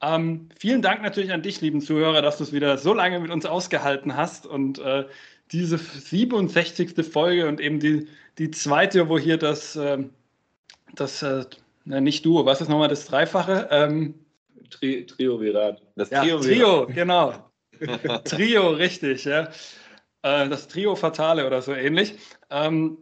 Ähm, 0.00 0.48
vielen 0.58 0.80
Dank 0.82 1.02
natürlich 1.02 1.32
an 1.32 1.42
dich, 1.42 1.60
lieben 1.60 1.80
Zuhörer, 1.80 2.22
dass 2.22 2.38
du 2.38 2.44
es 2.44 2.52
wieder 2.52 2.78
so 2.78 2.94
lange 2.94 3.18
mit 3.18 3.30
uns 3.30 3.46
ausgehalten 3.46 4.16
hast 4.16 4.46
und 4.46 4.78
äh, 4.78 5.04
diese 5.52 5.78
67. 5.78 6.94
Folge 7.06 7.48
und 7.48 7.60
eben 7.60 7.80
die, 7.80 8.08
die 8.38 8.50
zweite, 8.50 9.08
wo 9.08 9.18
hier 9.18 9.38
das, 9.38 9.76
äh, 9.76 9.98
das 10.94 11.22
äh, 11.22 11.44
na, 11.84 12.00
nicht 12.00 12.24
Duo, 12.24 12.44
was 12.44 12.60
ist 12.60 12.68
nochmal 12.68 12.88
das 12.88 13.06
Dreifache? 13.06 13.68
Ähm, 13.70 14.14
Tri 14.70 15.06
Triumvirat. 15.06 15.80
Das 15.96 16.10
ja, 16.10 16.22
Trio, 16.22 16.86
genau. 16.86 17.32
Trio, 18.24 18.70
richtig, 18.70 19.24
ja. 19.24 19.48
Äh, 20.22 20.48
das 20.48 20.68
Trio 20.68 20.94
Fatale 20.96 21.46
oder 21.46 21.62
so 21.62 21.72
ähnlich. 21.72 22.14
Ähm, 22.50 22.98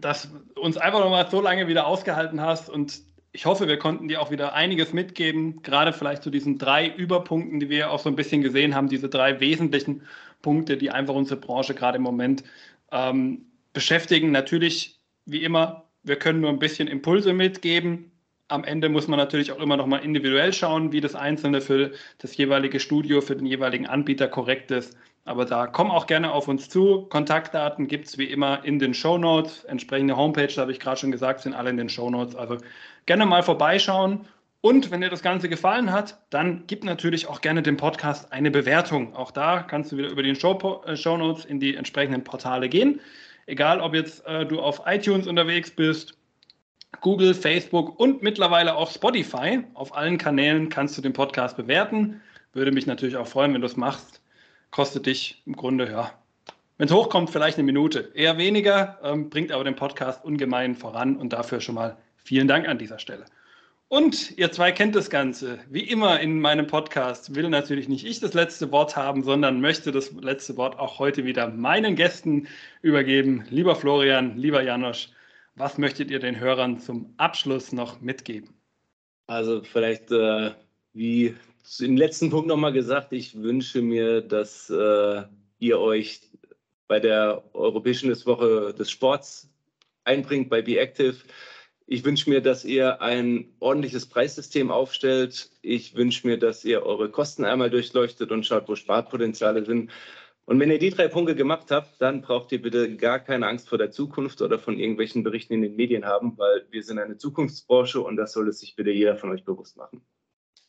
dass 0.00 0.30
uns 0.56 0.76
einfach 0.76 1.00
nochmal 1.00 1.30
so 1.30 1.40
lange 1.40 1.68
wieder 1.68 1.86
ausgehalten 1.86 2.40
hast 2.40 2.70
und 2.70 3.02
ich 3.34 3.46
hoffe, 3.46 3.66
wir 3.66 3.78
konnten 3.78 4.08
dir 4.08 4.20
auch 4.20 4.30
wieder 4.30 4.52
einiges 4.52 4.92
mitgeben, 4.92 5.62
gerade 5.62 5.92
vielleicht 5.92 6.22
zu 6.22 6.30
diesen 6.30 6.58
drei 6.58 6.86
Überpunkten, 6.86 7.60
die 7.60 7.70
wir 7.70 7.90
auch 7.90 7.98
so 7.98 8.10
ein 8.10 8.16
bisschen 8.16 8.42
gesehen 8.42 8.74
haben, 8.74 8.88
diese 8.88 9.08
drei 9.08 9.40
wesentlichen 9.40 10.02
Punkte, 10.42 10.76
die 10.76 10.90
einfach 10.90 11.14
unsere 11.14 11.40
Branche 11.40 11.74
gerade 11.74 11.96
im 11.96 12.02
Moment 12.02 12.44
ähm, 12.90 13.46
beschäftigen. 13.72 14.30
Natürlich, 14.30 14.98
wie 15.24 15.42
immer, 15.42 15.84
wir 16.02 16.16
können 16.16 16.40
nur 16.40 16.50
ein 16.50 16.58
bisschen 16.58 16.88
Impulse 16.88 17.32
mitgeben. 17.32 18.10
Am 18.48 18.64
Ende 18.64 18.88
muss 18.88 19.08
man 19.08 19.18
natürlich 19.18 19.52
auch 19.52 19.60
immer 19.60 19.76
noch 19.76 19.86
mal 19.86 19.98
individuell 19.98 20.52
schauen, 20.52 20.92
wie 20.92 21.00
das 21.00 21.14
Einzelne 21.14 21.60
für 21.60 21.92
das 22.18 22.36
jeweilige 22.36 22.80
Studio, 22.80 23.20
für 23.20 23.36
den 23.36 23.46
jeweiligen 23.46 23.86
Anbieter 23.86 24.28
korrekt 24.28 24.70
ist. 24.70 24.96
Aber 25.24 25.44
da 25.44 25.68
komm 25.68 25.90
auch 25.90 26.06
gerne 26.06 26.32
auf 26.32 26.48
uns 26.48 26.68
zu. 26.68 27.02
Kontaktdaten 27.08 27.86
gibt 27.86 28.08
es 28.08 28.18
wie 28.18 28.24
immer 28.24 28.64
in 28.64 28.78
den 28.78 28.92
Show 28.92 29.18
Notes. 29.18 29.64
Entsprechende 29.64 30.16
Homepage, 30.16 30.48
da 30.48 30.62
habe 30.62 30.72
ich 30.72 30.80
gerade 30.80 30.98
schon 30.98 31.12
gesagt, 31.12 31.40
sind 31.40 31.54
alle 31.54 31.70
in 31.70 31.76
den 31.76 31.88
Show 31.88 32.10
Notes. 32.10 32.34
Also 32.34 32.58
gerne 33.06 33.24
mal 33.24 33.42
vorbeischauen. 33.42 34.26
Und 34.62 34.92
wenn 34.92 35.00
dir 35.00 35.10
das 35.10 35.22
Ganze 35.22 35.48
gefallen 35.48 35.90
hat, 35.90 36.18
dann 36.30 36.62
gib 36.68 36.84
natürlich 36.84 37.26
auch 37.26 37.40
gerne 37.40 37.62
dem 37.62 37.76
Podcast 37.76 38.32
eine 38.32 38.48
Bewertung. 38.48 39.12
Auch 39.16 39.32
da 39.32 39.60
kannst 39.60 39.90
du 39.90 39.96
wieder 39.96 40.08
über 40.08 40.22
die 40.22 40.36
Show, 40.36 40.82
äh, 40.86 40.96
Show 40.96 41.16
Notes 41.16 41.44
in 41.44 41.58
die 41.58 41.74
entsprechenden 41.74 42.22
Portale 42.22 42.68
gehen. 42.68 43.00
Egal, 43.46 43.80
ob 43.80 43.92
jetzt 43.92 44.24
äh, 44.24 44.46
du 44.46 44.60
auf 44.60 44.82
iTunes 44.86 45.26
unterwegs 45.26 45.72
bist, 45.72 46.16
Google, 47.00 47.34
Facebook 47.34 47.98
und 47.98 48.22
mittlerweile 48.22 48.76
auch 48.76 48.92
Spotify. 48.92 49.64
Auf 49.74 49.96
allen 49.96 50.16
Kanälen 50.16 50.68
kannst 50.68 50.96
du 50.96 51.02
den 51.02 51.12
Podcast 51.12 51.56
bewerten. 51.56 52.20
Würde 52.52 52.70
mich 52.70 52.86
natürlich 52.86 53.16
auch 53.16 53.26
freuen, 53.26 53.52
wenn 53.54 53.62
du 53.62 53.66
es 53.66 53.76
machst. 53.76 54.22
Kostet 54.70 55.06
dich 55.06 55.42
im 55.44 55.56
Grunde 55.56 55.90
ja 55.90 56.12
Wenn 56.78 56.86
es 56.86 56.94
hochkommt, 56.94 57.30
vielleicht 57.30 57.58
eine 57.58 57.64
Minute. 57.64 58.12
Eher 58.14 58.38
weniger, 58.38 59.00
ähm, 59.02 59.28
bringt 59.28 59.50
aber 59.50 59.64
den 59.64 59.74
Podcast 59.74 60.24
ungemein 60.24 60.76
voran 60.76 61.16
und 61.16 61.32
dafür 61.32 61.60
schon 61.60 61.74
mal 61.74 61.96
vielen 62.22 62.46
Dank 62.46 62.68
an 62.68 62.78
dieser 62.78 63.00
Stelle. 63.00 63.24
Und 63.92 64.38
ihr 64.38 64.50
zwei 64.50 64.72
kennt 64.72 64.96
das 64.96 65.10
Ganze. 65.10 65.58
Wie 65.68 65.82
immer 65.86 66.18
in 66.18 66.40
meinem 66.40 66.66
Podcast 66.66 67.34
will 67.34 67.50
natürlich 67.50 67.90
nicht 67.90 68.06
ich 68.06 68.20
das 68.20 68.32
letzte 68.32 68.72
Wort 68.72 68.96
haben, 68.96 69.22
sondern 69.22 69.60
möchte 69.60 69.92
das 69.92 70.12
letzte 70.12 70.56
Wort 70.56 70.78
auch 70.78 70.98
heute 70.98 71.26
wieder 71.26 71.48
meinen 71.48 71.94
Gästen 71.94 72.48
übergeben. 72.80 73.44
Lieber 73.50 73.76
Florian, 73.76 74.38
lieber 74.38 74.62
Janosch, 74.62 75.10
was 75.56 75.76
möchtet 75.76 76.10
ihr 76.10 76.20
den 76.20 76.40
Hörern 76.40 76.78
zum 76.78 77.12
Abschluss 77.18 77.72
noch 77.72 78.00
mitgeben? 78.00 78.54
Also 79.26 79.62
vielleicht, 79.62 80.10
äh, 80.10 80.52
wie 80.94 81.36
im 81.78 81.98
letzten 81.98 82.30
Punkt 82.30 82.48
nochmal 82.48 82.72
gesagt, 82.72 83.12
ich 83.12 83.42
wünsche 83.42 83.82
mir, 83.82 84.22
dass 84.22 84.70
äh, 84.70 85.22
ihr 85.58 85.78
euch 85.78 86.22
bei 86.88 86.98
der 86.98 87.44
Europäischen 87.52 88.08
Woche 88.24 88.72
des 88.72 88.90
Sports 88.90 89.50
einbringt, 90.04 90.48
bei 90.48 90.62
Be 90.62 90.78
Active 90.78 91.16
ich 91.92 92.06
wünsche 92.06 92.30
mir, 92.30 92.40
dass 92.40 92.64
ihr 92.64 93.02
ein 93.02 93.52
ordentliches 93.60 94.06
Preissystem 94.06 94.70
aufstellt. 94.70 95.50
Ich 95.60 95.94
wünsche 95.94 96.26
mir, 96.26 96.38
dass 96.38 96.64
ihr 96.64 96.86
eure 96.86 97.10
Kosten 97.10 97.44
einmal 97.44 97.68
durchleuchtet 97.68 98.32
und 98.32 98.46
schaut, 98.46 98.66
wo 98.66 98.76
Sparpotenziale 98.76 99.62
sind. 99.66 99.90
Und 100.46 100.58
wenn 100.58 100.70
ihr 100.70 100.78
die 100.78 100.88
drei 100.88 101.08
Punkte 101.08 101.36
gemacht 101.36 101.70
habt, 101.70 102.00
dann 102.00 102.22
braucht 102.22 102.50
ihr 102.50 102.62
bitte 102.62 102.96
gar 102.96 103.20
keine 103.20 103.46
Angst 103.46 103.68
vor 103.68 103.76
der 103.76 103.90
Zukunft 103.90 104.40
oder 104.40 104.58
von 104.58 104.78
irgendwelchen 104.78 105.22
Berichten 105.22 105.52
in 105.52 105.60
den 105.60 105.76
Medien 105.76 106.06
haben, 106.06 106.32
weil 106.38 106.64
wir 106.70 106.82
sind 106.82 106.98
eine 106.98 107.18
Zukunftsbranche 107.18 108.00
und 108.00 108.16
das 108.16 108.32
sollte 108.32 108.54
sich 108.54 108.74
bitte 108.74 108.90
jeder 108.90 109.16
von 109.16 109.30
euch 109.30 109.44
bewusst 109.44 109.76
machen. 109.76 110.00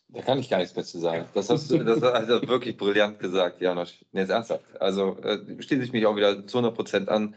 Da 0.09 0.21
kann 0.21 0.39
ich 0.39 0.49
gar 0.49 0.59
nichts 0.59 0.75
mehr 0.75 0.83
zu 0.83 0.99
sagen. 0.99 1.25
Das 1.33 1.49
hast 1.49 1.71
du 1.71 1.85
das 1.85 2.01
hast 2.01 2.47
wirklich 2.49 2.75
brillant 2.75 3.19
gesagt, 3.19 3.61
Janosch. 3.61 4.03
Nee, 4.11 4.21
jetzt 4.21 4.29
ernsthaft. 4.29 4.65
Also 4.79 5.17
äh, 5.23 5.39
schließe 5.59 5.83
ich 5.83 5.93
mich 5.93 6.05
auch 6.05 6.17
wieder 6.17 6.45
zu 6.45 6.57
100 6.57 6.75
Prozent 6.75 7.07
an. 7.09 7.35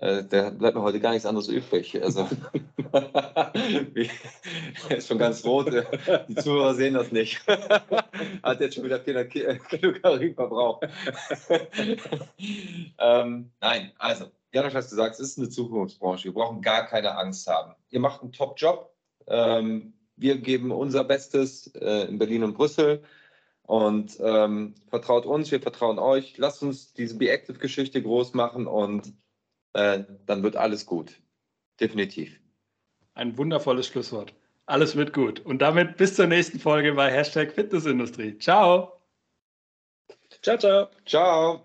Äh, 0.00 0.24
da 0.24 0.48
bleibt 0.48 0.76
mir 0.76 0.82
heute 0.82 0.98
gar 0.98 1.10
nichts 1.10 1.26
anderes 1.26 1.48
übrig. 1.48 2.02
Also, 2.02 2.26
ist 4.88 5.08
schon 5.08 5.18
ganz 5.18 5.44
rot. 5.44 5.70
Die 6.28 6.34
Zuhörer 6.36 6.74
sehen 6.74 6.94
das 6.94 7.12
nicht. 7.12 7.46
Hat 8.42 8.60
jetzt 8.60 8.76
schon 8.76 8.84
wieder 8.84 9.00
400 9.00 9.68
Kilokalorien 9.68 10.34
verbraucht. 10.34 10.86
ähm, 12.98 13.50
nein, 13.60 13.92
also, 13.98 14.26
Janosch 14.52 14.74
hat 14.74 14.88
gesagt, 14.88 15.14
es 15.14 15.20
ist 15.20 15.38
eine 15.38 15.50
Zukunftsbranche. 15.50 16.24
Wir 16.24 16.34
brauchen 16.34 16.62
gar 16.62 16.86
keine 16.86 17.16
Angst 17.16 17.46
haben. 17.46 17.74
Ihr 17.90 18.00
macht 18.00 18.22
einen 18.22 18.32
Top-Job. 18.32 18.92
Ähm, 19.28 19.92
wir 20.16 20.38
geben 20.38 20.72
unser 20.72 21.04
Bestes 21.04 21.68
äh, 21.74 22.08
in 22.08 22.18
Berlin 22.18 22.42
und 22.42 22.54
Brüssel. 22.54 23.02
Und 23.62 24.18
ähm, 24.20 24.74
vertraut 24.88 25.26
uns, 25.26 25.50
wir 25.52 25.60
vertrauen 25.60 25.98
euch. 25.98 26.38
Lasst 26.38 26.62
uns 26.62 26.94
diese 26.94 27.16
Be 27.18 27.30
Active-Geschichte 27.30 28.02
groß 28.02 28.34
machen 28.34 28.66
und 28.66 29.12
äh, 29.74 30.04
dann 30.26 30.42
wird 30.42 30.56
alles 30.56 30.86
gut. 30.86 31.20
Definitiv. 31.80 32.38
Ein 33.14 33.36
wundervolles 33.36 33.86
Schlusswort. 33.88 34.34
Alles 34.66 34.94
wird 34.96 35.12
gut. 35.12 35.40
Und 35.40 35.60
damit 35.60 35.96
bis 35.96 36.14
zur 36.14 36.26
nächsten 36.26 36.60
Folge 36.60 36.92
bei 36.94 37.10
Hashtag 37.10 37.52
Fitnessindustrie. 37.52 38.38
Ciao. 38.38 39.00
Ciao, 40.42 40.56
ciao. 40.56 40.88
Ciao. 41.06 41.64